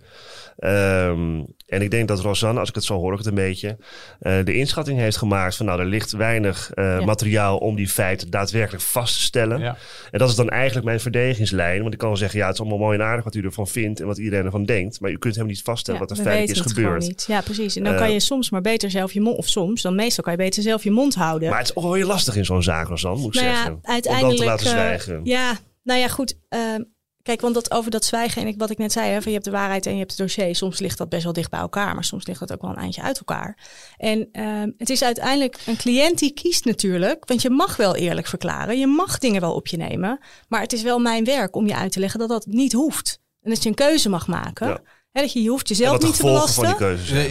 Ehm, 0.56 1.42
en 1.66 1.82
ik 1.82 1.90
denk 1.90 2.08
dat 2.08 2.20
Rosanne, 2.20 2.60
als 2.60 2.68
ik 2.68 2.74
het 2.74 2.84
zo 2.84 2.94
hoor, 2.98 3.12
ik 3.12 3.18
het 3.18 3.26
een 3.26 3.34
beetje, 3.34 3.76
eh, 4.20 4.44
de 4.44 4.54
inschatting 4.54 4.98
heeft 4.98 5.16
gemaakt 5.16 5.56
van 5.56 5.66
nou, 5.66 5.80
er 5.80 5.86
ligt 5.86 6.12
weinig 6.12 6.70
eh, 6.74 6.84
Ja. 6.84 7.04
materiaal 7.04 7.58
om 7.58 7.76
die 7.76 7.88
feiten 7.88 8.30
daadwerkelijk 8.30 8.82
vast 8.82 9.14
te 9.14 9.20
stellen. 9.22 9.60
Ja. 9.60 9.76
En 10.10 10.18
dat 10.18 10.28
is 10.28 10.34
dan 10.34 10.48
eigenlijk 10.48 10.86
mijn 10.86 11.00
verdedigingslijn. 11.00 11.80
Want 11.80 11.92
ik 11.92 11.98
kan 11.98 12.08
wel 12.08 12.16
zeggen, 12.16 12.33
ja, 12.38 12.44
het 12.46 12.54
is 12.54 12.60
allemaal 12.60 12.78
mooi 12.78 12.98
en 12.98 13.04
aardig 13.04 13.24
wat 13.24 13.34
u 13.34 13.40
ervan 13.44 13.68
vindt 13.68 14.00
en 14.00 14.06
wat 14.06 14.18
iedereen 14.18 14.44
ervan 14.44 14.64
denkt. 14.64 15.00
Maar 15.00 15.10
u 15.10 15.18
kunt 15.18 15.34
helemaal 15.34 15.54
niet 15.54 15.64
vaststellen 15.64 16.00
Ja, 16.00 16.06
wat 16.06 16.16
er 16.18 16.22
feitelijk 16.24 16.66
is 16.66 16.72
gebeurd. 16.72 17.00
niet. 17.02 17.24
Ja, 17.28 17.40
precies. 17.40 17.76
En 17.76 17.84
dan 17.84 17.92
Eh, 17.92 17.98
kan 17.98 18.12
je 18.12 18.20
soms 18.20 18.50
maar 18.50 18.60
beter 18.60 18.90
zelf 18.90 19.12
je 19.12 19.20
mond, 19.20 19.36
of 19.36 19.48
soms, 19.48 19.82
dan 19.82 19.94
meestal 19.94 20.24
kan 20.24 20.32
je 20.32 20.38
beter 20.38 20.62
zelf 20.62 20.84
je 20.84 20.90
mond 20.90 21.14
houden. 21.14 21.48
Maar 21.48 21.58
het 21.58 21.68
is 21.68 21.76
ook 21.76 21.82
wel 21.84 21.92
heel 21.94 22.06
lastig 22.06 22.36
in 22.36 22.44
zo'n 22.44 22.62
zaak, 22.62 22.88
Rosanne, 22.88 23.20
moet 23.20 23.34
ik 23.34 23.40
nou 23.42 23.54
zeggen. 23.54 23.70
ja, 23.70 23.74
Om 23.74 23.80
dan 23.82 23.92
uiteindelijk. 23.92 24.38
te 24.38 24.44
laten 24.44 24.66
eh, 24.66 24.72
zwijgen. 24.72 25.20
ja, 25.24 25.58
nou 25.82 26.00
ja, 26.00 26.08
goed. 26.08 26.38
ehm, 26.48 26.82
kijk, 27.24 27.40
want 27.40 27.54
dat 27.54 27.70
over 27.70 27.90
dat 27.90 28.04
zwijgen 28.04 28.42
en 28.42 28.48
ik, 28.48 28.58
wat 28.58 28.70
ik 28.70 28.78
net 28.78 28.92
zei, 28.92 29.10
hè, 29.10 29.22
van 29.22 29.32
je 29.32 29.38
hebt 29.38 29.44
de 29.44 29.50
waarheid 29.50 29.86
en 29.86 29.92
je 29.92 29.98
hebt 29.98 30.10
het 30.10 30.20
dossier. 30.20 30.56
Soms 30.56 30.78
ligt 30.78 30.98
dat 30.98 31.08
best 31.08 31.24
wel 31.24 31.32
dicht 31.32 31.50
bij 31.50 31.60
elkaar, 31.60 31.94
maar 31.94 32.04
soms 32.04 32.26
ligt 32.26 32.40
dat 32.40 32.52
ook 32.52 32.62
wel 32.62 32.70
een 32.70 32.76
eindje 32.76 33.02
uit 33.02 33.18
elkaar. 33.18 33.58
En 33.96 34.28
ehm, 34.32 34.70
het 34.78 34.90
is 34.90 35.02
uiteindelijk 35.02 35.58
een 35.66 35.76
cliënt 35.76 36.18
die 36.18 36.32
kiest 36.32 36.64
natuurlijk, 36.64 37.24
want 37.28 37.42
je 37.42 37.50
mag 37.50 37.76
wel 37.76 37.96
eerlijk 37.96 38.26
verklaren, 38.26 38.78
je 38.78 38.86
mag 38.86 39.18
dingen 39.18 39.40
wel 39.40 39.54
op 39.54 39.66
je 39.66 39.76
nemen, 39.76 40.18
maar 40.48 40.60
het 40.60 40.72
is 40.72 40.82
wel 40.82 40.98
mijn 40.98 41.24
werk 41.24 41.56
om 41.56 41.66
je 41.66 41.76
uit 41.76 41.92
te 41.92 42.00
leggen 42.00 42.20
dat 42.20 42.28
dat 42.28 42.46
niet 42.46 42.72
hoeft. 42.72 43.22
En 43.42 43.50
dat 43.50 43.62
je 43.62 43.68
een 43.68 43.74
keuze 43.74 44.08
mag 44.08 44.26
maken. 44.26 44.68
Ja. 44.68 44.80
Hè, 45.12 45.20
dat 45.20 45.32
je, 45.32 45.42
je 45.42 45.48
hoeft 45.48 45.68
jezelf 45.68 46.02
niet 46.02 46.16
te 46.16 46.22
belasten. 46.22 46.76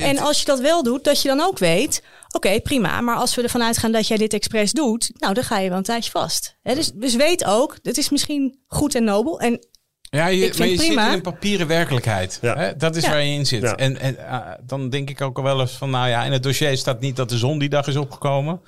En 0.01 0.17
als 0.17 0.39
je 0.39 0.45
dat 0.45 0.59
wel 0.59 0.83
doet, 0.83 1.03
dat 1.03 1.21
je 1.21 1.27
dan 1.27 1.41
ook 1.41 1.57
weet, 1.59 2.03
oké, 2.31 2.61
prima. 2.61 3.01
Maar 3.01 3.15
als 3.15 3.35
we 3.35 3.41
ervan 3.41 3.63
uitgaan 3.63 3.91
dat 3.91 4.07
jij 4.07 4.17
dit 4.17 4.33
expres 4.33 4.71
doet, 4.71 5.11
nou, 5.13 5.33
dan 5.33 5.43
ga 5.43 5.59
je 5.59 5.69
wel 5.69 5.77
een 5.77 5.83
tijdje 5.83 6.11
vast. 6.11 6.57
Hè, 6.61 6.75
dus, 6.75 6.91
dus 6.91 7.15
weet 7.15 7.45
ook, 7.45 7.77
het 7.81 7.97
is 7.97 8.09
misschien 8.09 8.59
goed 8.67 8.95
en 8.95 9.03
nobel. 9.03 9.39
En 9.39 9.67
Ja, 10.13 10.27
je, 10.27 10.45
Ik 10.45 10.57
maar 10.57 10.67
vind 10.67 10.79
je 10.79 10.85
prima. 10.85 11.01
zit 11.01 11.09
in 11.11 11.15
een 11.17 11.21
papieren 11.21 11.67
werkelijkheid. 11.67 12.37
Ja. 12.41 12.57
Hè? 12.57 12.75
Dat 12.75 12.95
is 12.95 13.03
Ja. 13.03 13.09
waar 13.09 13.23
je 13.23 13.33
in 13.33 13.45
zit. 13.45 13.61
Ja. 13.61 13.75
En, 13.75 13.97
en 13.99 14.17
ah, 14.29 14.51
dan 14.65 14.89
denk 14.89 15.09
ik 15.09 15.21
ook 15.21 15.37
al 15.37 15.43
wel 15.43 15.59
eens 15.61 15.71
van, 15.71 15.89
nou 15.89 16.07
ja, 16.07 16.23
in 16.23 16.31
het 16.31 16.43
dossier 16.43 16.77
staat 16.77 16.99
niet 16.99 17.15
dat 17.15 17.29
de 17.29 17.37
zon 17.37 17.59
die 17.59 17.69
dag 17.69 17.87
is 17.87 17.95
opgekomen. 17.95 18.61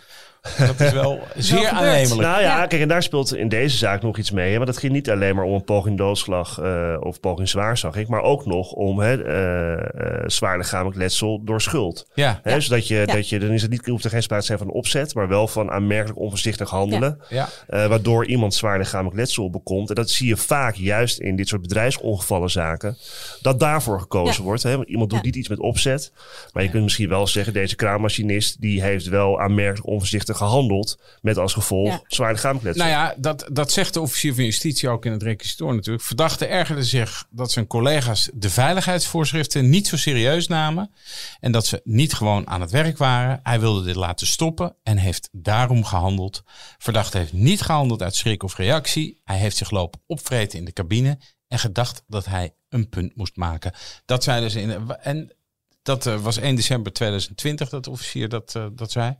Dat 0.58 0.80
is 0.80 0.92
wel 0.92 1.20
zeer 1.36 1.68
aannemelijk. 1.70 2.22
Nou 2.22 2.42
ja, 2.42 2.66
kijk, 2.66 2.82
en 2.82 2.88
daar 2.88 3.04
speelt 3.04 3.36
in 3.36 3.48
deze 3.50 3.78
zaak 3.78 4.02
nog 4.02 4.18
iets 4.18 4.32
mee. 4.32 4.52
Hè? 4.52 4.58
Want 4.58 4.70
het 4.70 4.78
ging 4.78 4.94
niet 4.94 5.10
alleen 5.10 5.36
maar 5.36 5.46
om 5.46 5.54
een 5.54 5.64
poging 5.64 5.98
doodslag 5.98 6.60
eh, 6.60 6.96
of 7.00 7.20
poging 7.20 7.50
zwaar, 7.50 7.78
zag 7.78 7.96
ik. 7.96 8.08
Maar 8.08 8.22
ook 8.22 8.46
nog 8.46 8.72
om 8.72 9.00
hè, 9.00 9.24
eh, 9.24 9.74
eh, 9.74 10.24
zwaar 10.26 10.58
lichamelijk 10.58 10.98
letsel 10.98 11.42
door 11.44 11.62
schuld. 11.62 12.10
Ja, 12.14 12.40
Hè? 12.44 12.60
Zodat 12.60 12.88
je, 12.88 12.96
Ja. 12.96 13.06
dat 13.06 13.30
je, 13.30 13.40
dan 13.40 13.50
is 13.52 13.62
het 13.62 13.72
niet, 13.72 13.86
hoeft 13.86 14.04
er 14.04 14.10
geen 14.10 14.24
sprake 14.24 14.42
te 14.42 14.48
zijn 14.48 14.60
van 14.60 14.70
opzet, 14.72 15.16
maar 15.16 15.28
wel 15.28 15.48
van 15.48 15.72
aanmerkelijk 15.72 16.20
onvoorzichtig 16.20 16.70
handelen. 16.70 17.20
ja. 17.30 17.50
eh, 17.68 17.86
waardoor 17.88 18.26
iemand 18.26 18.54
zwaar 18.54 18.78
lichamelijk 18.78 19.16
letsel 19.16 19.50
bekomt. 19.50 19.90
En 19.90 19.96
dat 19.96 20.10
zie 20.10 20.28
je 20.28 20.38
vaak 20.38 20.76
juist 20.76 21.20
in 21.20 21.36
dit 21.36 21.48
soort 21.48 21.62
bedrijfsongevallenzaken. 21.62 22.98
Dat 23.42 23.60
daarvoor 23.60 24.00
gekozen 24.00 24.36
Ja. 24.38 24.44
wordt. 24.44 24.64
Hè? 24.64 24.76
Want 24.76 24.88
iemand 24.90 25.10
doet 25.10 25.20
Ja. 25.20 25.26
niet 25.26 25.36
iets 25.36 25.50
met 25.50 25.60
opzet. 25.60 26.12
Maar 26.54 26.64
je 26.64 26.70
kunt 26.70 26.84
misschien 26.84 27.10
wel 27.10 27.28
zeggen, 27.28 27.54
deze 27.54 27.76
kraammachinist... 27.76 28.62
die 28.62 28.82
heeft 28.82 29.08
wel 29.08 29.40
aanmerkelijk 29.42 29.88
onvoorzichtig 29.88 30.35
gehandeld. 30.36 31.00
Met 31.22 31.38
als 31.38 31.54
gevolg 31.54 31.88
Ja. 31.88 32.02
zwaar 32.08 32.32
lichamelijk 32.32 32.66
letsel. 32.66 32.86
Nou 32.86 32.96
ja, 32.96 33.16
dat, 33.18 33.46
dat 33.52 33.72
zegt 33.72 33.94
de 33.94 34.02
officier 34.02 34.34
van 34.36 34.44
justitie 34.44 34.90
ook 34.90 35.06
in 35.06 35.12
het 35.12 35.24
requisitor 35.24 35.76
natuurlijk. 35.76 36.06
Verdachte 36.06 36.46
ergerde 36.46 36.84
zich 36.84 37.26
dat 37.30 37.52
zijn 37.52 37.68
collega's 37.68 38.30
de 38.34 38.50
veiligheidsvoorschriften 38.50 39.70
niet 39.70 39.88
zo 39.88 39.98
serieus 39.98 40.48
namen. 40.48 40.92
En 41.40 41.52
dat 41.52 41.66
ze 41.66 41.82
niet 41.84 42.14
gewoon 42.14 42.48
aan 42.48 42.62
het 42.62 42.72
werk 42.72 42.98
waren. 42.98 43.40
Hij 43.44 43.60
wilde 43.60 43.84
dit 43.84 43.96
laten 43.96 44.28
stoppen 44.28 44.76
en 44.84 44.98
heeft 44.98 45.30
daarom 45.32 45.84
gehandeld. 45.84 46.44
Verdachte 46.78 47.18
heeft 47.18 47.34
niet 47.34 47.62
gehandeld 47.62 48.02
uit 48.02 48.16
schrik 48.16 48.44
of 48.44 48.58
reactie. 48.58 49.22
Hij 49.24 49.38
heeft 49.38 49.58
zich 49.58 49.70
lopen 49.70 50.02
opvreten 50.06 50.60
in 50.60 50.66
de 50.66 50.74
cabine 50.74 51.18
en 51.48 51.60
gedacht 51.60 52.04
dat 52.08 52.26
hij 52.26 52.56
een 52.70 52.90
punt 52.90 53.16
moest 53.16 53.36
maken. 53.36 53.74
Dat 54.06 54.24
zei 54.24 54.42
dus 54.42 54.56
in. 54.56 54.90
En 55.02 55.36
dat 55.82 56.06
eh, 56.06 56.22
was 56.22 56.38
1 56.38 56.56
december 56.56 56.94
2020 56.94 57.70
dat 57.70 57.84
de 57.84 57.90
officier 57.90 58.30
dat, 58.30 58.56
eh, 58.56 58.66
dat 58.72 58.92
zei. 58.92 59.18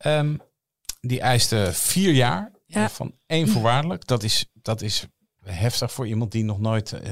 Ehm, 0.00 0.34
die 1.00 1.20
eiste 1.20 1.68
vier 1.72 2.12
jaar 2.12 2.50
Ja. 2.66 2.82
eh, 2.84 2.88
van 2.88 3.14
één 3.26 3.48
voorwaardelijk. 3.52 4.06
Dat 4.06 4.22
is, 4.22 4.46
dat 4.52 4.82
is 4.82 5.06
heftig 5.44 5.92
voor 5.92 6.06
iemand 6.06 6.32
die 6.32 6.44
nog 6.44 6.60
nooit. 6.60 6.92
eh, 6.92 7.10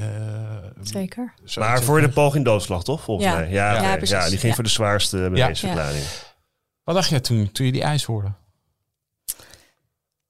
Zeker. 0.81 1.33
maar 1.55 1.83
voor 1.83 2.01
de 2.01 2.09
poging 2.09 2.45
doodslag, 2.45 2.83
toch? 2.83 3.01
Volgens 3.01 3.27
Ja. 3.27 3.33
mij. 3.35 3.49
Ja, 3.49 3.73
Ja, 3.73 3.81
ja, 4.01 4.29
die 4.29 4.37
ging 4.37 4.41
Ja. 4.41 4.53
voor 4.53 4.63
de 4.63 4.69
zwaarste 4.69 5.17
bewijsverklaring. 5.17 6.03
Wat 6.83 6.95
dacht 6.95 7.09
jij 7.09 7.19
toen, 7.19 7.51
toen 7.51 7.65
je 7.65 7.71
die 7.71 7.81
eis 7.83 8.03
hoorde? 8.03 8.31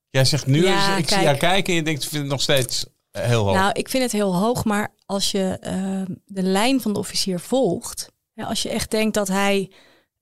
Jij 0.10 0.26
zegt 0.26 0.46
nu, 0.46 0.66
Ja, 0.66 0.92
is- 0.92 0.98
ik 0.98 1.08
zie 1.08 1.18
kijk. 1.18 1.22
jou 1.22 1.38
kijken 1.38 1.70
en 1.70 1.76
je 1.80 1.84
denkt, 1.84 2.04
ik 2.04 2.10
vind 2.10 2.22
het 2.22 2.32
nog 2.32 2.42
steeds 2.42 2.86
eh, 3.12 3.24
heel 3.24 3.44
hoog. 3.46 3.56
Nou, 3.56 3.72
ik 3.74 3.90
vind 3.90 4.04
het 4.04 4.12
heel 4.12 4.36
hoog, 4.36 4.66
maar 4.66 4.94
als 5.06 5.32
je 5.32 5.58
eh, 5.62 6.02
de 6.26 6.42
lijn 6.44 6.82
van 6.82 6.94
de 6.94 7.00
officier 7.00 7.40
volgt, 7.40 8.12
ja, 8.34 8.46
als 8.46 8.62
je 8.62 8.70
echt 8.70 8.92
denkt 8.92 9.14
dat 9.14 9.28
hij, 9.28 9.72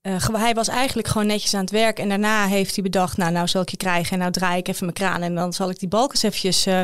eh, 0.08 0.28
hij 0.41 0.53
was 0.53 0.68
eigenlijk 0.68 1.08
gewoon 1.08 1.28
netjes 1.28 1.53
aan 1.53 1.62
het 1.62 1.72
werk 1.72 1.99
en 1.99 2.10
daarna 2.10 2.45
heeft 2.45 2.74
hij 2.76 2.84
bedacht, 2.84 3.18
nou, 3.18 3.32
nou 3.32 3.47
zal 3.47 3.62
ik 3.62 3.70
je 3.70 3.78
krijgen 3.78 4.12
en 4.14 4.20
nou 4.20 4.32
draai 4.32 4.58
ik 4.58 4.68
even 4.68 4.84
mijn 4.86 4.97
kraan 4.97 5.22
en 5.22 5.36
dan 5.36 5.53
zal 5.53 5.70
ik 5.70 5.80
die 5.80 5.88
balkens 5.88 6.24
eventjes 6.24 6.66
eh, 6.66 6.82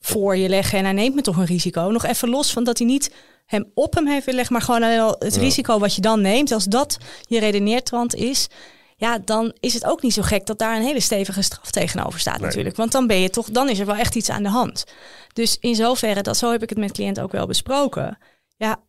voor 0.00 0.36
je 0.36 0.48
leggen 0.48 0.78
en 0.78 0.84
hij 0.84 0.92
neemt 0.92 1.14
me 1.14 1.20
toch 1.20 1.36
een 1.36 1.44
risico. 1.44 1.90
Nog 1.90 2.04
even 2.04 2.28
los 2.28 2.52
van 2.52 2.64
dat 2.64 2.78
hij 2.78 2.86
niet 2.86 3.14
hem 3.46 3.70
op 3.74 3.94
hem 3.94 4.06
heeft 4.06 4.24
willen 4.24 4.34
leggen, 4.34 4.52
maar 4.56 4.64
gewoon 4.64 4.82
alleen 4.82 5.00
al 5.00 5.16
het 5.18 5.34
Ja. 5.34 5.40
risico 5.40 5.78
wat 5.78 5.94
je 5.94 6.00
dan 6.00 6.20
neemt, 6.20 6.52
als 6.52 6.64
dat 6.64 6.96
je 7.28 7.38
redeneertrand 7.38 8.14
is. 8.14 8.48
Ja, 8.96 9.18
dan 9.18 9.54
is 9.60 9.74
het 9.74 9.84
ook 9.84 10.02
niet 10.02 10.12
zo 10.12 10.22
gek 10.22 10.46
dat 10.46 10.58
daar 10.58 10.76
een 10.76 10.82
hele 10.82 11.00
stevige 11.00 11.42
straf 11.42 11.70
tegenover 11.70 12.20
staat 12.20 12.38
Nee. 12.38 12.46
natuurlijk. 12.46 12.76
Want 12.76 12.92
dan 12.92 13.06
ben 13.06 13.20
je 13.20 13.30
toch, 13.30 13.50
dan 13.50 13.68
is 13.68 13.78
er 13.78 13.86
wel 13.86 13.96
echt 13.96 14.14
iets 14.14 14.30
aan 14.30 14.42
de 14.42 14.48
hand. 14.48 14.84
Dus 15.32 15.56
in 15.60 15.74
zoverre, 15.74 16.22
dat, 16.22 16.36
zo 16.36 16.50
heb 16.50 16.62
ik 16.62 16.68
het 16.68 16.78
met 16.78 16.92
cliënt 16.92 17.20
ook 17.20 17.32
wel 17.32 17.46
besproken. 17.46 18.18
Ja, 18.56 18.80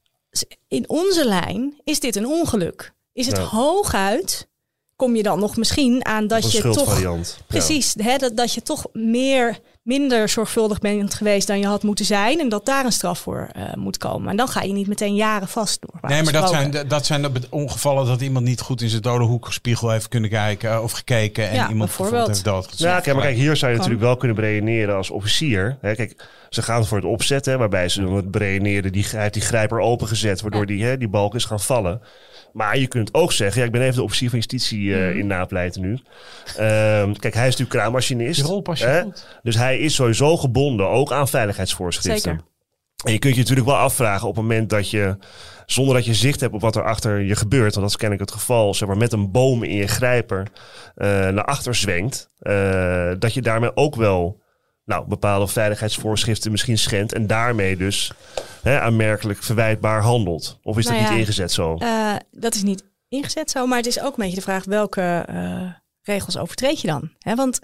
in 0.68 0.90
onze 0.90 1.28
lijn 1.28 1.82
is 1.84 2.00
dit 2.00 2.16
een 2.16 2.28
ongeluk. 2.28 2.94
Is 3.14 3.26
het 3.28 3.38
Ja. 3.38 3.44
hooguit, 3.44 4.48
kom 4.96 5.16
je 5.16 5.24
dan 5.24 5.40
nog 5.40 5.58
misschien 5.58 6.06
aan 6.06 6.28
dat 6.28 6.52
je 6.52 6.62
toch... 6.62 7.00
Ja. 7.02 7.16
Precies, 7.48 7.96
hè, 7.98 8.18
dat, 8.18 8.38
dat 8.38 8.54
je 8.54 8.62
toch 8.62 8.86
meer, 8.94 9.60
minder 9.84 10.30
zorgvuldig 10.30 10.80
bent 10.80 11.14
geweest 11.14 11.48
dan 11.48 11.60
je 11.60 11.66
had 11.68 11.84
moeten 11.84 12.06
zijn. 12.06 12.40
En 12.40 12.50
dat 12.50 12.66
daar 12.66 12.86
een 12.86 12.92
straf 12.92 13.20
voor 13.20 13.50
eh, 13.54 13.74
moet 13.74 13.98
komen. 13.98 14.30
En 14.30 14.38
dan 14.38 14.48
ga 14.48 14.62
je 14.62 14.74
niet 14.74 14.88
meteen 14.88 15.16
jaren 15.16 15.48
vast 15.48 15.82
door. 15.82 16.10
Nee, 16.10 16.24
maar 16.24 16.34
dat 16.34 16.50
zijn, 16.50 16.72
de- 16.72 16.88
dat 16.88 17.06
zijn 17.06 17.22
de 17.22 17.32
ongevallen 17.50 18.06
dat 18.06 18.22
iemand 18.22 18.46
niet 18.46 18.62
goed 18.62 18.82
in 18.82 18.90
zijn 18.90 19.02
dode 19.02 19.24
hoekspiegel 19.24 19.90
heeft 19.90 20.08
kunnen 20.08 20.30
kijken 20.30 20.72
eh, 20.72 20.84
of 20.84 20.92
gekeken 20.92 21.50
en 21.50 21.56
Ja, 21.56 21.70
iemand 21.70 21.90
bijvoorbeeld 21.98 22.28
heeft 22.28 22.44
doodgeschoten. 22.44 22.88
Ja, 22.88 23.00
kijk, 23.00 23.16
maar 23.16 23.26
kijk, 23.26 23.38
hier 23.38 23.56
zou 23.56 23.72
je 23.72 23.78
Kan. 23.78 23.86
natuurlijk 23.86 24.02
wel 24.02 24.18
kunnen 24.18 24.36
beredeneren 24.38 24.96
als 24.96 25.10
officier. 25.10 25.78
Hè, 25.82 25.96
kijk, 25.96 26.26
ze 26.50 26.62
gaan 26.62 26.86
voor 26.86 26.98
het 26.98 27.08
opzetten, 27.08 27.60
waarbij 27.60 27.90
ze 27.90 28.02
dan 28.02 28.16
het 28.16 28.32
beredeneren, 28.32 28.92
die, 28.92 29.06
heeft 29.10 29.34
die 29.34 29.42
grijper 29.42 29.80
opengezet, 29.80 30.42
waardoor 30.42 30.66
die, 30.66 30.84
hè, 30.84 30.98
die 30.98 31.10
balk 31.10 31.36
is 31.36 31.46
gaan 31.46 31.60
vallen. 31.60 32.02
Maar 32.54 32.78
je 32.78 32.88
kunt 32.88 33.14
ook 33.14 33.32
zeggen, 33.32 33.60
ja, 33.62 33.66
ik 33.66 33.72
ben 33.72 33.82
even 33.82 33.96
de 33.96 34.04
officier 34.04 34.30
van 34.30 34.38
justitie 34.38 34.96
eh, 34.96 35.16
in 35.16 35.28
napleiten 35.28 35.82
nu. 35.82 36.00
Ehm, 36.58 37.14
kijk, 37.14 37.34
hij 37.34 37.48
is 37.48 37.52
natuurlijk 37.52 37.70
kraammachinist. 37.70 38.40
Die 38.40 38.50
rol 38.50 38.62
pas 38.62 38.80
je 38.80 38.86
hè, 38.86 39.02
goed. 39.02 39.40
Dus 39.44 39.56
hij 39.56 39.78
is 39.78 39.96
sowieso 39.96 40.38
gebonden, 40.38 40.90
ook 40.90 41.12
aan 41.12 41.28
veiligheidsvoorschriften. 41.28 42.32
Zeker. 42.32 42.52
En 43.04 43.12
je 43.12 43.20
kunt 43.20 43.34
je 43.34 43.40
natuurlijk 43.40 43.68
wel 43.68 43.78
afvragen 43.78 44.28
op 44.28 44.36
het 44.36 44.44
moment 44.44 44.70
dat 44.70 44.90
je, 44.90 45.18
zonder 45.66 45.96
dat 45.96 46.06
je 46.06 46.14
zicht 46.14 46.40
hebt 46.40 46.54
op 46.54 46.62
wat 46.62 46.76
er 46.76 46.84
achter 46.84 47.20
je 47.20 47.36
gebeurt, 47.36 47.74
want 47.74 47.82
dat 47.82 47.90
is 47.90 47.98
kennelijk 47.98 48.30
het 48.30 48.40
geval, 48.40 48.74
zeg 48.74 48.88
maar 48.88 48.98
met 48.98 49.14
een 49.14 49.32
boom 49.32 49.64
in 49.64 49.76
je 49.76 49.88
grijper 49.88 50.48
eh, 50.96 51.08
naar 51.08 51.46
achter 51.46 51.76
zwengt, 51.76 52.30
eh, 52.40 53.12
dat 53.20 53.34
je 53.34 53.42
daarmee 53.42 53.76
ook 53.76 53.96
wel 53.96 54.42
nou, 54.86 55.08
bepaalde 55.08 55.48
veiligheidsvoorschriften 55.48 56.52
misschien 56.52 56.78
schendt 56.78 57.14
en 57.14 57.28
daarmee 57.28 57.78
dus 57.78 58.12
hè, 58.62 58.80
aanmerkelijk 58.80 59.44
verwijtbaar 59.44 60.02
handelt. 60.02 60.60
Of 60.64 60.78
is 60.78 60.84
dat 60.84 60.94
Nou 60.94 61.06
ja, 61.06 61.12
niet 61.12 61.20
ingezet 61.20 61.52
zo? 61.52 61.76
Eh, 61.78 62.16
dat 62.32 62.56
is 62.56 62.64
niet 62.64 62.84
ingezet 63.08 63.52
zo, 63.52 63.66
maar 63.66 63.78
het 63.78 63.88
is 63.88 64.00
ook 64.00 64.18
een 64.18 64.24
beetje 64.24 64.36
de 64.36 64.42
vraag 64.42 64.66
welke 64.66 65.26
eh, 65.28 65.70
regels 66.02 66.38
overtreed 66.38 66.82
je 66.82 66.88
dan? 66.88 67.12
Hè, 67.20 67.36
want 67.36 67.60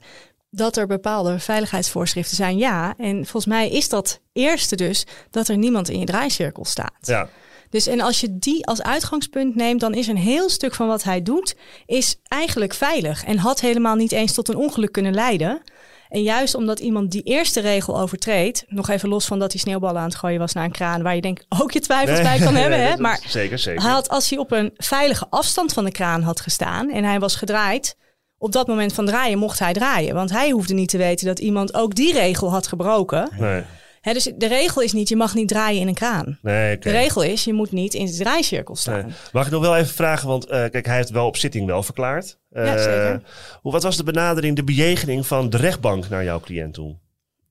dat 0.49 0.77
er 0.77 0.87
bepaalde 0.87 1.39
veiligheidsvoorschriften 1.39 2.35
zijn, 2.35 2.57
ja. 2.57 2.93
En 2.97 3.15
volgens 3.15 3.45
mij 3.45 3.69
is 3.69 3.89
dat 3.89 4.21
eerste 4.33 4.75
dus 4.75 5.05
dat 5.29 5.47
er 5.47 5.57
niemand 5.57 5.89
in 5.89 5.99
je 5.99 6.05
draaicirkel 6.05 6.65
staat. 6.65 6.97
ja, 6.99 7.29
Dus 7.69 7.87
en 7.87 8.01
als 8.01 8.19
je 8.19 8.37
die 8.39 8.65
als 8.65 8.81
uitgangspunt 8.81 9.55
neemt, 9.55 9.79
dan 9.79 9.93
is 9.93 10.07
een 10.07 10.17
heel 10.17 10.49
stuk 10.49 10.75
van 10.75 10.87
wat 10.87 11.03
hij 11.03 11.21
doet, 11.21 11.55
is 11.85 12.19
eigenlijk 12.23 12.73
veilig 12.73 13.23
en 13.23 13.37
had 13.37 13.59
helemaal 13.59 13.95
niet 13.95 14.11
eens 14.11 14.33
tot 14.33 14.49
een 14.49 14.55
ongeluk 14.55 14.91
kunnen 14.91 15.13
leiden. 15.13 15.61
En 16.09 16.21
juist 16.21 16.55
omdat 16.55 16.79
iemand 16.79 17.11
die 17.11 17.23
eerste 17.23 17.59
regel 17.59 17.99
overtreedt, 17.99 18.65
nog 18.67 18.89
even 18.89 19.09
los 19.09 19.25
van 19.25 19.39
dat 19.39 19.51
hij 19.51 19.61
sneeuwballen 19.61 20.01
aan 20.01 20.07
het 20.07 20.15
gooien 20.15 20.39
was 20.39 20.53
naar 20.53 20.63
een 20.63 20.71
kraan, 20.71 21.03
waar 21.03 21.15
je 21.15 21.21
denk 21.21 21.43
ook 21.49 21.71
je 21.71 21.79
twijfels 21.79 22.19
Nee, 22.19 22.37
bij 22.37 22.45
kan 22.45 22.55
hebben, 22.61 22.81
hè? 22.81 22.97
maar 22.97 23.21
zeker, 23.27 23.59
zeker. 23.59 23.81
hij 23.81 23.91
had, 23.91 24.09
als 24.09 24.29
hij 24.29 24.39
op 24.39 24.51
een 24.51 24.71
veilige 24.77 25.27
afstand 25.29 25.73
van 25.73 25.83
de 25.83 25.91
kraan 25.91 26.21
had 26.21 26.39
gestaan 26.39 26.89
en 26.91 27.03
hij 27.03 27.19
was 27.19 27.35
gedraaid, 27.35 27.97
op 28.37 28.51
dat 28.51 28.67
moment 28.67 28.93
van 28.93 29.05
draaien 29.05 29.37
mocht 29.37 29.59
hij 29.59 29.73
draaien. 29.73 30.15
Want 30.15 30.29
hij 30.29 30.49
hoefde 30.49 30.73
niet 30.73 30.89
te 30.89 30.97
weten 30.97 31.25
dat 31.25 31.39
iemand 31.39 31.73
ook 31.73 31.95
die 31.95 32.13
regel 32.13 32.51
had 32.51 32.67
gebroken. 32.67 33.29
Nee, 33.37 33.63
Dus 34.01 34.31
de 34.35 34.47
regel 34.47 34.81
is 34.81 34.93
niet, 34.93 35.09
je 35.09 35.15
mag 35.15 35.33
niet 35.33 35.47
draaien 35.47 35.81
in 35.81 35.87
een 35.87 35.93
kraan. 35.93 36.39
nee. 36.41 36.77
De 36.77 36.91
regel 36.91 37.21
is, 37.23 37.43
je 37.43 37.53
moet 37.53 37.71
niet 37.71 37.93
in 37.93 38.05
de 38.05 38.15
draaicirkel 38.17 38.75
staan. 38.75 39.01
Nee. 39.05 39.13
Mag 39.31 39.45
ik 39.45 39.51
nog 39.51 39.61
wel 39.61 39.75
even 39.75 39.93
vragen, 39.95 40.27
want 40.27 40.45
eh, 40.45 40.69
kijk, 40.69 40.85
hij 40.85 40.95
heeft 40.95 41.09
wel 41.09 41.25
op 41.25 41.37
zitting 41.37 41.65
wel 41.65 41.83
verklaard. 41.83 42.37
Ja, 42.49 42.63
Eh, 42.75 42.83
zeker. 42.83 43.21
Hoe, 43.61 43.71
wat 43.71 43.83
was 43.83 43.97
de 43.97 44.03
benadering, 44.03 44.55
de 44.55 44.63
bejegening 44.63 45.27
van 45.27 45.49
de 45.49 45.57
rechtbank 45.57 46.09
naar 46.09 46.23
jouw 46.23 46.39
cliënt 46.39 46.73
toe? 46.73 46.95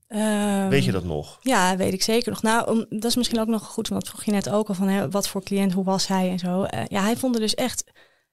Ehm, 0.09 0.69
Weet 0.69 0.85
je 0.85 0.93
dat 0.93 1.05
nog? 1.05 1.39
Ja, 1.43 1.77
weet 1.77 1.93
ik 1.93 2.03
zeker 2.03 2.31
nog. 2.31 2.43
Nou, 2.43 2.71
om, 2.71 2.87
dat 2.89 3.05
is 3.05 3.17
misschien 3.17 3.41
ook 3.41 3.47
nog 3.49 3.67
goed, 3.67 3.89
want 3.89 4.01
dat 4.01 4.11
vroeg 4.11 4.25
je 4.25 4.31
net 4.33 4.51
ook 4.51 4.69
al 4.69 4.75
van 4.75 4.89
hè, 4.89 5.11
wat 5.11 5.29
voor 5.29 5.43
cliënt, 5.43 5.73
hoe 5.73 5.85
was 5.85 6.07
hij 6.07 6.31
en 6.31 6.39
zo. 6.39 6.63
Eh, 6.63 6.81
ja, 6.89 7.03
hij 7.03 7.17
vond 7.17 7.35
er 7.35 7.41
dus 7.41 7.55
echt, 7.55 7.85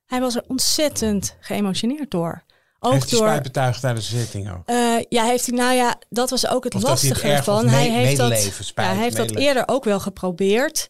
hij 0.06 0.20
was 0.20 0.36
er 0.36 0.44
ontzettend 0.48 1.38
geëmotioneerd 1.40 2.12
door. 2.12 2.44
Ook 2.86 2.92
Heeft 2.94 3.10
hij 3.10 3.20
door. 3.20 3.28
spijt 3.28 3.44
betuigd 3.44 3.82
tijdens 3.82 4.10
de 4.10 4.18
zitting 4.18 4.52
ook? 4.52 4.62
Eh, 4.66 4.96
ja, 5.10 5.24
heeft 5.24 5.46
hij, 5.46 5.58
nou 5.58 5.74
ja, 5.74 5.96
dat 6.10 6.30
was 6.30 6.48
ook 6.48 6.64
het 6.64 6.76
Of 6.76 6.82
lastige 6.82 7.28
ervan. 7.28 7.68
Hij 7.68 7.90
heeft, 7.90 8.18
dat, 8.18 8.30
medeleven, 8.30 8.66
spijt, 8.66 8.88
ja, 8.88 8.94
hij 8.94 9.04
heeft 9.04 9.18
dat 9.18 9.36
eerder 9.36 9.64
ook 9.66 9.84
wel 9.84 10.00
geprobeerd. 10.00 10.88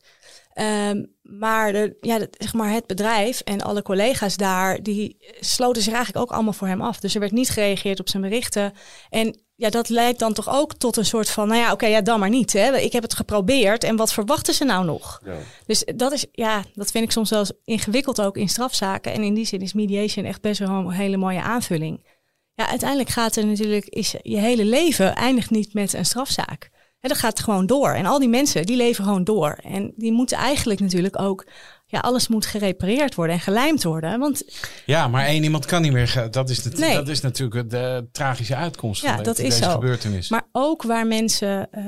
Ehm, 0.54 1.04
maar, 1.22 1.72
de, 1.72 1.98
ja, 2.02 2.20
de- 2.20 2.30
zeg 2.38 2.54
maar 2.54 2.72
het 2.72 2.88
bedrijf 2.88 3.40
en 3.40 3.62
alle 3.62 3.82
collega's 3.82 4.38
daar, 4.38 4.84
die 4.84 5.18
sloten 5.40 5.82
zich 5.82 5.94
eigenlijk 5.94 6.26
ook 6.26 6.32
allemaal 6.32 6.54
voor 6.54 6.68
hem 6.68 6.82
af. 6.82 7.00
Dus 7.00 7.14
er 7.14 7.20
werd 7.20 7.32
niet 7.32 7.50
gereageerd 7.50 8.00
op 8.00 8.10
zijn 8.10 8.24
berichten. 8.24 8.74
En 9.10 9.40
ja, 9.56 9.70
dat 9.70 9.90
leidt 9.90 10.20
dan 10.20 10.34
toch 10.34 10.50
ook 10.50 10.74
tot 10.74 10.98
een 10.98 11.06
soort 11.06 11.30
van, 11.30 11.48
nou 11.48 11.60
ja, 11.60 11.72
oké, 11.72 11.86
ja, 11.86 12.02
dan 12.02 12.20
maar 12.20 12.30
niet. 12.30 12.54
Hè. 12.54 12.78
Ik 12.78 12.94
heb 12.94 13.04
het 13.04 13.14
geprobeerd 13.14 13.84
en 13.84 13.96
wat 13.96 14.14
verwachten 14.14 14.54
ze 14.54 14.66
nou 14.66 14.86
nog? 14.86 15.22
Ja. 15.26 15.38
Dus 15.66 15.84
dat 15.96 16.12
is, 16.12 16.26
ja, 16.32 16.64
dat 16.74 16.92
vind 16.92 17.04
ik 17.04 17.12
soms 17.12 17.30
wel 17.30 17.40
eens 17.40 17.52
ingewikkeld 17.64 18.22
ook 18.22 18.38
in 18.38 18.50
strafzaken. 18.50 19.14
En 19.14 19.24
in 19.24 19.34
die 19.34 19.46
zin 19.46 19.62
is 19.62 19.74
mediation 19.74 20.26
echt 20.26 20.42
best 20.42 20.60
wel 20.60 20.70
een 20.70 20.92
hele 20.92 21.18
mooie 21.18 21.42
aanvulling. 21.42 22.06
Ja, 22.54 22.70
uiteindelijk 22.70 23.10
gaat 23.10 23.36
er 23.36 23.46
natuurlijk, 23.46 23.86
is 23.86 24.16
je 24.22 24.38
hele 24.38 24.66
leven 24.66 25.16
eindigt 25.16 25.50
niet 25.50 25.74
met 25.74 25.94
een 25.94 26.06
strafzaak. 26.06 26.70
En 27.00 27.10
dat 27.10 27.18
gaat 27.20 27.40
gewoon 27.40 27.66
door. 27.66 27.90
En 27.90 28.06
al 28.06 28.20
die 28.20 28.30
mensen, 28.30 28.66
die 28.66 28.78
leven 28.78 29.04
gewoon 29.04 29.24
door. 29.24 29.60
En 29.64 29.94
die 29.96 30.12
moeten 30.12 30.38
eigenlijk 30.38 30.80
natuurlijk 30.80 31.20
ook, 31.20 31.46
ja, 31.88 32.00
alles 32.00 32.28
moet 32.28 32.46
gerepareerd 32.46 33.16
worden 33.16 33.36
en 33.36 33.42
gelijmd 33.42 33.84
worden. 33.84 34.20
Want 34.20 34.44
Ja, 34.86 35.08
maar 35.08 35.26
één 35.26 35.44
iemand 35.44 35.66
kan 35.66 35.82
niet 35.82 35.92
meer. 35.92 36.28
Dat 36.32 36.50
is, 36.50 36.64
het, 36.64 36.78
Nee. 36.78 36.96
dat 36.96 37.08
is 37.08 37.22
natuurlijk 37.22 37.70
de 37.70 38.08
tragische 38.12 38.56
uitkomst 38.56 39.02
Ja, 39.02 39.16
van 39.16 39.24
dat 39.24 39.38
de- 39.38 39.44
is 39.44 39.50
deze 39.58 39.64
zo. 39.64 39.72
gebeurtenis. 39.72 40.30
Maar 40.30 40.48
ook 40.52 40.84
waar 40.84 41.08
mensen, 41.08 41.68
eh, 41.72 41.84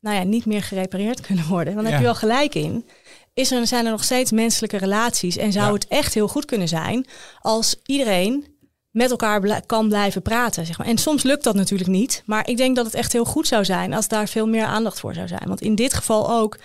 nou 0.00 0.16
ja, 0.16 0.22
niet 0.22 0.46
meer 0.46 0.62
gerepareerd 0.62 1.20
kunnen 1.20 1.46
worden. 1.46 1.74
Ja. 1.74 1.82
heb 1.82 1.98
je 1.98 2.04
wel 2.04 2.14
gelijk 2.14 2.54
in. 2.54 2.86
Is 3.34 3.50
er, 3.50 3.66
zijn 3.66 3.84
er 3.84 3.90
nog 3.90 4.04
steeds 4.04 4.30
menselijke 4.30 4.76
relaties. 4.76 5.36
En 5.36 5.52
zou 5.52 5.66
Ja. 5.66 5.72
het 5.72 5.86
echt 5.88 6.14
heel 6.14 6.28
goed 6.28 6.44
kunnen 6.44 6.68
zijn 6.68 7.06
als 7.40 7.76
iedereen 7.84 8.46
met 8.90 9.10
elkaar 9.10 9.40
bl- 9.40 9.52
kan 9.66 9.88
blijven 9.88 10.22
praten. 10.22 10.66
Zeg 10.66 10.78
maar. 10.78 10.86
En 10.86 10.98
soms 10.98 11.22
lukt 11.22 11.44
dat 11.44 11.54
natuurlijk 11.54 11.90
niet. 11.90 12.22
Maar 12.26 12.48
ik 12.48 12.56
denk 12.56 12.76
dat 12.76 12.84
het 12.84 12.94
echt 12.94 13.12
heel 13.12 13.24
goed 13.24 13.46
zou 13.46 13.64
zijn 13.64 13.92
als 13.94 14.08
daar 14.08 14.28
veel 14.28 14.46
meer 14.46 14.64
aandacht 14.64 15.00
voor 15.00 15.14
zou 15.14 15.28
zijn. 15.28 15.42
Want 15.48 15.60
in 15.60 15.74
dit 15.74 15.94
geval 15.94 16.30
ook. 16.30 16.58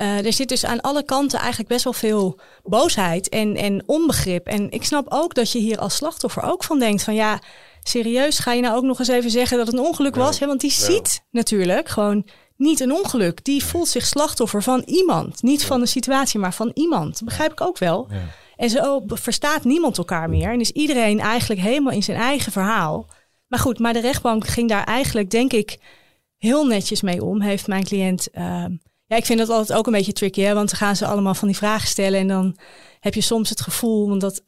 Eh, 0.00 0.26
er 0.26 0.32
zit 0.32 0.48
dus 0.48 0.64
aan 0.64 0.80
alle 0.80 1.02
kanten 1.02 1.38
eigenlijk 1.38 1.68
best 1.68 1.84
wel 1.84 1.92
veel 1.92 2.40
boosheid 2.62 3.28
en, 3.28 3.56
en 3.56 3.82
onbegrip. 3.86 4.46
En 4.46 4.70
ik 4.70 4.84
snap 4.84 5.06
ook 5.08 5.34
dat 5.34 5.52
je 5.52 5.58
hier 5.58 5.78
als 5.78 5.94
slachtoffer 5.96 6.42
ook 6.42 6.64
van 6.64 6.78
denkt 6.78 7.02
van 7.02 7.14
ja, 7.14 7.40
serieus, 7.82 8.38
ga 8.38 8.52
je 8.52 8.60
nou 8.62 8.76
ook 8.76 8.82
nog 8.82 8.98
eens 8.98 9.08
even 9.08 9.30
zeggen 9.30 9.56
dat 9.56 9.66
het 9.66 9.76
een 9.76 9.84
ongeluk 9.84 10.14
was? 10.14 10.38
Hè? 10.38 10.46
Want 10.46 10.60
die 10.60 10.70
ziet 10.70 11.24
natuurlijk 11.30 11.88
gewoon 11.88 12.26
niet 12.56 12.80
een 12.80 12.92
ongeluk. 12.92 13.44
Die 13.44 13.64
voelt 13.64 13.88
zich 13.88 14.06
slachtoffer 14.06 14.62
van 14.62 14.82
iemand. 14.86 15.42
Niet 15.42 15.64
van 15.64 15.80
de 15.80 15.86
situatie, 15.86 16.40
maar 16.40 16.54
van 16.54 16.70
iemand. 16.74 17.12
Dat 17.12 17.28
begrijp 17.28 17.52
ik 17.52 17.60
ook 17.60 17.78
wel. 17.78 18.08
En 18.56 18.70
zo 18.70 19.02
verstaat 19.06 19.64
niemand 19.64 19.98
elkaar 19.98 20.28
meer. 20.30 20.52
En 20.52 20.60
is 20.60 20.70
iedereen 20.70 21.20
eigenlijk 21.20 21.60
helemaal 21.60 21.92
in 21.92 22.02
zijn 22.02 22.18
eigen 22.18 22.52
verhaal. 22.52 23.06
Maar 23.46 23.58
goed, 23.58 23.78
maar 23.78 23.92
de 23.92 24.00
rechtbank 24.00 24.46
ging 24.46 24.68
daar 24.68 24.84
eigenlijk, 24.84 25.30
denk 25.30 25.52
ik, 25.52 25.78
heel 26.38 26.66
netjes 26.66 27.02
mee 27.02 27.24
om. 27.24 27.40
Heeft 27.40 27.66
mijn 27.66 27.84
cliënt. 27.84 28.30
ehm, 28.30 28.72
ja, 29.10 29.16
ik 29.16 29.26
vind 29.26 29.38
dat 29.38 29.48
altijd 29.48 29.78
ook 29.78 29.86
een 29.86 29.92
beetje 29.92 30.12
tricky, 30.12 30.40
hè? 30.40 30.54
want 30.54 30.68
dan 30.70 30.78
gaan 30.78 30.96
ze 30.96 31.06
allemaal 31.06 31.34
van 31.34 31.48
die 31.48 31.56
vragen 31.56 31.88
stellen. 31.88 32.20
En 32.20 32.28
dan 32.28 32.56
heb 33.00 33.14
je 33.14 33.20
soms 33.20 33.48
het 33.48 33.60
gevoel, 33.60 34.08
want 34.08 34.20
dat. 34.20 34.42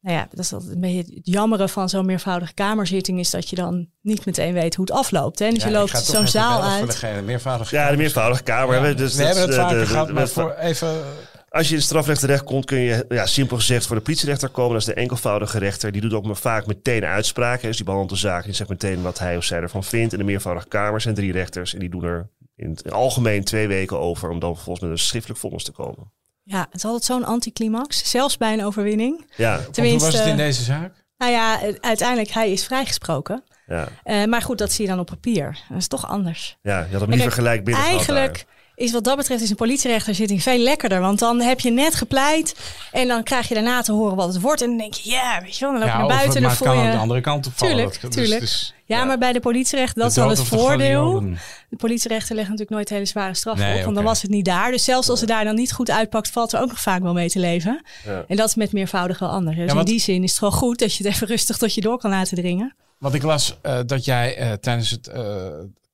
Nou 0.00 0.18
ja, 0.18 0.26
dat 0.30 0.38
is 0.44 0.52
altijd 0.52 0.72
een 0.72 0.80
beetje 0.80 0.98
het 0.98 1.18
jammere 1.22 1.68
van 1.68 1.88
zo'n 1.88 2.06
meervoudige 2.06 2.54
kamerzitting, 2.54 3.18
is 3.18 3.30
dat 3.30 3.48
je 3.50 3.56
dan 3.56 3.86
niet 4.02 4.26
meteen 4.26 4.52
weet 4.52 4.74
hoe 4.74 4.84
het 4.84 4.94
afloopt. 4.94 5.38
Hè? 5.38 5.50
Dus 5.50 5.62
je 5.64 5.70
loopt 5.70 5.98
zo'n 6.04 6.26
zaal 6.26 6.62
uit. 6.62 7.02
meervoudig. 7.24 7.70
Ja, 7.70 7.90
de 7.90 7.96
meervoudige 7.96 8.42
kamer. 8.42 8.96
Dus 8.96 9.14
we 9.14 9.18
dat 9.22 9.26
hebben 9.26 9.42
het 9.44 9.52
de- 9.52 9.60
vaker 9.60 9.78
de- 9.78 9.86
gehad, 9.86 10.06
de- 10.06 10.12
maar 10.12 10.24
de- 10.24 10.30
voor 10.30 10.54
even... 10.54 11.04
Als 11.48 11.64
je 11.66 11.70
in 11.72 11.76
het 11.78 11.86
strafrecht 11.86 12.20
terechtkomt, 12.20 12.64
kun 12.64 12.78
je 12.78 13.04
ja, 13.08 13.26
simpel 13.26 13.56
gezegd 13.56 13.86
voor 13.86 13.96
de 13.96 14.02
politierechter 14.02 14.48
komen. 14.48 14.72
Dat 14.72 14.80
is 14.80 14.86
de 14.86 14.94
enkelvoudige 14.94 15.58
rechter. 15.58 15.92
Die 15.92 16.00
doet 16.00 16.12
ook 16.12 16.26
maar 16.26 16.36
vaak 16.36 16.66
meteen 16.66 17.04
uitspraken. 17.04 17.66
Dus 17.66 17.76
die 17.76 17.84
behandelt 17.84 18.12
de 18.12 18.16
zaak 18.18 18.40
en 18.40 18.46
die 18.46 18.54
zegt 18.54 18.70
meteen 18.70 19.02
wat 19.02 19.18
hij 19.18 19.36
of 19.36 19.44
zij 19.44 19.60
ervan 19.60 19.84
vindt. 19.84 20.12
En 20.12 20.18
de 20.18 20.24
meervoudige 20.24 20.68
kamer 20.68 21.00
zijn 21.00 21.14
drie 21.14 21.32
rechters. 21.32 21.72
En 21.74 21.80
die 21.80 21.88
doen 21.90 22.04
er 22.04 22.28
in 22.56 22.70
het 22.70 22.92
algemeen 22.92 23.44
twee 23.44 23.68
weken 23.68 23.98
over 23.98 24.30
om 24.30 24.38
dan 24.38 24.54
vervolgens 24.54 24.84
met 24.88 24.98
een 24.98 25.04
schriftelijk 25.04 25.40
vonnis 25.40 25.64
te 25.64 25.72
komen. 25.72 26.12
Ja, 26.42 26.60
het 26.60 26.74
is 26.74 26.84
altijd 26.84 27.04
zo'n 27.04 27.24
anticlimax, 27.24 28.10
zelfs 28.10 28.36
bij 28.36 28.52
een 28.52 28.64
overwinning. 28.64 29.30
Ja, 29.36 29.52
Want 29.52 29.64
hoe 29.64 29.72
Tenminste, 29.74 30.10
was 30.10 30.18
het 30.18 30.28
in 30.28 30.36
deze 30.36 30.62
zaak? 30.62 31.04
nou 31.16 31.32
ja, 31.32 31.60
uiteindelijk 31.80 32.30
hij 32.30 32.50
is 32.52 32.64
vrijgesproken. 32.64 33.44
ja, 33.66 33.88
Eh, 34.02 34.24
maar 34.24 34.42
goed, 34.42 34.58
dat 34.58 34.72
zie 34.72 34.84
je 34.84 34.90
dan 34.90 35.00
op 35.00 35.06
papier. 35.06 35.58
Dat 35.68 35.78
is 35.78 35.88
toch 35.88 36.06
anders. 36.06 36.56
ja. 36.62 36.78
Je 36.84 36.92
had 36.92 37.00
hem 37.00 37.10
liever 37.10 37.32
gelijk 37.32 37.64
binnen 37.64 37.84
Eigenlijk 37.84 38.46
daar. 38.46 38.55
Is 38.76 38.92
wat 38.92 39.04
dat 39.04 39.16
betreft 39.16 39.42
is 39.42 39.50
een 39.50 39.56
politierechterzitting 39.56 40.42
veel 40.42 40.58
lekkerder. 40.58 41.00
Want 41.00 41.18
dan 41.18 41.40
heb 41.40 41.60
je 41.60 41.70
net 41.70 41.94
gepleit 41.94 42.56
en 42.92 43.08
dan 43.08 43.22
krijg 43.22 43.48
je 43.48 43.54
daarna 43.54 43.82
te 43.82 43.92
horen 43.92 44.16
wat 44.16 44.32
het 44.32 44.42
wordt. 44.42 44.62
En 44.62 44.68
dan 44.68 44.78
denk 44.78 44.94
je, 44.94 45.10
ja, 45.10 45.40
weet 45.42 45.56
je 45.56 45.64
wel, 45.64 45.70
dan 45.70 45.80
loop 45.80 45.90
je 45.90 45.98
naar 45.98 46.06
buiten. 46.06 46.36
en 46.36 46.40
maar 46.40 46.48
dan 46.48 46.56
voel 46.58 46.66
kan 46.66 46.76
je... 46.76 46.82
aan 46.82 46.94
de 46.94 46.98
andere 47.00 47.20
kant 47.20 47.46
opvallen. 47.46 47.74
Tuurlijk, 47.74 48.00
Dat- 48.00 48.12
tuurlijk. 48.12 48.40
dus- 48.40 48.74
Ja, 48.84 49.04
maar 49.04 49.18
bij 49.18 49.32
de 49.32 49.40
politierechter, 49.40 50.00
dat 50.00 50.08
is 50.08 50.14
dan 50.16 50.28
dood 50.28 50.38
het 50.38 50.48
de 50.50 50.56
voordeel. 50.56 51.20
De 51.68 51.76
politierechter 51.76 52.34
legt 52.34 52.48
natuurlijk 52.48 52.76
nooit 52.76 52.88
hele 52.88 53.04
zware 53.04 53.34
straffen 53.34 53.66
Nee, 53.66 53.78
op, 53.78 53.82
want 53.84 53.94
dan 53.94 54.04
was 54.04 54.22
het 54.22 54.30
niet 54.30 54.44
daar. 54.44 54.70
Dus 54.70 54.84
zelfs 54.84 55.08
als 55.08 55.20
het 55.20 55.28
daar 55.28 55.44
dan 55.44 55.54
niet 55.54 55.72
goed 55.72 55.90
uitpakt, 55.90 56.30
valt 56.30 56.52
er 56.52 56.60
ook 56.60 56.68
nog 56.68 56.80
vaak 56.80 57.02
wel 57.02 57.12
mee 57.12 57.28
te 57.28 57.38
leven. 57.38 57.82
Ja. 58.04 58.24
En 58.28 58.36
dat 58.36 58.48
is 58.48 58.54
met 58.54 58.72
meervoudig 58.72 59.18
wel 59.18 59.28
anders. 59.28 59.56
Dus 59.56 59.72
in 59.72 59.84
die 59.84 60.00
zin 60.00 60.22
is 60.22 60.30
het 60.30 60.38
gewoon 60.38 60.54
goed 60.54 60.78
dat 60.78 60.94
je 60.94 61.04
het 61.04 61.12
even 61.12 61.26
rustig 61.26 61.56
tot 61.56 61.74
je 61.74 61.80
door 61.80 61.98
kan 61.98 62.10
laten 62.10 62.36
dringen. 62.36 62.74
Want 62.98 63.14
ik 63.14 63.22
las 63.22 63.56
eh, 63.62 63.78
dat 63.86 64.04
jij 64.04 64.36
eh, 64.36 64.52
tijdens, 64.52 64.90
het, 64.90 65.06
eh, 65.06 65.22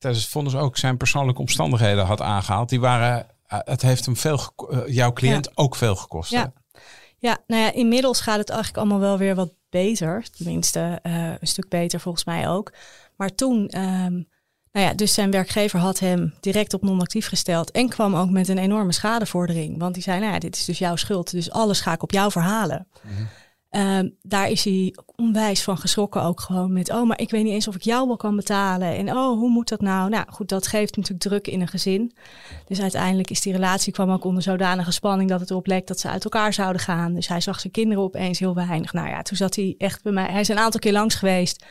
tijdens 0.03 0.23
het 0.23 0.33
vonnis 0.33 0.55
ook 0.55 0.77
zijn 0.77 0.97
persoonlijke 0.97 1.41
omstandigheden 1.41 2.05
had 2.05 2.21
aangehaald. 2.21 2.69
Die 2.69 2.81
waren, 2.81 3.27
eh, 3.47 3.59
het 3.65 3.83
heeft 3.83 4.05
hem 4.05 4.17
veel, 4.17 4.41
eh, 4.71 4.79
jouw 4.87 5.13
cliënt 5.13 5.57
ook 5.57 5.77
veel 5.77 5.97
gekost. 5.97 6.31
hè? 6.31 6.37
Ja. 6.39 6.53
Ja, 7.19 7.39
nou 7.47 7.63
ja, 7.63 7.73
inmiddels 7.73 8.21
gaat 8.21 8.39
het 8.39 8.49
eigenlijk 8.49 8.79
allemaal 8.79 9.01
wel 9.01 9.19
weer 9.19 9.35
wat 9.35 9.53
beter. 9.71 10.25
Tenminste, 10.37 10.99
eh, 11.03 11.29
een 11.29 11.47
stuk 11.47 11.69
beter 11.69 12.01
volgens 12.01 12.25
mij 12.25 12.49
ook. 12.49 12.73
Maar 13.17 13.35
toen, 13.35 13.69
ehm, 13.69 14.13
nou 14.73 14.87
ja, 14.87 14.95
dus 14.95 15.15
zijn 15.15 15.31
werkgever 15.31 15.79
had 15.79 15.99
hem 15.99 16.35
direct 16.41 16.75
op 16.75 16.83
non-actief 16.83 17.29
gesteld. 17.29 17.71
En 17.71 17.89
kwam 17.89 18.17
ook 18.17 18.31
met 18.31 18.49
een 18.49 18.59
enorme 18.59 18.93
schadevordering. 18.93 19.79
Want 19.79 19.95
die 19.95 20.03
zei, 20.03 20.21
nou 20.21 20.33
ja, 20.33 20.39
dit 20.39 20.57
is 20.57 20.65
dus 20.65 20.79
jouw 20.79 20.97
schuld. 20.97 21.31
Dus 21.31 21.51
alles 21.51 21.81
ga 21.81 21.93
ik 21.93 22.03
op 22.03 22.11
jou 22.11 22.31
verhalen. 22.31 22.87
Ehm, 23.73 24.09
daar 24.23 24.51
is 24.51 24.65
hij 24.65 24.95
onwijs 25.17 25.63
van 25.63 25.79
geschrokken 25.79 26.23
ook 26.23 26.41
gewoon 26.41 26.73
met... 26.73 26.91
oh, 26.91 27.07
maar 27.07 27.21
ik 27.21 27.31
weet 27.31 27.45
niet 27.45 27.53
eens 27.53 27.69
of 27.69 27.75
ik 27.75 27.83
jou 27.83 28.07
wel 28.07 28.17
kan 28.17 28.37
betalen. 28.37 28.97
En 28.97 29.09
oh, 29.09 29.39
hoe 29.39 29.51
moet 29.51 29.69
dat 29.69 29.81
nou? 29.81 30.11
Nou 30.11 30.25
goed, 30.29 30.49
dat 30.49 30.67
geeft 30.67 30.97
natuurlijk 30.97 31.25
druk 31.25 31.47
in 31.47 31.61
een 31.61 31.69
gezin. 31.69 32.13
Dus 32.67 32.81
uiteindelijk 32.81 33.31
is 33.31 33.41
die 33.41 33.53
relatie 33.53 33.93
kwam 33.93 34.11
ook 34.11 34.25
onder 34.25 34.43
zodanige 34.43 34.93
spanning... 34.93 35.31
dat 35.31 35.41
het 35.41 35.51
erop 35.51 35.67
leek 35.67 35.87
dat 35.87 36.01
ze 36.01 36.09
uit 36.09 36.25
elkaar 36.25 36.53
zouden 36.53 36.83
gaan. 36.83 37.15
Dus 37.15 37.29
hij 37.29 37.41
zag 37.41 37.61
zijn 37.61 37.73
kinderen 37.73 38.03
opeens 38.03 38.39
heel 38.39 38.55
weinig. 38.55 38.93
Nou 38.93 39.09
ja, 39.09 39.23
toen 39.23 39.37
zat 39.37 39.57
hij 39.57 39.75
echt 39.79 40.03
bij 40.03 40.13
mij... 40.13 40.31
Hij 40.31 40.41
is 40.41 40.49
een 40.49 40.59
aantal 40.59 40.81
keer 40.81 40.93
langs 40.93 41.15
geweest... 41.15 41.65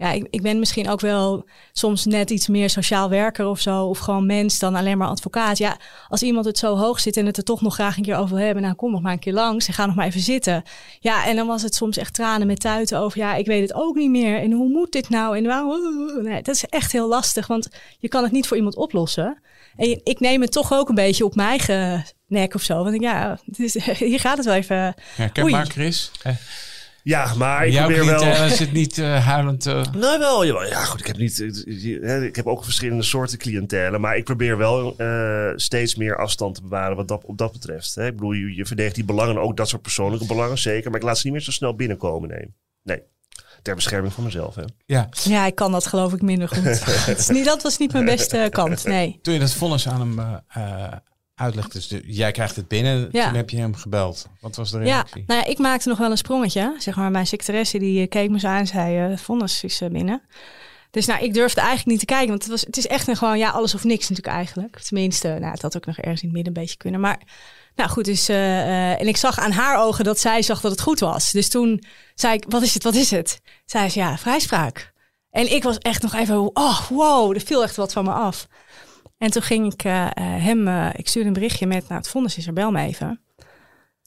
Ja, 0.00 0.10
ik, 0.12 0.26
ik 0.30 0.42
ben 0.42 0.58
misschien 0.58 0.88
ook 0.88 1.00
wel 1.00 1.44
soms 1.72 2.04
net 2.04 2.30
iets 2.30 2.48
meer 2.48 2.70
sociaal 2.70 3.08
werker 3.08 3.46
of 3.46 3.60
zo. 3.60 3.84
Of 3.84 3.98
gewoon 3.98 4.26
mens 4.26 4.58
dan 4.58 4.74
alleen 4.74 4.98
maar 4.98 5.08
advocaat. 5.08 5.58
Ja, 5.58 5.76
als 6.08 6.22
iemand 6.22 6.44
het 6.46 6.58
zo 6.58 6.76
hoog 6.76 7.00
zit 7.00 7.16
en 7.16 7.26
het 7.26 7.36
er 7.36 7.44
toch 7.44 7.60
nog 7.60 7.74
graag 7.74 7.96
een 7.96 8.02
keer 8.02 8.16
over 8.16 8.36
wil 8.36 8.44
hebben. 8.44 8.62
Nou, 8.62 8.74
kom 8.74 8.90
nog 8.90 9.02
maar 9.02 9.12
een 9.12 9.18
keer 9.18 9.32
langs 9.32 9.66
en 9.66 9.74
ga 9.74 9.86
nog 9.86 9.94
maar 9.94 10.06
even 10.06 10.20
zitten. 10.20 10.62
Ja, 11.00 11.26
en 11.26 11.36
dan 11.36 11.46
was 11.46 11.62
het 11.62 11.74
soms 11.74 11.96
echt 11.96 12.14
tranen 12.14 12.46
met 12.46 12.60
tuiten 12.60 12.98
over. 12.98 13.18
Ja, 13.18 13.34
ik 13.34 13.46
weet 13.46 13.62
het 13.62 13.74
ook 13.74 13.94
niet 13.94 14.10
meer. 14.10 14.38
En 14.38 14.52
hoe 14.52 14.68
moet 14.68 14.92
dit 14.92 15.08
nou? 15.08 15.36
En 15.36 15.44
waarom? 15.44 16.22
Nee, 16.22 16.42
dat 16.42 16.54
is 16.54 16.64
echt 16.64 16.92
heel 16.92 17.08
lastig. 17.08 17.46
Want 17.46 17.68
je 17.98 18.08
kan 18.08 18.22
het 18.22 18.32
niet 18.32 18.46
voor 18.46 18.56
iemand 18.56 18.76
oplossen. 18.76 19.40
En 19.76 20.00
ik 20.04 20.20
neem 20.20 20.40
het 20.40 20.52
toch 20.52 20.72
ook 20.72 20.88
een 20.88 20.94
beetje 20.94 21.24
op 21.24 21.34
mijn 21.34 21.48
eigen 21.48 22.04
nek 22.26 22.54
of 22.54 22.62
zo. 22.62 22.84
Want 22.84 23.00
ja, 23.00 23.38
is, 23.56 23.74
hier 23.98 24.20
gaat 24.20 24.36
het 24.36 24.46
wel 24.46 24.54
even. 24.54 24.94
Herkenbaar, 25.14 25.60
Oei. 25.60 25.70
Chris? 25.70 26.10
Eh, 26.22 26.34
Ja, 27.02 27.34
maar 27.34 27.66
ik 27.66 27.72
jouw 27.72 27.86
probeer 27.86 28.04
wel... 28.04 28.18
cliënt 28.20 28.52
zit 28.52 28.72
niet 28.72 28.98
eh, 28.98 29.26
huilend... 29.26 29.66
eh, 29.66 29.84
Nou 29.92 30.18
wel, 30.18 30.46
jawel. 30.46 30.66
ja 30.66 30.84
goed, 30.84 31.00
ik 31.00 31.06
heb 31.06 31.16
niet, 31.16 31.40
eh, 31.40 32.00
hè, 32.02 32.24
ik 32.24 32.36
heb 32.36 32.46
ook 32.46 32.64
verschillende 32.64 33.02
soorten 33.02 33.38
cliëntelen, 33.38 34.00
maar 34.00 34.16
ik 34.16 34.24
probeer 34.24 34.56
wel 34.56 34.96
eh, 34.96 35.52
steeds 35.56 35.94
meer 35.94 36.16
afstand 36.16 36.54
te 36.54 36.62
bewaren 36.62 36.96
wat 36.96 37.08
dat, 37.08 37.24
op 37.24 37.38
dat 37.38 37.52
betreft. 37.52 37.94
Hè. 37.94 38.06
Ik 38.06 38.12
bedoel, 38.16 38.32
je, 38.32 38.54
je 38.54 38.66
verdedigt 38.66 38.94
die 38.94 39.04
belangen, 39.04 39.38
ook 39.38 39.56
dat 39.56 39.68
soort 39.68 39.82
persoonlijke 39.82 40.26
belangen, 40.26 40.58
zeker, 40.58 40.90
maar 40.90 41.00
ik 41.00 41.06
laat 41.06 41.16
ze 41.18 41.22
niet 41.24 41.32
meer 41.34 41.44
zo 41.44 41.50
snel 41.50 41.74
binnenkomen, 41.74 42.28
nee. 42.28 42.54
Nee, 42.82 43.02
ter 43.62 43.74
bescherming 43.74 44.12
van 44.12 44.24
mezelf, 44.24 44.54
hè. 44.54 44.62
ja. 44.86 45.08
Ja, 45.22 45.46
ik 45.46 45.54
kan 45.54 45.72
dat 45.72 45.86
geloof 45.86 46.12
ik 46.12 46.22
minder 46.22 46.48
goed. 46.48 46.84
Het 47.06 47.18
is 47.18 47.28
niet, 47.28 47.44
dat 47.44 47.62
was 47.62 47.78
niet 47.78 47.92
mijn 47.92 48.04
beste 48.04 48.46
kant, 48.50 48.84
nee. 48.84 49.18
Toen 49.22 49.34
je 49.34 49.40
dat 49.40 49.52
vonnis 49.52 49.88
aan 49.88 50.00
hem 50.00 50.42
eh, 50.48 50.92
uitlegde, 51.40 51.72
dus 51.72 51.88
de- 51.88 52.02
jij 52.06 52.32
krijgt 52.32 52.56
het 52.56 52.68
binnen, 52.68 53.08
Ja. 53.12 53.24
toen 53.26 53.34
heb 53.36 53.50
je 53.50 53.56
hem 53.56 53.74
gebeld. 53.74 54.26
Wat 54.40 54.56
was 54.56 54.70
de 54.70 54.78
Ja, 54.78 54.84
reactie? 54.84 55.24
nou 55.26 55.40
ja, 55.40 55.46
ik 55.46 55.58
maakte 55.58 55.88
nog 55.88 55.98
wel 55.98 56.10
een 56.10 56.16
sprongetje. 56.16 56.74
Zeg 56.78 56.96
maar, 56.96 57.10
mijn 57.10 57.26
secretaresse 57.26 57.78
die 57.78 58.00
eh, 58.02 58.08
keek 58.08 58.30
me 58.30 58.38
zo 58.38 58.46
aan 58.46 58.58
en 58.58 58.66
zei, 58.66 59.12
eh 59.12 59.18
vonnis 59.18 59.64
is 59.64 59.80
eh, 59.80 59.88
binnen. 59.90 60.22
Dus 60.90 61.06
nou, 61.06 61.24
ik 61.24 61.34
durfde 61.34 61.60
eigenlijk 61.60 61.88
niet 61.90 61.98
te 61.98 62.04
kijken, 62.04 62.28
want 62.28 62.42
het, 62.42 62.50
was, 62.50 62.60
het 62.60 62.76
is 62.76 62.86
echt 62.86 63.08
een 63.08 63.16
gewoon, 63.16 63.38
ja, 63.38 63.50
alles 63.50 63.74
of 63.74 63.84
niks 63.84 64.08
natuurlijk 64.08 64.36
eigenlijk. 64.36 64.78
Tenminste, 64.80 65.28
nou, 65.28 65.52
het 65.52 65.62
had 65.62 65.76
ook 65.76 65.86
nog 65.86 65.96
ergens 65.96 66.20
in 66.20 66.26
het 66.26 66.36
midden 66.36 66.54
een 66.56 66.60
beetje 66.62 66.76
kunnen. 66.76 67.00
Maar, 67.00 67.20
nou 67.74 67.90
goed, 67.90 68.04
dus, 68.04 68.28
en 68.28 69.08
ik 69.08 69.16
zag 69.16 69.38
aan 69.38 69.52
haar 69.52 69.78
ogen 69.84 70.04
dat 70.04 70.18
zij 70.18 70.42
zag 70.42 70.60
dat 70.60 70.70
het 70.70 70.80
goed 70.80 71.00
was. 71.00 71.30
Dus 71.30 71.48
toen 71.48 71.82
zei 72.14 72.34
ik, 72.34 72.44
wat 72.48 72.62
is 72.62 72.74
het, 72.74 72.82
wat 72.82 72.94
is 72.94 73.10
het? 73.10 73.40
Zei 73.64 73.88
ze, 73.88 73.98
ja, 73.98 74.18
vrijspraak. 74.18 74.92
En 75.30 75.52
ik 75.52 75.62
was 75.62 75.78
echt 75.78 76.02
nog 76.02 76.14
even, 76.14 76.56
oh, 76.56 76.80
wow, 76.88 77.34
er 77.34 77.40
viel 77.40 77.62
echt 77.62 77.76
wat 77.76 77.92
van 77.92 78.04
me 78.04 78.12
af. 78.12 78.46
En 79.20 79.30
toen 79.30 79.42
ging 79.42 79.72
ik 79.72 79.84
eh, 79.84 80.06
eh, 80.06 80.12
hem, 80.16 80.68
eh, 80.68 80.88
ik 80.92 81.08
stuurde 81.08 81.28
een 81.28 81.34
berichtje 81.34 81.66
met, 81.66 81.88
nou, 81.88 82.00
het 82.00 82.08
vonnis 82.08 82.36
is 82.36 82.46
er, 82.46 82.52
bel 82.52 82.70
me 82.70 82.82
even. 82.82 83.20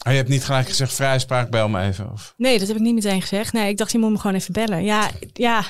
Oh, 0.06 0.12
je 0.12 0.18
hebt 0.18 0.30
niet 0.30 0.44
gelijk 0.44 0.68
gezegd, 0.68 0.94
vrijspraak, 0.94 1.50
bel 1.50 1.70
me 1.70 1.82
even. 1.82 2.12
Of... 2.12 2.34
Nee, 2.38 2.60
dat 2.60 2.68
heb 2.68 2.78
ik 2.78 2.84
niet 2.84 2.94
meteen 2.94 3.22
gezegd. 3.22 3.54
Nee, 3.54 3.70
ik 3.70 3.78
dacht, 3.78 3.92
je 3.92 3.98
moet 3.98 4.12
me 4.12 4.18
gewoon 4.18 4.36
even 4.36 4.54
bellen. 4.54 4.84
Ja, 4.84 5.10
ja, 5.34 5.64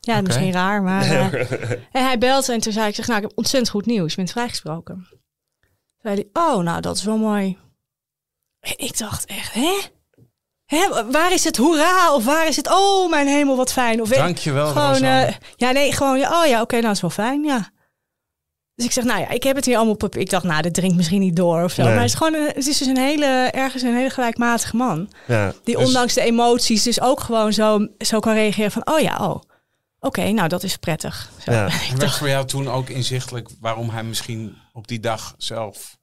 ja 0.00 0.20
misschien 0.20 0.52
raar, 0.52 0.82
maar... 0.82 1.34
en 1.92 2.04
hij 2.04 2.18
belt 2.18 2.48
en 2.48 2.60
toen 2.60 2.72
zei 2.72 2.88
ik, 2.88 2.94
zeg, 2.94 3.06
nou, 3.06 3.18
ik 3.22 3.28
heb 3.28 3.38
ontzettend 3.38 3.70
goed 3.70 3.86
nieuws. 3.86 4.10
Je 4.10 4.16
bent 4.16 4.30
vrijgesproken. 4.30 5.08
Zei 6.02 6.14
hij, 6.14 6.42
oh, 6.42 6.62
nou, 6.62 6.80
dat 6.80 6.96
is 6.96 7.04
wel 7.04 7.18
mooi. 7.18 7.58
En 8.60 8.74
ik 8.76 8.98
dacht 8.98 9.24
echt, 9.24 9.52
hè? 9.52 9.80
Hè, 10.66 11.10
waar 11.10 11.32
is 11.32 11.44
het 11.44 11.56
hoera? 11.56 12.14
Of 12.14 12.24
waar 12.24 12.48
is 12.48 12.56
het, 12.56 12.70
oh, 12.70 13.10
mijn 13.10 13.26
hemel, 13.26 13.56
wat 13.56 13.72
fijn. 13.72 14.00
Of 14.00 14.08
Dank 14.08 14.38
je 14.38 14.52
wel, 14.52 14.66
Gewoon, 14.66 15.02
eh, 15.02 15.34
ja, 15.56 15.70
nee, 15.70 15.92
gewoon, 15.92 16.18
ja, 16.18 16.42
oh 16.42 16.46
ja, 16.46 16.60
oké, 16.60 16.74
nou, 16.74 16.86
dat 16.86 16.94
is 16.94 17.00
wel 17.00 17.10
fijn, 17.10 17.44
ja. 17.44 17.74
Dus 18.76 18.84
ik 18.84 18.92
zeg, 18.92 19.04
nou 19.04 19.20
ja, 19.20 19.28
ik 19.28 19.42
heb 19.42 19.56
het 19.56 19.64
hier 19.64 19.76
allemaal 19.76 19.94
op. 19.94 20.16
Ik 20.16 20.30
dacht, 20.30 20.44
nou, 20.44 20.62
dat 20.62 20.74
drinkt 20.74 20.96
misschien 20.96 21.20
niet 21.20 21.36
door 21.36 21.62
of 21.64 21.72
zo. 21.72 21.82
Nee. 21.82 21.90
Maar 21.92 22.00
het 22.02 22.10
is 22.10 22.16
gewoon, 22.16 22.34
een- 22.34 22.46
het 22.54 22.66
is 22.66 22.78
dus 22.78 22.86
een 22.88 22.96
hele, 22.98 23.26
ergens 23.50 23.82
een 23.82 23.94
hele 23.94 24.10
gelijkmatige 24.10 24.76
man. 24.76 25.12
Ja, 25.26 25.52
Die 25.64 25.76
Dus- 25.76 25.86
ondanks 25.86 26.14
de 26.14 26.20
emoties 26.20 26.82
dus 26.82 27.00
ook 27.00 27.20
gewoon 27.20 27.52
zo, 27.52 27.86
zo 27.98 28.20
kan 28.20 28.34
reageren 28.34 28.70
van... 28.70 28.86
oh 28.88 29.00
ja, 29.00 29.16
oh, 29.20 29.40
oké, 30.00 30.30
nou 30.30 30.48
dat 30.48 30.62
is 30.62 30.76
prettig. 30.76 31.30
Zo. 31.44 31.52
ja. 31.52 31.64
En 31.90 31.98
werd 31.98 32.14
voor 32.16 32.28
jou 32.28 32.46
toen 32.46 32.68
ook 32.68 32.88
inzichtelijk 32.88 33.48
waarom 33.60 33.90
hij 33.90 34.02
misschien 34.04 34.56
op 34.72 34.88
die 34.88 35.00
dag 35.00 35.34
zelf 35.38 35.96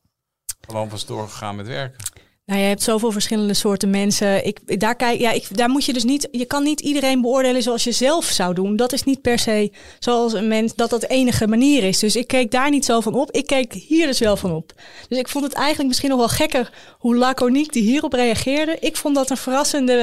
gewoon 0.67 0.89
was 0.89 1.05
doorgegaan 1.05 1.55
met 1.55 1.67
werken? 1.67 1.97
Nou, 2.45 2.59
je 2.59 2.65
hebt 2.67 2.83
zoveel 2.83 3.11
verschillende 3.11 3.53
soorten 3.53 3.89
mensen. 3.89 4.45
Ik, 4.45 4.79
daar, 4.79 4.95
kijk, 4.95 5.19
ja, 5.19 5.31
ik, 5.31 5.57
daar 5.57 5.69
moet 5.69 5.85
je 5.85 5.93
dus 5.93 6.03
niet. 6.03 6.27
Je 6.31 6.45
kan 6.45 6.63
niet 6.63 6.79
iedereen 6.79 7.21
beoordelen 7.21 7.61
zoals 7.63 7.83
je 7.83 7.91
zelf 7.91 8.25
zou 8.25 8.53
doen. 8.53 8.75
Dat 8.75 8.93
is 8.93 9.03
niet 9.03 9.21
per 9.21 9.39
se 9.39 9.71
zoals 9.99 10.33
een 10.33 10.47
mens 10.47 10.75
dat 10.75 10.89
dat 10.89 11.01
de 11.01 11.07
enige 11.07 11.47
manier 11.47 11.83
is. 11.83 11.99
Dus 11.99 12.15
ik 12.15 12.27
keek 12.27 12.51
daar 12.51 12.69
niet 12.69 12.85
zo 12.85 12.99
van 13.01 13.13
op. 13.13 13.31
Ik 13.31 13.45
keek 13.45 13.73
hier 13.73 14.05
dus 14.07 14.19
wel 14.19 14.37
van 14.37 14.51
op. 14.51 14.73
Dus 15.09 15.17
ik 15.17 15.27
vond 15.27 15.43
het 15.43 15.53
eigenlijk 15.53 15.87
misschien 15.87 16.09
nog 16.09 16.19
wel 16.19 16.27
gekker 16.27 16.71
hoe 16.97 17.15
laconiek 17.15 17.73
die 17.73 17.83
hierop 17.83 18.13
reageerde. 18.13 18.77
Ik 18.79 18.97
vond 18.97 19.15
dat 19.15 19.29
een 19.29 19.37
verrassende 19.37 19.93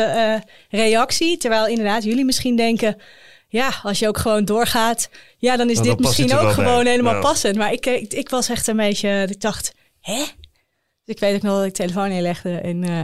uh, 0.70 0.80
reactie. 0.80 1.36
Terwijl 1.36 1.66
inderdaad 1.66 2.04
jullie 2.04 2.24
misschien 2.24 2.56
denken. 2.56 2.96
Ja, 3.48 3.70
als 3.82 3.98
je 3.98 4.08
ook 4.08 4.18
gewoon 4.18 4.44
doorgaat, 4.44 5.08
ja, 5.38 5.56
dan 5.56 5.70
is 5.70 5.76
Dan 5.76 5.84
dit 5.84 5.98
misschien 5.98 6.34
ook 6.34 6.42
bij. 6.42 6.52
gewoon 6.52 6.86
helemaal 6.86 7.20
passend. 7.20 7.56
Maar 7.56 7.72
ik, 7.72 7.86
ik, 7.86 8.12
ik 8.12 8.28
was 8.28 8.48
echt 8.48 8.66
een 8.66 8.76
beetje. 8.76 9.26
Ik 9.30 9.40
dacht, 9.40 9.72
hè? 10.00 10.22
Dus 11.10 11.18
ik 11.18 11.24
weet 11.28 11.34
ook 11.36 11.42
nog 11.42 11.56
dat 11.56 11.64
ik 11.64 11.74
de 11.74 11.82
telefoon 11.82 12.08
neerlegde 12.08 12.60
en 12.60 12.84
eh, 12.84 13.02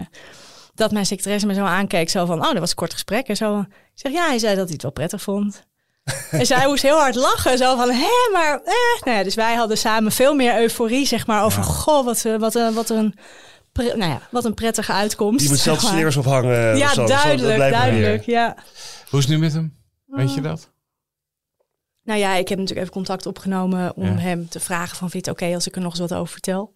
dat 0.74 0.92
mijn 0.92 1.06
secretaresse 1.06 1.46
me 1.46 1.54
zo 1.54 1.64
aankeek. 1.64 2.08
Zo 2.10 2.26
van, 2.26 2.38
oh, 2.40 2.50
dat 2.50 2.58
was 2.58 2.70
een 2.70 2.76
kort 2.76 2.92
gesprek. 2.92 3.28
En 3.28 3.36
zo. 3.36 3.60
Ik 3.60 3.66
zeg, 3.94 4.12
ja, 4.12 4.26
hij 4.26 4.38
zei 4.38 4.54
dat 4.54 4.64
hij 4.64 4.72
het 4.72 4.82
wel 4.82 4.90
prettig 4.90 5.22
vond. 5.22 5.66
en 6.30 6.46
zij 6.46 6.66
moest 6.66 6.82
heel 6.82 6.98
hard 6.98 7.14
lachen. 7.14 7.58
Zo 7.58 7.76
van, 7.76 7.90
hè, 7.90 8.30
maar... 8.32 8.60
Eh. 8.64 9.02
Nou 9.04 9.16
ja, 9.16 9.22
dus 9.22 9.34
wij 9.34 9.54
hadden 9.54 9.78
samen 9.78 10.12
veel 10.12 10.34
meer 10.34 10.60
euforie, 10.60 11.06
zeg 11.06 11.26
maar, 11.26 11.44
over... 11.44 11.62
Goh, 11.62 12.04
wat, 12.04 12.24
eh, 12.24 12.36
wat, 12.36 12.54
eh, 12.54 12.74
wat, 12.74 12.90
een, 12.90 13.14
pre- 13.72 13.96
nou 13.96 14.10
ja, 14.10 14.20
wat 14.30 14.44
een 14.44 14.54
prettige 14.54 14.92
uitkomst. 14.92 15.38
Die 15.40 15.48
moet 15.48 15.58
zelf 15.58 15.74
zeg 15.76 15.84
maar. 15.84 15.92
slingers 15.92 16.16
ophangen. 16.16 16.72
of 16.72 16.78
Ja, 16.78 16.94
zo. 16.94 17.06
Duidelijk, 17.06 17.58
duidelijk, 17.58 18.22
ja. 18.24 18.56
Hoe 19.10 19.18
is 19.18 19.24
het 19.24 19.34
nu 19.34 19.40
met 19.40 19.52
hem? 19.52 19.76
Weet 20.06 20.34
je 20.34 20.40
dat? 20.40 20.70
Nou 22.02 22.18
ja, 22.18 22.34
ik 22.34 22.48
heb 22.48 22.58
natuurlijk 22.58 22.86
even 22.86 22.92
contact 22.98 23.26
opgenomen 23.26 23.96
om 23.96 24.04
Ja. 24.04 24.16
hem 24.16 24.48
te 24.48 24.60
vragen 24.60 24.96
van... 24.96 25.10
vind 25.10 25.24
je 25.24 25.30
het 25.30 25.40
oké 25.42 25.54
als 25.54 25.66
ik 25.66 25.74
er 25.76 25.80
nog 25.82 25.90
eens 25.90 26.00
wat 26.00 26.14
over 26.14 26.32
vertel? 26.32 26.74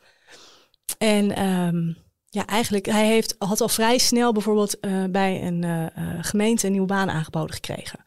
En 0.99 1.35
ehm, 1.37 1.93
ja, 2.31 2.47
eigenlijk, 2.47 2.87
hij 2.87 3.07
heeft, 3.07 3.35
had 3.39 3.61
al 3.61 3.69
vrij 3.69 3.99
snel 3.99 4.33
bijvoorbeeld 4.33 4.81
eh, 4.81 5.05
bij 5.11 5.47
een 5.47 5.65
eh, 5.65 5.87
eh, 5.87 5.93
gemeente 6.21 6.67
een 6.67 6.73
nieuwe 6.73 6.87
baan 6.87 7.11
aangeboden 7.11 7.55
gekregen. 7.55 7.99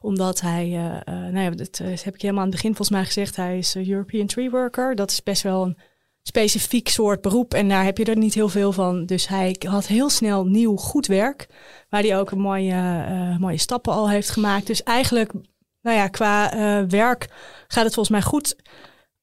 Omdat 0.00 0.40
hij, 0.40 0.68
nou 1.06 1.38
ja, 1.38 1.50
dat 1.50 1.78
heb 1.78 2.14
ik 2.14 2.22
helemaal 2.22 2.42
aan 2.42 2.50
het 2.50 2.56
begin 2.56 2.74
volgens 2.74 2.90
mij 2.96 3.04
gezegd, 3.04 3.36
hij 3.36 3.58
is 3.58 3.76
European 3.76 4.26
Tree 4.26 4.50
Worker. 4.50 4.94
Dat 4.94 5.10
is 5.10 5.22
best 5.22 5.42
wel 5.42 5.62
een 5.64 5.78
specifiek 6.22 6.88
soort 6.88 7.20
beroep 7.20 7.54
en 7.54 7.68
daar 7.68 7.84
heb 7.84 7.98
je 7.98 8.04
er 8.04 8.16
niet 8.16 8.34
heel 8.34 8.48
veel 8.48 8.72
van. 8.72 9.06
Dus 9.06 9.28
hij 9.28 9.56
had 9.68 9.86
heel 9.86 10.10
snel 10.10 10.44
nieuw 10.44 10.76
goed 10.76 11.06
werk, 11.06 11.46
waar 11.88 12.02
hij 12.02 12.18
ook 12.18 12.30
een 12.30 12.38
mooie, 12.38 13.36
mooie 13.40 13.58
stappen 13.58 13.92
al 13.92 14.10
heeft 14.10 14.30
gemaakt. 14.30 14.66
Dus 14.66 14.82
eigenlijk, 14.82 15.32
nou 15.80 15.96
ja, 15.96 16.08
qua 16.08 16.50
werk 16.86 17.28
gaat 17.68 17.84
het 17.84 17.94
volgens 17.94 18.08
mij 18.08 18.22
goed 18.22 18.56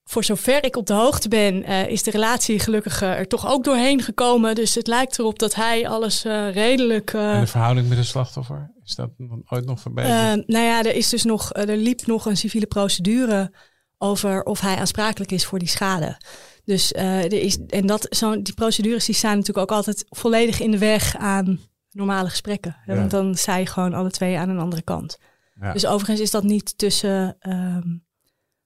voor 0.03 0.23
zover 0.23 0.63
ik 0.63 0.75
op 0.75 0.87
de 0.87 0.93
hoogte 0.93 1.29
ben, 1.29 1.63
eh, 1.63 1.87
is 1.87 2.03
de 2.03 2.11
relatie 2.11 2.59
gelukkig 2.59 3.01
eh, 3.01 3.09
er 3.09 3.27
toch 3.27 3.47
ook 3.51 3.63
doorheen 3.63 4.01
gekomen. 4.01 4.55
Dus 4.55 4.75
het 4.75 4.87
lijkt 4.87 5.19
erop 5.19 5.39
dat 5.39 5.55
hij 5.55 5.87
alles 5.87 6.25
eh, 6.25 6.53
redelijk. 6.53 7.13
En 7.13 7.39
de 7.39 7.47
verhouding 7.47 7.87
met 7.87 7.97
de 7.97 8.03
slachtoffer? 8.03 8.71
Is 8.83 8.95
dat 8.95 9.09
ooit 9.45 9.65
nog 9.65 9.79
verbeterd? 9.79 10.47
nou 10.47 10.65
ja, 10.65 10.83
er 10.83 10.95
is 10.95 11.09
dus 11.09 11.23
nog, 11.23 11.53
er 11.53 11.77
liep 11.77 12.05
nog 12.05 12.25
een 12.25 12.37
civiele 12.37 12.65
procedure 12.65 13.51
over 13.97 14.43
of 14.43 14.59
hij 14.59 14.75
aansprakelijk 14.75 15.31
is 15.31 15.45
voor 15.45 15.59
die 15.59 15.67
schade. 15.67 16.17
Dus 16.65 16.93
er 16.93 17.33
is, 17.33 17.57
en 17.67 17.85
dat, 17.85 18.07
zo, 18.09 18.41
die 18.41 18.53
procedures 18.53 19.05
die 19.05 19.15
staan 19.15 19.37
natuurlijk 19.37 19.71
ook 19.71 19.77
altijd 19.77 20.05
volledig 20.09 20.59
in 20.59 20.71
de 20.71 20.77
weg 20.77 21.17
aan 21.17 21.59
normale 21.91 22.29
gesprekken. 22.29 22.77
Ja. 22.85 22.95
Want 22.95 23.11
dan 23.11 23.35
sta 23.35 23.55
je 23.55 23.65
gewoon 23.65 23.93
alle 23.93 24.11
twee 24.11 24.37
aan 24.37 24.49
een 24.49 24.59
andere 24.59 24.81
kant. 24.81 25.17
Ja. 25.61 25.73
Dus 25.73 25.85
overigens 25.85 26.19
is 26.19 26.31
dat 26.31 26.43
niet 26.43 26.77
tussen, 26.77 27.35
ehm, 27.39 27.87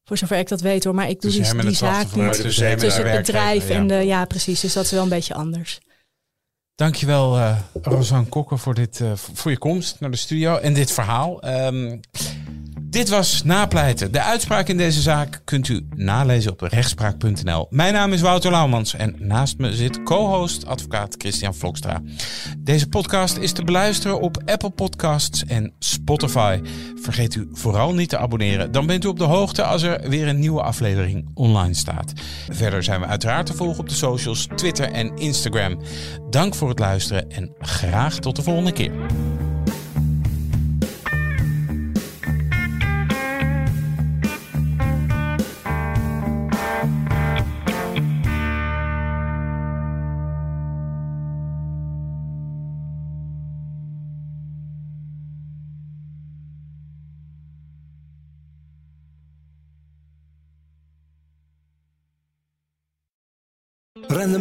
voor 0.08 0.18
zover 0.18 0.38
ik 0.38 0.48
dat 0.48 0.62
weet 0.62 0.84
hoor, 0.84 0.96
maar 0.96 1.10
ik 1.10 1.22
doe 1.22 1.32
die, 1.32 1.42
die 1.42 1.62
het 1.62 1.76
zaak 1.76 2.16
niet 2.16 2.42
tussen 2.42 2.70
het 2.70 3.18
bedrijf 3.18 3.70
en 3.70 3.88
ja. 3.88 3.88
de, 3.88 4.06
ja 4.06 4.26
precies, 4.26 4.60
dus 4.60 4.74
dat 4.74 4.84
is 4.84 4.92
wel 4.92 5.04
een 5.04 5.10
beetje 5.10 5.34
anders. 5.34 5.80
Dankjewel, 6.76 7.38
eh 7.38 7.58
Rosanne 7.82 8.28
Kokker, 8.28 8.60
voor, 8.60 8.74
dit, 8.74 9.02
eh, 9.02 9.12
voor 9.16 9.52
je 9.52 9.58
komst 9.58 10.00
naar 10.00 10.12
de 10.12 10.18
studio 10.18 10.58
en 10.58 10.74
dit 10.74 10.92
verhaal. 10.92 11.42
Ehm, 11.42 11.98
dit 12.90 13.10
was 13.10 13.44
Napleiten. 13.44 14.12
De 14.12 14.22
uitspraak 14.22 14.68
in 14.68 14.78
deze 14.78 15.02
zaak 15.02 15.42
kunt 15.44 15.68
u 15.68 15.88
nalezen 15.96 16.52
op 16.52 16.62
rechtspraak.nl. 16.62 17.68
Mijn 17.70 17.94
naam 17.94 18.14
is 18.14 18.22
Wouter 18.22 18.52
Laumans 18.52 18.96
en 18.96 19.16
naast 19.20 19.58
me 19.58 19.76
zit 19.76 20.04
co-host 20.04 20.66
advocaat 20.66 21.16
Christian 21.18 21.56
Vlokstra. 21.56 22.02
Deze 22.58 22.88
podcast 22.88 23.38
is 23.38 23.52
te 23.52 23.64
beluisteren 23.64 24.22
op 24.22 24.42
Apple 24.46 24.70
Podcasts 24.70 25.46
en 25.46 25.74
Spotify. 25.80 26.60
Vergeet 27.02 27.36
u 27.36 27.48
vooral 27.52 27.94
niet 27.94 28.10
te 28.10 28.18
abonneren. 28.18 28.72
Dan 28.72 28.86
bent 28.86 29.04
u 29.04 29.08
op 29.08 29.20
de 29.20 29.24
hoogte 29.24 29.64
als 29.64 29.82
er 29.82 30.10
weer 30.10 30.28
een 30.28 30.40
nieuwe 30.40 30.62
aflevering 30.62 31.30
online 31.34 31.74
staat. 31.74 32.14
Verder 32.50 32.84
zijn 32.84 33.00
we 33.00 33.06
uiteraard 33.06 33.46
te 33.46 33.54
volgen 33.54 33.80
op 33.80 33.90
de 33.90 33.96
socials, 33.96 34.48
Twitter 34.56 34.92
en 34.92 35.18
Instagram. 35.18 35.80
Dank 36.30 36.56
voor 36.56 36.70
het 36.70 36.80
luisteren 36.80 37.32
en 37.32 37.56
graag 37.60 38.16
tot 38.20 38.36
de 38.36 38.44
volgende 38.44 38.72
keer. 38.72 38.92